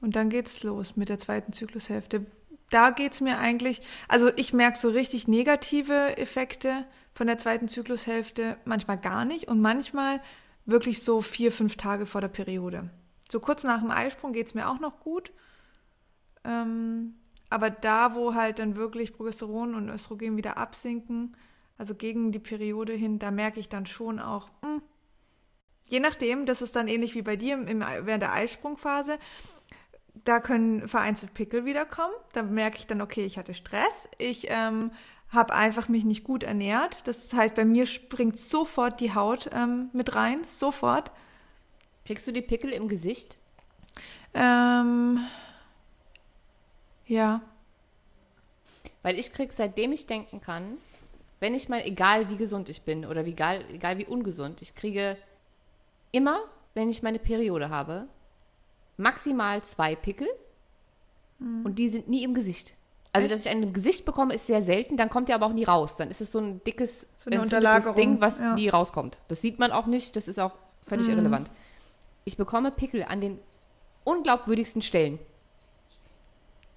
Und 0.00 0.16
dann 0.16 0.28
geht's 0.28 0.62
los 0.62 0.96
mit 0.96 1.08
der 1.08 1.18
zweiten 1.18 1.52
Zyklushälfte. 1.52 2.26
Da 2.70 2.90
geht's 2.90 3.20
mir 3.20 3.38
eigentlich, 3.38 3.80
also 4.08 4.30
ich 4.36 4.52
merke 4.52 4.76
so 4.76 4.90
richtig 4.90 5.28
negative 5.28 6.16
Effekte 6.18 6.84
von 7.14 7.26
der 7.26 7.38
zweiten 7.38 7.68
Zyklushälfte, 7.68 8.58
manchmal 8.64 8.98
gar 8.98 9.24
nicht 9.24 9.48
und 9.48 9.60
manchmal 9.60 10.20
wirklich 10.66 11.02
so 11.02 11.22
vier, 11.22 11.52
fünf 11.52 11.76
Tage 11.76 12.06
vor 12.06 12.20
der 12.20 12.28
Periode. 12.28 12.90
So 13.30 13.40
kurz 13.40 13.64
nach 13.64 13.80
dem 13.80 13.90
Eisprung 13.90 14.32
geht's 14.32 14.54
mir 14.54 14.68
auch 14.68 14.80
noch 14.80 15.00
gut. 15.00 15.32
Ähm, 16.44 17.14
aber 17.48 17.70
da, 17.70 18.14
wo 18.14 18.34
halt 18.34 18.58
dann 18.58 18.76
wirklich 18.76 19.14
Progesteron 19.14 19.74
und 19.74 19.88
Östrogen 19.88 20.36
wieder 20.36 20.56
absinken, 20.58 21.36
also 21.78 21.94
gegen 21.94 22.32
die 22.32 22.38
Periode 22.38 22.92
hin, 22.92 23.18
da 23.18 23.30
merke 23.30 23.60
ich 23.60 23.68
dann 23.68 23.86
schon 23.86 24.18
auch, 24.18 24.48
mh, 24.62 24.68
hm, 24.68 24.82
je 25.88 26.00
nachdem, 26.00 26.46
das 26.46 26.62
ist 26.62 26.74
dann 26.74 26.88
ähnlich 26.88 27.14
wie 27.14 27.22
bei 27.22 27.36
dir 27.36 27.54
im, 27.54 27.80
während 27.80 28.22
der 28.22 28.32
Eisprungphase 28.32 29.18
da 30.24 30.40
können 30.40 30.88
vereinzelt 30.88 31.34
Pickel 31.34 31.64
wiederkommen. 31.64 32.14
Da 32.32 32.42
merke 32.42 32.78
ich 32.78 32.86
dann, 32.86 33.00
okay, 33.00 33.24
ich 33.24 33.38
hatte 33.38 33.54
Stress. 33.54 34.08
Ich 34.18 34.46
ähm, 34.50 34.90
habe 35.30 35.54
einfach 35.54 35.88
mich 35.88 36.04
nicht 36.04 36.24
gut 36.24 36.42
ernährt. 36.42 36.98
Das 37.04 37.32
heißt, 37.32 37.54
bei 37.54 37.64
mir 37.64 37.86
springt 37.86 38.38
sofort 38.38 39.00
die 39.00 39.14
Haut 39.14 39.50
ähm, 39.52 39.90
mit 39.92 40.14
rein. 40.14 40.40
Sofort. 40.46 41.10
Kriegst 42.04 42.26
du 42.26 42.32
die 42.32 42.42
Pickel 42.42 42.70
im 42.70 42.88
Gesicht? 42.88 43.38
Ähm, 44.34 45.20
ja. 47.06 47.42
Weil 49.02 49.18
ich 49.18 49.32
krieg, 49.32 49.52
seitdem 49.52 49.92
ich 49.92 50.06
denken 50.06 50.40
kann, 50.40 50.78
wenn 51.40 51.54
ich 51.54 51.68
mal, 51.68 51.82
egal 51.84 52.30
wie 52.30 52.36
gesund 52.36 52.68
ich 52.68 52.82
bin 52.82 53.04
oder 53.04 53.24
wie, 53.26 53.30
egal, 53.30 53.64
egal 53.70 53.98
wie 53.98 54.06
ungesund, 54.06 54.62
ich 54.62 54.74
kriege 54.74 55.16
immer, 56.12 56.40
wenn 56.74 56.88
ich 56.88 57.02
meine 57.02 57.18
Periode 57.18 57.68
habe, 57.68 58.08
maximal 58.96 59.62
zwei 59.62 59.94
Pickel 59.94 60.28
mhm. 61.38 61.64
und 61.64 61.78
die 61.78 61.88
sind 61.88 62.08
nie 62.08 62.22
im 62.22 62.34
Gesicht. 62.34 62.74
Also, 63.12 63.26
Echt? 63.26 63.34
dass 63.34 63.46
ich 63.46 63.50
einen 63.50 63.62
im 63.62 63.72
Gesicht 63.72 64.04
bekomme, 64.04 64.34
ist 64.34 64.46
sehr 64.46 64.60
selten, 64.60 64.96
dann 64.96 65.08
kommt 65.08 65.28
der 65.28 65.36
aber 65.36 65.46
auch 65.46 65.52
nie 65.52 65.64
raus. 65.64 65.96
Dann 65.96 66.10
ist 66.10 66.20
es 66.20 66.32
so 66.32 66.38
ein 66.38 66.62
dickes, 66.64 67.08
so 67.16 67.30
ein 67.30 67.94
Ding, 67.94 68.20
was 68.20 68.40
ja. 68.40 68.54
nie 68.54 68.68
rauskommt. 68.68 69.20
Das 69.28 69.40
sieht 69.40 69.58
man 69.58 69.72
auch 69.72 69.86
nicht, 69.86 70.16
das 70.16 70.28
ist 70.28 70.38
auch 70.38 70.52
völlig 70.82 71.06
mhm. 71.06 71.12
irrelevant. 71.12 71.50
Ich 72.24 72.36
bekomme 72.36 72.70
Pickel 72.70 73.04
an 73.04 73.20
den 73.20 73.38
unglaubwürdigsten 74.04 74.82
Stellen. 74.82 75.18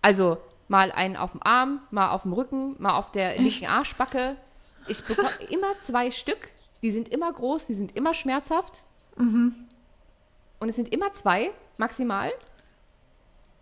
Also 0.02 0.38
mal 0.68 0.92
einen 0.92 1.18
auf 1.18 1.32
dem 1.32 1.44
Arm, 1.44 1.82
mal 1.92 2.12
auf 2.12 2.22
dem 2.22 2.34
Rücken, 2.34 2.76
mal 2.80 2.98
auf 2.98 3.12
der 3.12 3.40
linken 3.40 3.66
Arschbacke. 3.66 4.38
Ich 4.88 5.04
bekomme 5.04 5.30
immer 5.50 5.80
zwei 5.82 6.12
Stück. 6.12 6.50
Die 6.82 6.92
sind 6.92 7.10
immer 7.10 7.32
groß, 7.34 7.68
die 7.68 7.74
sind 7.74 7.96
immer 7.96 8.14
schmerzhaft. 8.14 8.84
Mhm. 9.18 9.68
Und 10.60 10.70
es 10.70 10.76
sind 10.76 10.92
immer 10.92 11.14
zwei, 11.14 11.52
maximal. 11.78 12.32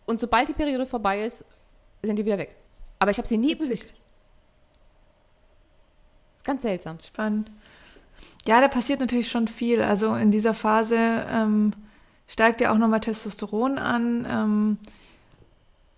Und 0.06 0.20
sobald 0.20 0.50
die 0.50 0.54
Periode 0.54 0.86
vorbei 0.86 1.24
ist, 1.24 1.46
sind 2.02 2.18
die 2.18 2.26
wieder 2.26 2.38
weg. 2.38 2.56
Aber 3.00 3.12
ich 3.12 3.18
habe 3.18 3.28
sie 3.28 3.38
nie 3.38 3.52
im 3.52 3.60
Gesicht. 3.60 3.94
Ist 6.36 6.46
ganz 6.46 6.62
seltsam. 6.62 6.98
Spannend. 7.00 7.52
Ja, 8.48 8.62
da 8.62 8.68
passiert 8.68 9.00
natürlich 9.00 9.30
schon 9.30 9.48
viel. 9.48 9.82
Also 9.82 10.16
in 10.16 10.32
dieser 10.32 10.54
Phase 10.54 10.96
ähm, 11.30 11.74
steigt 12.28 12.62
ja 12.62 12.72
auch 12.72 12.78
nochmal 12.78 13.02
Testosteron 13.02 13.78
an. 13.78 14.26
Ähm, 14.28 14.78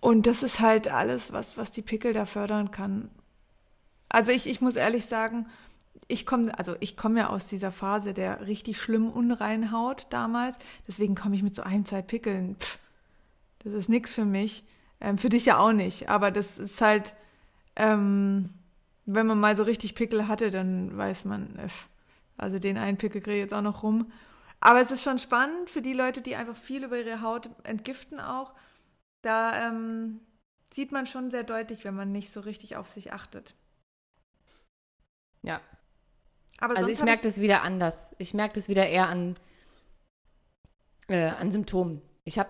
und 0.01 0.27
das 0.27 0.43
ist 0.43 0.59
halt 0.59 0.87
alles, 0.87 1.31
was, 1.31 1.57
was 1.57 1.71
die 1.71 1.81
Pickel 1.81 2.13
da 2.13 2.25
fördern 2.25 2.71
kann. 2.71 3.09
Also 4.09 4.31
ich, 4.31 4.47
ich 4.47 4.61
muss 4.61 4.75
ehrlich 4.75 5.05
sagen, 5.05 5.45
ich 6.09 6.25
komme, 6.25 6.57
also 6.57 6.75
ich 6.79 6.97
komme 6.97 7.19
ja 7.19 7.29
aus 7.29 7.45
dieser 7.45 7.71
Phase 7.71 8.13
der 8.13 8.47
richtig 8.47 8.81
schlimmen 8.81 9.11
Unreinhaut 9.11 10.07
damals. 10.09 10.57
Deswegen 10.87 11.15
komme 11.15 11.35
ich 11.35 11.43
mit 11.43 11.55
so 11.55 11.61
ein, 11.61 11.85
zwei 11.85 12.01
Pickeln. 12.01 12.55
Pff, 12.57 12.79
das 13.59 13.73
ist 13.73 13.89
nichts 13.89 14.11
für 14.11 14.25
mich. 14.25 14.65
Ähm, 14.99 15.19
für 15.19 15.29
dich 15.29 15.45
ja 15.45 15.59
auch 15.59 15.71
nicht. 15.71 16.09
Aber 16.09 16.31
das 16.31 16.57
ist 16.57 16.81
halt, 16.81 17.13
ähm, 17.75 18.49
wenn 19.05 19.27
man 19.27 19.39
mal 19.39 19.55
so 19.55 19.63
richtig 19.63 19.93
Pickel 19.95 20.27
hatte, 20.27 20.49
dann 20.49 20.97
weiß 20.97 21.25
man, 21.25 21.55
äh, 21.59 21.69
also 22.37 22.57
den 22.57 22.77
einen 22.77 22.97
Pickel 22.97 23.21
kriege 23.21 23.37
ich 23.37 23.43
jetzt 23.43 23.53
auch 23.53 23.61
noch 23.61 23.83
rum. 23.83 24.11
Aber 24.61 24.81
es 24.81 24.91
ist 24.91 25.03
schon 25.03 25.19
spannend 25.19 25.69
für 25.69 25.83
die 25.83 25.93
Leute, 25.93 26.21
die 26.21 26.35
einfach 26.35 26.57
viel 26.57 26.83
über 26.83 26.97
ihre 26.97 27.21
Haut 27.21 27.49
entgiften 27.63 28.19
auch. 28.19 28.53
Da 29.21 29.67
ähm, 29.67 30.21
sieht 30.73 30.91
man 30.91 31.05
schon 31.05 31.29
sehr 31.29 31.43
deutlich, 31.43 31.85
wenn 31.85 31.95
man 31.95 32.11
nicht 32.11 32.31
so 32.31 32.39
richtig 32.41 32.77
auf 32.77 32.87
sich 32.87 33.13
achtet. 33.13 33.55
Ja, 35.43 35.61
aber 36.59 36.77
also 36.77 36.89
ich 36.89 37.01
merke 37.01 37.23
das 37.23 37.39
wieder 37.39 37.63
anders. 37.63 38.15
Ich 38.17 38.33
merke 38.33 38.55
das 38.55 38.67
wieder 38.67 38.87
eher 38.87 39.07
an, 39.07 39.35
äh, 41.07 41.27
an 41.27 41.51
Symptomen. 41.51 42.01
Ich 42.25 42.37
habe 42.37 42.49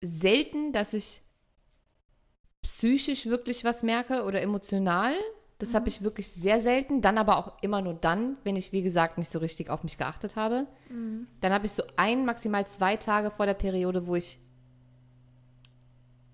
selten, 0.00 0.72
dass 0.72 0.94
ich 0.94 1.22
psychisch 2.62 3.26
wirklich 3.26 3.64
was 3.64 3.82
merke 3.82 4.24
oder 4.24 4.40
emotional. 4.40 5.12
Das 5.58 5.70
mhm. 5.70 5.74
habe 5.74 5.88
ich 5.88 6.02
wirklich 6.02 6.28
sehr 6.28 6.60
selten. 6.60 7.02
Dann 7.02 7.18
aber 7.18 7.36
auch 7.36 7.62
immer 7.62 7.82
nur 7.82 7.94
dann, 7.94 8.36
wenn 8.44 8.56
ich, 8.56 8.72
wie 8.72 8.82
gesagt, 8.82 9.18
nicht 9.18 9.30
so 9.30 9.38
richtig 9.38 9.70
auf 9.70 9.84
mich 9.84 9.98
geachtet 9.98 10.36
habe. 10.36 10.66
Mhm. 10.88 11.26
Dann 11.40 11.52
habe 11.52 11.66
ich 11.66 11.72
so 11.72 11.82
ein, 11.96 12.24
maximal 12.24 12.66
zwei 12.66 12.96
Tage 12.96 13.30
vor 13.30 13.46
der 13.46 13.54
Periode, 13.54 14.06
wo 14.06 14.14
ich 14.14 14.38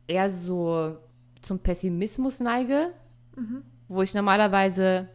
eher 0.06 0.30
so 0.30 0.96
zum 1.42 1.58
Pessimismus 1.58 2.40
neige, 2.40 2.92
mhm. 3.36 3.62
wo 3.88 4.02
ich 4.02 4.14
normalerweise 4.14 5.08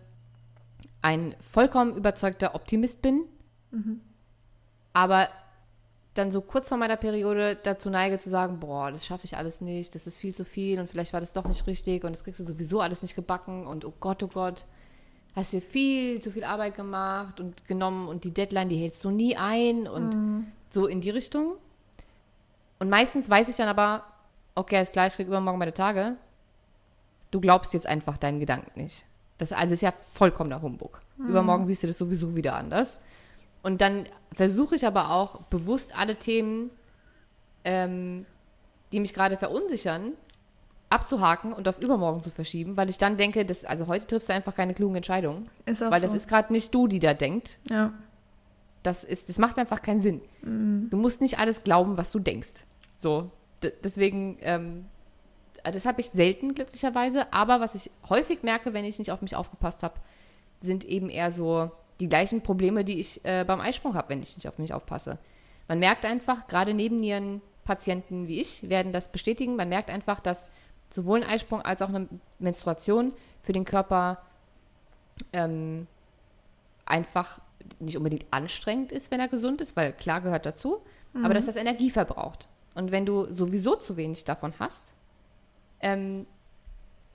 ein 1.02 1.36
vollkommen 1.40 1.96
überzeugter 1.96 2.56
Optimist 2.56 3.02
bin, 3.02 3.24
mhm. 3.72 4.02
aber 4.94 5.30
dann 6.14 6.32
so 6.32 6.42
kurz 6.42 6.70
vor 6.70 6.78
meiner 6.78 6.98
Periode 6.98 7.56
dazu 7.56 7.90
neige 7.90 8.20
zu 8.20 8.30
sagen, 8.30 8.60
boah, 8.60 8.92
das 8.92 9.06
schaffe 9.06 9.26
ich 9.26 9.38
alles 9.38 9.62
nicht, 9.62 9.96
das 9.96 10.08
ist 10.08 10.18
viel 10.18 10.34
zu 10.34 10.44
viel 10.44 10.80
und 10.80 10.90
vielleicht 10.90 11.14
war 11.14 11.20
das 11.20 11.34
doch 11.34 11.48
nicht 11.48 11.66
richtig 11.68 12.04
und 12.04 12.12
das 12.12 12.24
kriegst 12.24 12.40
du 12.40 12.44
sowieso 12.44 12.82
alles 12.82 13.02
nicht 13.02 13.16
gebacken 13.16 13.66
und 13.66 13.86
oh 13.86 13.94
Gott, 14.00 14.22
oh 14.24 14.28
Gott, 14.28 14.66
hast 15.36 15.54
dir 15.54 15.62
viel 15.62 16.20
zu 16.22 16.32
viel 16.32 16.44
Arbeit 16.44 16.76
gemacht 16.76 17.40
und 17.40 17.68
genommen 17.68 18.08
und 18.08 18.24
die 18.24 18.34
Deadline, 18.34 18.70
die 18.70 18.78
hältst 18.78 19.04
du 19.04 19.12
nie 19.12 19.38
ein 19.38 19.88
und 19.88 20.16
mhm. 20.16 20.48
so 20.70 20.88
in 20.88 21.02
die 21.02 21.12
Richtung. 21.12 21.56
Und 22.80 22.90
meistens 22.90 23.30
weiß 23.30 23.50
ich 23.50 23.56
dann 23.56 23.68
aber, 23.68 24.04
okay, 24.56 24.78
alles 24.78 24.92
klar, 24.92 25.08
ich 25.08 25.14
kriege 25.14 25.30
übermorgen 25.30 25.60
meine 25.60 25.74
Tage. 25.74 26.16
Du 27.32 27.40
glaubst 27.40 27.74
jetzt 27.74 27.86
einfach 27.86 28.18
deinen 28.18 28.40
Gedanken 28.40 28.82
nicht. 28.82 29.06
Das 29.40 29.52
also 29.52 29.74
ist 29.74 29.82
ja 29.82 29.92
vollkommener 29.92 30.62
Humbug. 30.62 31.02
Mhm. 31.18 31.30
Übermorgen 31.30 31.66
siehst 31.66 31.82
du 31.82 31.88
das 31.88 31.98
sowieso 31.98 32.36
wieder 32.36 32.56
anders. 32.56 33.00
Und 33.64 33.82
dann 33.82 34.06
versuche 34.34 34.76
ich 34.76 34.86
aber 34.86 35.10
auch 35.12 35.42
bewusst 35.44 35.98
alle 35.98 36.16
Themen, 36.16 36.70
ähm, 37.66 38.26
die 38.92 39.00
mich 39.00 39.14
gerade 39.14 39.38
verunsichern, 39.38 40.12
abzuhaken 40.90 41.54
und 41.54 41.68
auf 41.68 41.80
übermorgen 41.82 42.22
zu 42.22 42.32
verschieben, 42.32 42.78
weil 42.78 42.90
ich 42.90 42.98
dann 42.98 43.18
denke, 43.18 43.46
dass, 43.46 43.64
also 43.66 43.88
heute 43.88 44.08
triffst 44.08 44.30
du 44.30 44.34
einfach 44.34 44.56
keine 44.56 44.74
klugen 44.74 44.96
Entscheidungen. 44.96 45.50
Ist 45.66 45.84
auch 45.84 45.92
weil 45.92 46.00
so. 46.02 46.08
das 46.08 46.16
ist 46.16 46.28
gerade 46.30 46.52
nicht 46.54 46.74
du, 46.74 46.88
die 46.88 47.00
da 47.00 47.14
denkt. 47.14 47.58
ja. 47.72 47.94
Das, 48.82 49.04
ist, 49.04 49.28
das 49.28 49.38
macht 49.40 49.60
einfach 49.60 49.82
keinen 49.82 50.00
Sinn. 50.00 50.22
Mhm. 50.42 50.88
Du 50.90 50.96
musst 50.96 51.20
nicht 51.20 51.38
alles 51.38 51.66
glauben, 51.66 51.98
was 51.98 52.14
du 52.14 52.20
denkst. 52.20 52.64
So, 52.96 53.30
d- 53.62 53.74
deswegen, 53.84 54.38
ähm, 54.40 54.86
das 55.64 55.86
habe 55.86 56.02
ich 56.02 56.10
selten 56.10 56.56
glücklicherweise, 56.56 57.32
aber 57.34 57.60
was 57.60 57.76
ich 57.76 57.92
häufig 58.10 58.44
merke, 58.44 58.74
wenn 58.74 58.86
ich 58.86 59.00
nicht 59.00 59.12
auf 59.12 59.22
mich 59.22 59.36
aufgepasst 59.36 59.84
habe, 59.84 59.96
sind 60.60 60.86
eben 60.86 61.10
eher 61.10 61.32
so 61.32 61.72
die 62.00 62.10
gleichen 62.10 62.42
Probleme, 62.42 62.84
die 62.84 63.00
ich 63.00 63.24
äh, 63.26 63.44
beim 63.46 63.62
Eisprung 63.62 63.96
habe, 63.96 64.10
wenn 64.10 64.22
ich 64.22 64.36
nicht 64.36 64.48
auf 64.48 64.58
mich 64.58 64.74
aufpasse. 64.74 65.18
Man 65.68 65.80
merkt 65.80 66.06
einfach, 66.06 66.48
gerade 66.48 66.74
neben 66.74 67.04
ihren 67.04 67.42
Patienten 67.64 68.28
wie 68.28 68.40
ich 68.40 68.70
werden 68.70 68.94
das 68.94 69.12
bestätigen, 69.12 69.56
man 69.56 69.70
merkt 69.70 69.90
einfach, 69.90 70.20
dass 70.20 70.50
sowohl 70.90 71.24
ein 71.24 71.30
Eisprung 71.30 71.62
als 71.62 71.82
auch 71.82 71.90
eine 71.90 72.08
Menstruation 72.40 73.14
für 73.42 73.54
den 73.54 73.66
Körper 73.66 74.24
ähm, 75.34 75.88
einfach 76.86 77.40
nicht 77.80 77.98
unbedingt 77.98 78.26
anstrengend 78.32 78.92
ist, 78.92 79.12
wenn 79.12 79.20
er 79.20 79.28
gesund 79.28 79.62
ist, 79.62 79.76
weil 79.76 79.94
klar 79.94 80.22
gehört 80.22 80.46
dazu, 80.46 80.82
aber 81.24 81.34
dass 81.34 81.46
das 81.46 81.56
Energie 81.56 81.90
verbraucht. 81.90 82.48
Und 82.76 82.92
wenn 82.92 83.06
du 83.06 83.32
sowieso 83.34 83.76
zu 83.76 83.98
wenig 83.98 84.24
davon 84.26 84.54
hast, 84.60 84.94
ähm, 85.82 86.26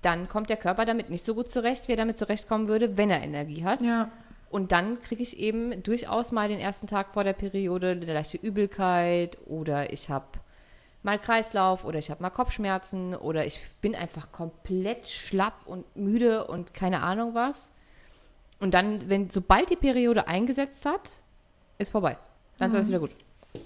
dann 0.03 0.29
kommt 0.29 0.51
der 0.51 0.57
Körper 0.57 0.85
damit 0.85 1.11
nicht 1.11 1.25
so 1.25 1.35
gut 1.35 1.51
zurecht, 1.51 1.89
wie 1.89 1.93
er 1.93 1.97
damit 1.97 2.19
zurechtkommen 2.19 2.69
würde, 2.69 2.97
wenn 2.97 3.11
er 3.11 3.23
Energie 3.23 3.65
hat. 3.65 3.81
Ja. 3.81 4.11
Und 4.51 4.71
dann 4.71 5.01
kriege 5.01 5.23
ich 5.23 5.39
eben 5.39 5.83
durchaus 5.83 6.31
mal 6.31 6.49
den 6.49 6.61
ersten 6.61 6.87
Tag 6.87 7.13
vor 7.13 7.25
der 7.25 7.33
Periode 7.33 7.91
eine 7.91 8.13
leichte 8.13 8.37
Übelkeit 8.37 9.39
oder 9.47 9.93
ich 9.93 10.11
habe 10.11 10.27
mal 11.03 11.19
Kreislauf 11.19 11.85
oder 11.85 11.99
ich 11.99 12.11
habe 12.11 12.23
mal 12.23 12.31
Kopfschmerzen 12.31 13.15
oder 13.15 13.47
ich 13.47 13.59
bin 13.81 13.95
einfach 13.95 14.31
komplett 14.31 15.09
schlapp 15.09 15.55
und 15.67 15.97
müde 15.97 16.47
und 16.47 16.73
keine 16.73 17.03
Ahnung 17.03 17.35
was. 17.35 17.71
Und 18.61 18.75
dann, 18.75 19.09
wenn 19.09 19.29
sobald 19.29 19.71
die 19.71 19.77
Periode 19.77 20.29
eingesetzt 20.29 20.87
hat, 20.87 21.19
ist 21.79 21.91
vorbei. 21.91 22.17
Dann 22.59 22.69
ist 22.69 22.75
alles 22.75 22.89
wieder 22.89 23.01
gut. 23.01 23.11
Ja, 23.53 23.61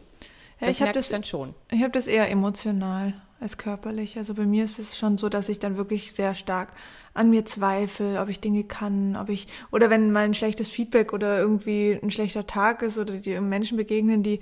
das 0.60 0.70
ich 0.70 0.80
habe 0.80 0.86
merke 0.86 0.98
das, 0.98 1.06
ich 1.06 1.12
dann 1.12 1.24
schon. 1.24 1.54
ich 1.70 1.82
hab 1.82 1.92
das 1.92 2.06
eher 2.06 2.30
emotional 2.30 3.12
als 3.40 3.58
körperlich. 3.58 4.18
Also 4.18 4.34
bei 4.34 4.46
mir 4.46 4.64
ist 4.64 4.78
es 4.78 4.98
schon 4.98 5.18
so, 5.18 5.28
dass 5.28 5.48
ich 5.48 5.58
dann 5.58 5.76
wirklich 5.76 6.12
sehr 6.12 6.34
stark 6.34 6.72
an 7.14 7.30
mir 7.30 7.44
zweifle, 7.44 8.20
ob 8.20 8.28
ich 8.28 8.40
Dinge 8.40 8.64
kann, 8.64 9.16
ob 9.16 9.28
ich, 9.28 9.46
oder 9.70 9.90
wenn 9.90 10.12
mal 10.12 10.24
ein 10.24 10.34
schlechtes 10.34 10.68
Feedback 10.68 11.12
oder 11.12 11.38
irgendwie 11.38 11.98
ein 12.02 12.10
schlechter 12.10 12.46
Tag 12.46 12.82
ist 12.82 12.98
oder 12.98 13.14
die 13.14 13.38
Menschen 13.40 13.76
begegnen, 13.76 14.22
die 14.22 14.40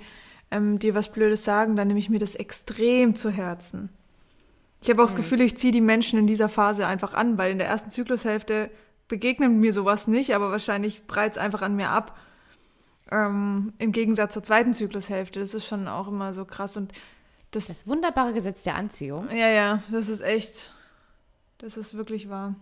ähm, 0.51 0.79
dir 0.79 0.95
was 0.95 1.11
Blödes 1.11 1.43
sagen, 1.43 1.75
dann 1.75 1.87
nehme 1.87 1.99
ich 1.99 2.09
mir 2.09 2.19
das 2.19 2.35
extrem 2.35 3.15
zu 3.15 3.29
Herzen. 3.29 3.89
Ich 4.81 4.89
habe 4.89 5.01
auch 5.01 5.07
das 5.07 5.15
Gefühl, 5.15 5.41
ich 5.41 5.57
ziehe 5.57 5.73
die 5.73 5.81
Menschen 5.81 6.19
in 6.19 6.27
dieser 6.27 6.49
Phase 6.49 6.85
einfach 6.85 7.13
an, 7.13 7.37
weil 7.37 7.51
in 7.51 7.57
der 7.57 7.67
ersten 7.67 7.89
Zyklushälfte 7.89 8.69
begegnet 9.07 9.51
mir 9.51 9.73
sowas 9.73 10.07
nicht, 10.07 10.35
aber 10.35 10.51
wahrscheinlich 10.51 11.07
breit 11.07 11.33
es 11.33 11.37
einfach 11.37 11.61
an 11.61 11.75
mir 11.75 11.89
ab. 11.89 12.17
Ähm, 13.11 13.73
Im 13.79 13.91
Gegensatz 13.91 14.33
zur 14.33 14.43
zweiten 14.43 14.73
Zyklushälfte. 14.73 15.39
Das 15.39 15.53
ist 15.53 15.65
schon 15.65 15.87
auch 15.87 16.07
immer 16.07 16.33
so 16.33 16.45
krass. 16.45 16.77
Und 16.77 16.93
das, 17.51 17.67
Das 17.67 17.87
wunderbare 17.87 18.33
Gesetz 18.33 18.63
der 18.63 18.75
Anziehung. 18.75 19.29
ja, 19.31 19.49
ja, 19.49 19.83
das 19.91 20.09
ist 20.09 20.21
echt, 20.21 20.73
das 21.57 21.77
ist 21.77 21.93
wirklich 21.95 22.29
wahr. 22.29 22.55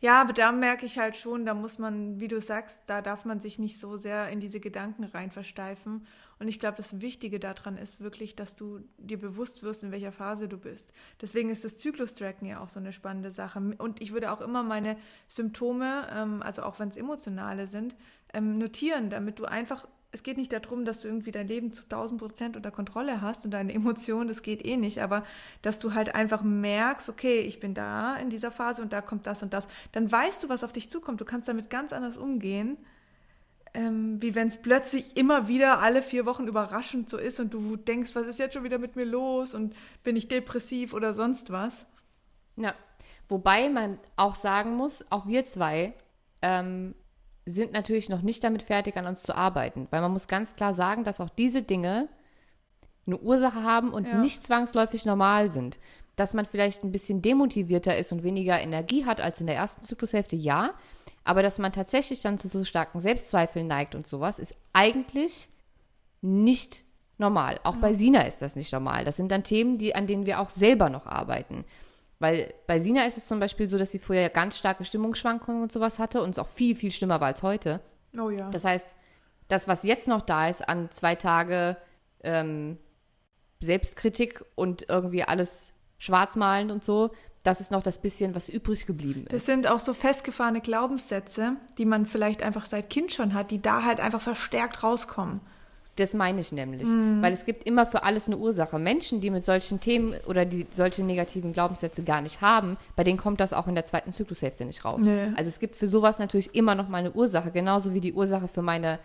Ja, 0.00 0.20
aber 0.22 0.32
da 0.32 0.50
merke 0.52 0.86
ich 0.86 0.98
halt 0.98 1.16
schon, 1.16 1.44
da 1.44 1.52
muss 1.52 1.78
man, 1.78 2.20
wie 2.20 2.28
du 2.28 2.40
sagst, 2.40 2.80
da 2.86 3.02
darf 3.02 3.24
man 3.26 3.40
sich 3.40 3.58
nicht 3.58 3.78
so 3.78 3.96
sehr 3.98 4.28
in 4.30 4.40
diese 4.40 4.60
Gedanken 4.60 5.04
rein 5.04 5.30
versteifen. 5.30 6.06
Und 6.38 6.48
ich 6.48 6.58
glaube, 6.58 6.76
das 6.76 7.00
Wichtige 7.00 7.38
daran 7.40 7.76
ist 7.76 8.00
wirklich, 8.00 8.36
dass 8.36 8.54
du 8.56 8.80
dir 8.96 9.18
bewusst 9.18 9.62
wirst, 9.62 9.82
in 9.82 9.90
welcher 9.90 10.12
Phase 10.12 10.48
du 10.48 10.56
bist. 10.56 10.92
Deswegen 11.20 11.50
ist 11.50 11.64
das 11.64 11.76
Zyklus-Tracken 11.76 12.46
ja 12.46 12.60
auch 12.60 12.68
so 12.68 12.78
eine 12.78 12.92
spannende 12.92 13.32
Sache. 13.32 13.60
Und 13.76 14.00
ich 14.00 14.12
würde 14.12 14.32
auch 14.32 14.40
immer 14.40 14.62
meine 14.62 14.96
Symptome, 15.28 16.06
ähm, 16.14 16.40
also 16.42 16.62
auch 16.62 16.78
wenn 16.78 16.88
es 16.88 16.96
emotionale 16.96 17.66
sind, 17.66 17.96
ähm, 18.32 18.56
notieren, 18.56 19.10
damit 19.10 19.38
du 19.38 19.44
einfach 19.46 19.86
es 20.10 20.22
geht 20.22 20.38
nicht 20.38 20.52
darum, 20.52 20.84
dass 20.84 21.02
du 21.02 21.08
irgendwie 21.08 21.32
dein 21.32 21.48
Leben 21.48 21.72
zu 21.72 21.82
1000 21.82 22.18
Prozent 22.20 22.56
unter 22.56 22.70
Kontrolle 22.70 23.20
hast 23.20 23.44
und 23.44 23.50
deine 23.50 23.74
Emotionen, 23.74 24.28
das 24.28 24.42
geht 24.42 24.64
eh 24.64 24.76
nicht, 24.76 25.00
aber 25.02 25.24
dass 25.60 25.78
du 25.78 25.92
halt 25.94 26.14
einfach 26.14 26.42
merkst, 26.42 27.08
okay, 27.08 27.40
ich 27.40 27.60
bin 27.60 27.74
da 27.74 28.16
in 28.16 28.30
dieser 28.30 28.50
Phase 28.50 28.80
und 28.80 28.92
da 28.92 29.02
kommt 29.02 29.26
das 29.26 29.42
und 29.42 29.52
das, 29.52 29.68
dann 29.92 30.10
weißt 30.10 30.42
du, 30.42 30.48
was 30.48 30.64
auf 30.64 30.72
dich 30.72 30.90
zukommt. 30.90 31.20
Du 31.20 31.26
kannst 31.26 31.48
damit 31.48 31.68
ganz 31.68 31.92
anders 31.92 32.16
umgehen, 32.16 32.78
ähm, 33.74 34.20
wie 34.22 34.34
wenn 34.34 34.48
es 34.48 34.56
plötzlich 34.56 35.16
immer 35.18 35.46
wieder 35.46 35.80
alle 35.80 36.02
vier 36.02 36.24
Wochen 36.24 36.46
überraschend 36.46 37.10
so 37.10 37.18
ist 37.18 37.38
und 37.38 37.52
du 37.52 37.76
denkst, 37.76 38.14
was 38.14 38.26
ist 38.26 38.38
jetzt 38.38 38.54
schon 38.54 38.64
wieder 38.64 38.78
mit 38.78 38.96
mir 38.96 39.04
los 39.04 39.52
und 39.52 39.76
bin 40.02 40.16
ich 40.16 40.28
depressiv 40.28 40.94
oder 40.94 41.12
sonst 41.12 41.52
was. 41.52 41.86
Ja. 42.56 42.74
Wobei 43.28 43.68
man 43.68 43.98
auch 44.16 44.34
sagen 44.34 44.74
muss, 44.74 45.04
auch 45.10 45.26
wir 45.26 45.44
zwei 45.44 45.92
ähm, 46.40 46.94
sind 47.48 47.72
natürlich 47.72 48.08
noch 48.08 48.22
nicht 48.22 48.44
damit 48.44 48.62
fertig, 48.62 48.96
an 48.96 49.06
uns 49.06 49.22
zu 49.22 49.34
arbeiten. 49.34 49.86
Weil 49.90 50.00
man 50.00 50.12
muss 50.12 50.28
ganz 50.28 50.56
klar 50.56 50.74
sagen, 50.74 51.04
dass 51.04 51.20
auch 51.20 51.30
diese 51.30 51.62
Dinge 51.62 52.08
eine 53.06 53.18
Ursache 53.18 53.62
haben 53.62 53.92
und 53.92 54.06
Ja. 54.06 54.18
nicht 54.18 54.44
zwangsläufig 54.44 55.06
normal 55.06 55.50
sind. 55.50 55.78
Dass 56.16 56.34
man 56.34 56.46
vielleicht 56.46 56.84
ein 56.84 56.92
bisschen 56.92 57.22
demotivierter 57.22 57.96
ist 57.96 58.12
und 58.12 58.22
weniger 58.22 58.60
Energie 58.60 59.06
hat 59.06 59.20
als 59.20 59.40
in 59.40 59.46
der 59.46 59.56
ersten 59.56 59.84
Zyklushälfte, 59.84 60.36
ja. 60.36 60.74
Aber 61.24 61.42
dass 61.42 61.58
man 61.58 61.72
tatsächlich 61.72 62.20
dann 62.20 62.38
zu 62.38 62.48
so 62.48 62.64
starken 62.64 63.00
Selbstzweifeln 63.00 63.66
neigt 63.66 63.94
und 63.94 64.06
sowas, 64.06 64.38
ist 64.38 64.54
eigentlich 64.72 65.48
nicht 66.20 66.84
normal. 67.18 67.60
Auch 67.64 67.76
bei 67.76 67.92
Sina 67.94 68.22
ist 68.22 68.42
das 68.42 68.56
nicht 68.56 68.72
normal. 68.72 69.04
Das 69.04 69.16
sind 69.16 69.30
dann 69.30 69.44
Themen, 69.44 69.78
die, 69.78 69.94
an 69.94 70.06
denen 70.06 70.26
wir 70.26 70.40
auch 70.40 70.50
selber 70.50 70.88
noch 70.90 71.06
arbeiten. 71.06 71.64
Weil 72.20 72.52
bei 72.66 72.80
Sina 72.80 73.06
ist 73.06 73.16
es 73.16 73.26
zum 73.26 73.38
Beispiel 73.38 73.68
so, 73.68 73.78
dass 73.78 73.92
sie 73.92 73.98
früher 73.98 74.28
ganz 74.28 74.58
starke 74.58 74.84
Stimmungsschwankungen 74.84 75.62
und 75.62 75.72
sowas 75.72 75.98
hatte 75.98 76.22
und 76.22 76.30
es 76.30 76.38
auch 76.38 76.48
viel, 76.48 76.74
viel 76.74 76.90
schlimmer 76.90 77.20
war 77.20 77.28
als 77.28 77.42
heute. 77.42 77.80
Oh 78.18 78.30
ja. 78.30 78.50
Das 78.50 78.64
heißt, 78.64 78.94
das, 79.46 79.68
was 79.68 79.84
jetzt 79.84 80.08
noch 80.08 80.22
da 80.22 80.48
ist 80.48 80.68
an 80.68 80.90
zwei 80.90 81.14
Tage 81.14 81.76
ähm, 82.22 82.78
Selbstkritik 83.60 84.44
und 84.56 84.88
irgendwie 84.88 85.22
alles 85.22 85.72
schwarzmalen 85.98 86.70
und 86.70 86.84
so, 86.84 87.10
das 87.44 87.60
ist 87.60 87.70
noch 87.70 87.82
das 87.82 87.98
bisschen, 87.98 88.34
was 88.34 88.48
übrig 88.48 88.86
geblieben 88.86 89.22
ist. 89.22 89.32
Das 89.32 89.46
sind 89.46 89.66
auch 89.68 89.80
so 89.80 89.94
festgefahrene 89.94 90.60
Glaubenssätze, 90.60 91.56
die 91.78 91.84
man 91.84 92.04
vielleicht 92.04 92.42
einfach 92.42 92.64
seit 92.64 92.90
Kind 92.90 93.12
schon 93.12 93.32
hat, 93.32 93.50
die 93.50 93.62
da 93.62 93.84
halt 93.84 94.00
einfach 94.00 94.20
verstärkt 94.20 94.82
rauskommen. 94.82 95.40
Das 95.98 96.14
meine 96.14 96.40
ich 96.40 96.52
nämlich. 96.52 96.88
Mhm. 96.88 97.20
Weil 97.22 97.32
es 97.32 97.44
gibt 97.44 97.64
immer 97.64 97.84
für 97.84 98.04
alles 98.04 98.28
eine 98.28 98.36
Ursache. 98.36 98.78
Menschen, 98.78 99.20
die 99.20 99.30
mit 99.30 99.44
solchen 99.44 99.80
Themen 99.80 100.14
oder 100.26 100.44
die 100.44 100.66
solche 100.70 101.02
negativen 101.02 101.52
Glaubenssätze 101.52 102.04
gar 102.04 102.20
nicht 102.20 102.40
haben, 102.40 102.76
bei 102.94 103.02
denen 103.02 103.18
kommt 103.18 103.40
das 103.40 103.52
auch 103.52 103.66
in 103.66 103.74
der 103.74 103.84
zweiten 103.84 104.12
Zyklushälfte 104.12 104.64
nicht 104.64 104.84
raus. 104.84 105.02
Nee. 105.02 105.32
Also 105.36 105.48
es 105.48 105.58
gibt 105.58 105.74
für 105.74 105.88
sowas 105.88 106.20
natürlich 106.20 106.54
immer 106.54 106.76
noch 106.76 106.88
mal 106.88 106.98
eine 106.98 107.10
Ursache, 107.12 107.50
genauso 107.50 107.94
wie 107.94 108.00
die 108.00 108.12
Ursache 108.12 108.46
für 108.46 108.62
meine 108.62 109.00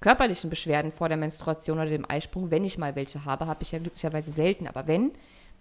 körperlichen 0.00 0.50
Beschwerden 0.50 0.92
vor 0.92 1.08
der 1.08 1.16
Menstruation 1.16 1.78
oder 1.78 1.88
dem 1.88 2.08
Eisprung, 2.08 2.50
wenn 2.50 2.64
ich 2.64 2.76
mal 2.76 2.94
welche 2.94 3.24
habe, 3.24 3.46
habe 3.46 3.62
ich 3.62 3.72
ja 3.72 3.78
glücklicherweise 3.78 4.30
selten, 4.30 4.66
aber 4.66 4.86
wenn, 4.86 5.12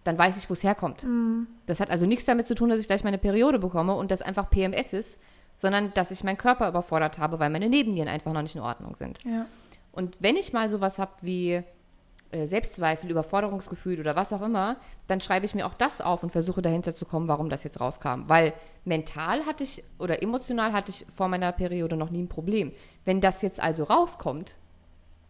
dann 0.04 0.18
weiß 0.18 0.38
ich, 0.38 0.50
wo 0.50 0.54
es 0.54 0.64
herkommt. 0.64 1.06
Mhm. 1.06 1.48
Das 1.66 1.80
hat 1.80 1.90
also 1.90 2.06
nichts 2.06 2.26
damit 2.26 2.46
zu 2.46 2.56
tun, 2.56 2.68
dass 2.68 2.80
ich 2.82 2.88
gleich 2.88 3.06
meine 3.06 3.18
Periode 3.18 3.58
bekomme 3.58 3.96
und 3.96 4.12
das 4.12 4.22
einfach 4.22 4.50
PMS 4.50 4.92
ist, 4.92 5.22
sondern 5.56 5.94
dass 5.94 6.12
ich 6.12 6.26
meinen 6.26 6.38
Körper 6.38 6.68
überfordert 6.68 7.20
habe, 7.20 7.40
weil 7.40 7.50
meine 7.50 7.70
Nebennieren 7.70 8.10
einfach 8.10 8.34
noch 8.34 8.42
nicht 8.42 8.56
in 8.56 8.62
Ordnung 8.62 8.98
sind. 8.98 9.20
Ja. 9.24 9.46
Und 9.94 10.18
wenn 10.20 10.36
ich 10.36 10.52
mal 10.52 10.68
sowas 10.68 11.00
habe 11.00 11.12
wie 11.22 11.62
äh, 12.32 12.48
Selbstzweifel, 12.48 13.12
Überforderungsgefühl 13.12 14.00
oder 14.00 14.16
was 14.16 14.34
auch 14.34 14.42
immer, 14.42 14.78
dann 15.08 15.22
schreibe 15.22 15.46
ich 15.46 15.54
mir 15.54 15.68
auch 15.68 15.76
das 15.76 16.02
auf 16.02 16.24
und 16.24 16.32
versuche 16.32 16.64
dahinter 16.64 16.96
zu 16.96 17.06
kommen, 17.06 17.28
warum 17.28 17.48
das 17.48 17.64
jetzt 17.64 17.80
rauskam. 17.80 18.24
Weil 18.26 18.54
mental 18.86 19.46
hatte 19.46 19.64
ich 19.64 19.84
oder 20.00 20.24
emotional 20.24 20.74
hatte 20.74 20.90
ich 20.90 21.06
vor 21.16 21.28
meiner 21.28 21.52
Periode 21.52 21.96
noch 21.96 22.10
nie 22.10 22.24
ein 22.24 22.30
Problem. 22.30 22.72
Wenn 23.06 23.22
das 23.22 23.44
jetzt 23.44 23.62
also 23.62 23.84
rauskommt, 23.84 24.58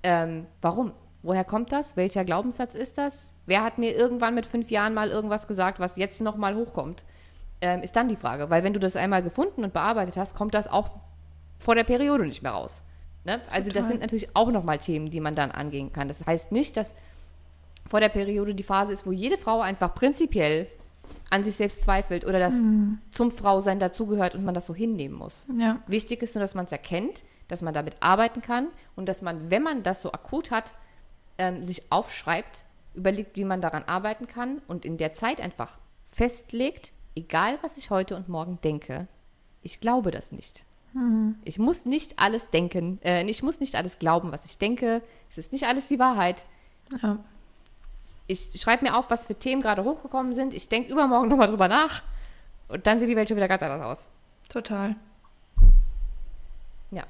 ähm, 0.02 0.48
warum? 0.62 0.94
Woher 1.24 1.44
kommt 1.44 1.74
das? 1.74 1.98
Welcher 1.98 2.24
Glaubenssatz 2.24 2.74
ist 2.74 2.98
das? 2.98 3.34
Wer 3.46 3.64
hat 3.64 3.78
mir 3.78 3.96
irgendwann 3.96 4.36
mit 4.36 4.46
fünf 4.46 4.72
Jahren 4.72 4.94
mal 4.94 5.10
irgendwas 5.10 5.48
gesagt, 5.48 5.80
was 5.80 5.98
jetzt 5.98 6.22
nochmal 6.22 6.56
hochkommt? 6.56 7.04
Ähm, 7.60 7.82
ist 7.82 7.98
dann 7.98 8.08
die 8.08 8.16
Frage. 8.16 8.50
Weil 8.50 8.64
wenn 8.64 8.74
du 8.74 8.80
das 8.80 8.96
einmal 8.96 9.24
gefunden 9.24 9.66
und 9.66 9.74
bearbeitet 9.74 10.16
hast, 10.16 10.36
kommt 10.36 10.54
das 10.54 10.70
auch 10.70 11.02
vor 11.60 11.76
der 11.76 11.84
Periode 11.84 12.26
nicht 12.26 12.44
mehr 12.44 12.52
raus. 12.54 12.82
Ne? 13.26 13.42
Also 13.50 13.72
das 13.72 13.88
sind 13.88 14.02
natürlich 14.02 14.36
auch 14.36 14.52
nochmal 14.52 14.80
Themen, 14.80 15.10
die 15.10 15.20
man 15.20 15.36
dann 15.36 15.52
angehen 15.52 15.94
kann. 15.94 16.08
Das 16.08 16.26
heißt 16.26 16.52
nicht, 16.52 16.76
dass 16.76 16.96
vor 17.86 18.00
der 18.00 18.10
Periode 18.10 18.56
die 18.56 18.64
Phase 18.64 18.94
ist, 18.94 19.06
wo 19.06 19.12
jede 19.12 19.38
Frau 19.38 19.62
einfach 19.62 19.94
prinzipiell 19.94 20.68
an 21.30 21.44
sich 21.44 21.56
selbst 21.56 21.82
zweifelt 21.82 22.26
oder 22.26 22.40
das 22.40 22.56
zum 23.12 23.32
Frausein 23.32 23.80
dazugehört 23.80 24.36
und 24.36 24.44
man 24.44 24.54
das 24.54 24.66
so 24.66 24.76
hinnehmen 24.76 25.18
muss. 25.18 25.46
Ja. 25.58 25.80
Wichtig 25.88 26.22
ist 26.22 26.36
nur, 26.36 26.42
dass 26.42 26.56
man 26.56 26.66
es 26.66 26.72
erkennt, 26.72 27.24
dass 27.48 27.62
man 27.62 27.74
damit 27.74 27.96
arbeiten 28.00 28.42
kann 28.42 28.68
und 28.96 29.08
dass 29.08 29.22
man, 29.22 29.50
wenn 29.50 29.64
man 29.64 29.84
das 29.84 30.02
so 30.02 30.12
akut 30.12 30.52
hat, 30.52 30.74
ähm, 31.38 31.64
sich 31.64 31.92
aufschreibt, 31.92 32.66
überlegt, 32.94 33.36
wie 33.36 33.46
man 33.46 33.62
daran 33.62 33.84
arbeiten 33.84 34.28
kann 34.28 34.62
und 34.68 34.86
in 34.86 34.98
der 34.98 35.14
Zeit 35.14 35.42
einfach 35.42 35.80
festlegt, 36.06 36.94
egal 37.16 37.58
was 37.62 37.78
ich 37.78 37.90
heute 37.90 38.16
und 38.16 38.30
morgen 38.30 38.60
denke, 38.64 39.08
ich 39.62 39.80
glaube 39.80 40.12
das 40.12 40.32
nicht. 40.32 40.66
Ich 41.44 41.58
muss 41.58 41.86
nicht 41.86 42.20
alles 42.20 42.52
denken, 42.52 43.00
äh, 43.04 43.24
ich 43.26 43.42
muss 43.42 43.60
nicht 43.60 43.76
alles 43.76 43.98
glauben, 43.98 44.32
was 44.32 44.46
ich 44.46 44.60
denke. 44.60 45.02
Es 45.30 45.38
ist 45.40 45.52
nicht 45.52 45.66
alles 45.66 45.88
die 45.88 45.98
Wahrheit. 45.98 46.46
ja. 47.02 47.18
ich 48.28 48.62
schreibe 48.62 48.86
mir 48.86 48.96
auf, 48.96 49.10
was 49.10 49.26
für 49.26 49.34
Themen 49.34 49.62
gerade 49.62 49.84
hochgekommen 49.84 50.36
sind. 50.36 50.54
Ich 50.54 50.70
denke 50.70 50.92
übermorgen 50.92 51.28
nochmal 51.30 51.48
drüber 51.48 51.68
nach. 51.68 52.04
Und 52.68 52.86
dann 52.86 53.00
sieht 53.00 53.10
die 53.10 53.16
Welt 53.16 53.28
schon 53.28 53.38
wieder 53.38 53.48
ganz 53.48 53.64
anders 53.64 53.82
aus. 53.82 54.08
Total. 54.50 54.96
Ja. 56.92 57.06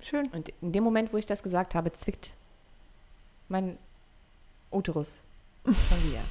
Schön. 0.00 0.28
Und 0.28 0.50
in 0.60 0.72
dem 0.72 0.84
Moment, 0.84 1.12
wo 1.12 1.16
ich 1.16 1.26
das 1.26 1.42
gesagt 1.42 1.74
habe, 1.74 1.92
zwickt 1.92 2.34
mein 3.48 3.78
Uterus 4.70 5.22
schon 5.64 6.10
wieder. 6.10 6.22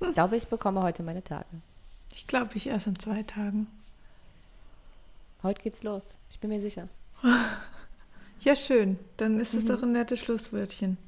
Ich 0.00 0.12
glaube, 0.12 0.36
ich 0.36 0.48
bekomme 0.48 0.82
heute 0.82 1.02
meine 1.02 1.22
Tage. 1.22 1.46
Ich 2.12 2.26
glaube, 2.26 2.50
ich 2.56 2.66
erst 2.66 2.88
in 2.88 2.98
zwei 2.98 3.22
Tagen. 3.22 3.68
Heute 5.44 5.62
geht's 5.62 5.82
los. 5.84 6.18
Ich 6.30 6.40
bin 6.40 6.50
mir 6.50 6.60
sicher. 6.60 6.86
Ja, 8.40 8.56
schön. 8.56 8.98
Dann 9.18 9.38
ist 9.38 9.54
es 9.54 9.66
doch 9.66 9.82
ein 9.82 9.92
nettes 9.92 10.18
Schlusswörtchen. 10.20 10.98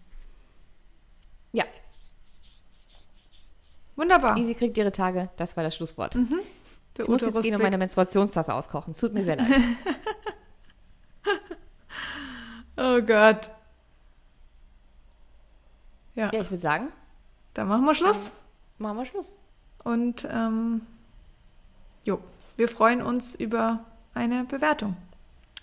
Ja, 1.52 1.64
Wunderbar. 3.96 4.36
Easy 4.36 4.54
kriegt 4.54 4.76
ihre 4.76 4.92
Tage. 4.92 5.30
Das 5.36 5.56
war 5.56 5.64
das 5.64 5.74
Schlusswort. 5.74 6.14
Der 6.14 6.20
Ich 7.04 7.08
muss 7.08 7.22
jetzt 7.22 7.30
Uterus 7.30 7.42
gehen 7.42 7.54
und 7.54 7.62
meine 7.62 7.78
Menstruationstasse 7.78 8.52
auskochen. 8.52 8.90
Es 8.90 8.98
tut 9.00 9.14
mir 9.14 9.22
sehr 9.24 9.36
leid. 9.36 9.48
Oh 12.78 13.00
Gott. 13.00 13.48
Ja, 16.14 16.30
Ja, 16.30 16.40
ich 16.42 16.50
würde 16.50 16.60
sagen, 16.60 16.92
dann 17.54 17.68
machen 17.68 17.86
wir 17.86 17.94
Schluss. 17.94 18.30
machen 18.76 18.98
wir 18.98 19.06
Schluss. 19.06 19.38
Und 19.82 20.28
ähm, 20.30 20.82
jo, 22.04 22.20
wir 22.56 22.68
freuen 22.68 23.00
uns 23.00 23.34
über 23.34 23.82
eine 24.16 24.44
Bewertung. 24.44 24.96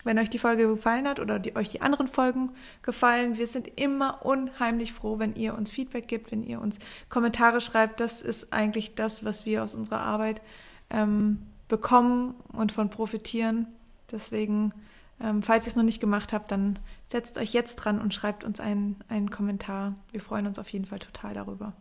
Wenn 0.04 0.18
euch 0.18 0.28
die 0.28 0.38
Folge 0.38 0.68
gefallen 0.68 1.08
hat 1.08 1.18
oder 1.18 1.38
die, 1.38 1.56
euch 1.56 1.70
die 1.70 1.80
anderen 1.80 2.08
Folgen 2.08 2.50
gefallen, 2.82 3.38
wir 3.38 3.46
sind 3.46 3.68
immer 3.80 4.24
unheimlich 4.24 4.92
froh, 4.92 5.18
wenn 5.18 5.34
ihr 5.34 5.54
uns 5.54 5.70
Feedback 5.70 6.08
gibt, 6.08 6.30
wenn 6.30 6.42
ihr 6.42 6.60
uns 6.60 6.78
Kommentare 7.08 7.62
schreibt. 7.62 8.00
Das 8.00 8.20
ist 8.20 8.52
eigentlich 8.52 8.94
das, 8.94 9.24
was 9.24 9.46
wir 9.46 9.64
aus 9.64 9.74
unserer 9.74 10.00
Arbeit 10.00 10.42
ähm, 10.90 11.46
bekommen 11.68 12.34
und 12.52 12.70
von 12.70 12.90
profitieren. 12.90 13.66
Deswegen, 14.12 14.74
ähm, 15.20 15.42
falls 15.42 15.64
ihr 15.64 15.70
es 15.70 15.76
noch 15.76 15.82
nicht 15.82 16.00
gemacht 16.00 16.34
habt, 16.34 16.50
dann 16.50 16.78
setzt 17.06 17.38
euch 17.38 17.54
jetzt 17.54 17.76
dran 17.76 17.98
und 17.98 18.12
schreibt 18.12 18.44
uns 18.44 18.60
einen, 18.60 18.96
einen 19.08 19.30
Kommentar. 19.30 19.94
Wir 20.12 20.20
freuen 20.20 20.46
uns 20.46 20.58
auf 20.58 20.68
jeden 20.68 20.84
Fall 20.84 20.98
total 20.98 21.32
darüber. 21.32 21.72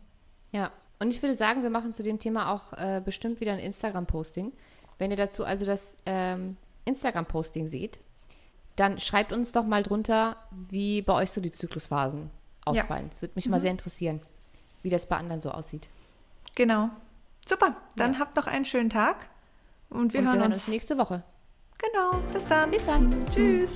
Ja, 0.52 0.72
und 1.00 1.12
ich 1.12 1.22
würde 1.22 1.36
sagen, 1.36 1.64
wir 1.64 1.70
machen 1.70 1.94
zu 1.94 2.04
dem 2.04 2.20
Thema 2.20 2.50
auch 2.54 2.72
äh, 2.72 3.02
bestimmt 3.04 3.42
wieder 3.42 3.52
ein 3.52 3.60
Instagram-Posting. 3.60 4.54
Wenn 4.98 5.12
ihr 5.12 5.18
dazu 5.18 5.46
also 5.46 5.66
das 5.66 5.98
ähm, 6.06 6.58
Instagram-Posting 6.86 7.68
seht, 7.68 8.00
dann 8.76 9.00
schreibt 9.00 9.32
uns 9.32 9.52
doch 9.52 9.66
mal 9.66 9.84
drunter, 9.84 10.36
wie 10.52 11.02
bei 11.02 11.14
euch 11.14 11.32
so 11.32 11.42
die 11.42 11.52
Zyklusphasen 11.52 12.30
ausfallen. 12.66 13.10
Es 13.12 13.22
würde 13.22 13.34
mich 13.36 13.48
mal 13.50 13.60
sehr 13.60 13.72
interessieren, 13.72 14.22
wie 14.82 14.90
das 14.90 15.06
bei 15.08 15.18
anderen 15.18 15.42
so 15.42 15.52
aussieht. 15.52 15.90
Genau. 16.56 16.90
Super. 17.48 17.76
Dann 17.96 18.14
Ja. 18.14 18.20
habt 18.20 18.36
noch 18.36 18.48
einen 18.48 18.66
schönen 18.66 18.90
Tag. 18.90 19.28
Und 19.90 20.14
wir, 20.14 20.22
und 20.22 20.26
hören, 20.28 20.36
wir 20.36 20.42
hören 20.42 20.54
uns. 20.54 20.64
uns 20.64 20.68
nächste 20.70 20.98
Woche. 20.98 21.24
Genau. 21.78 22.18
Bis 22.34 22.46
dann. 22.46 22.72
Bis 22.72 22.86
dann. 22.86 23.26
Tschüss. 23.34 23.76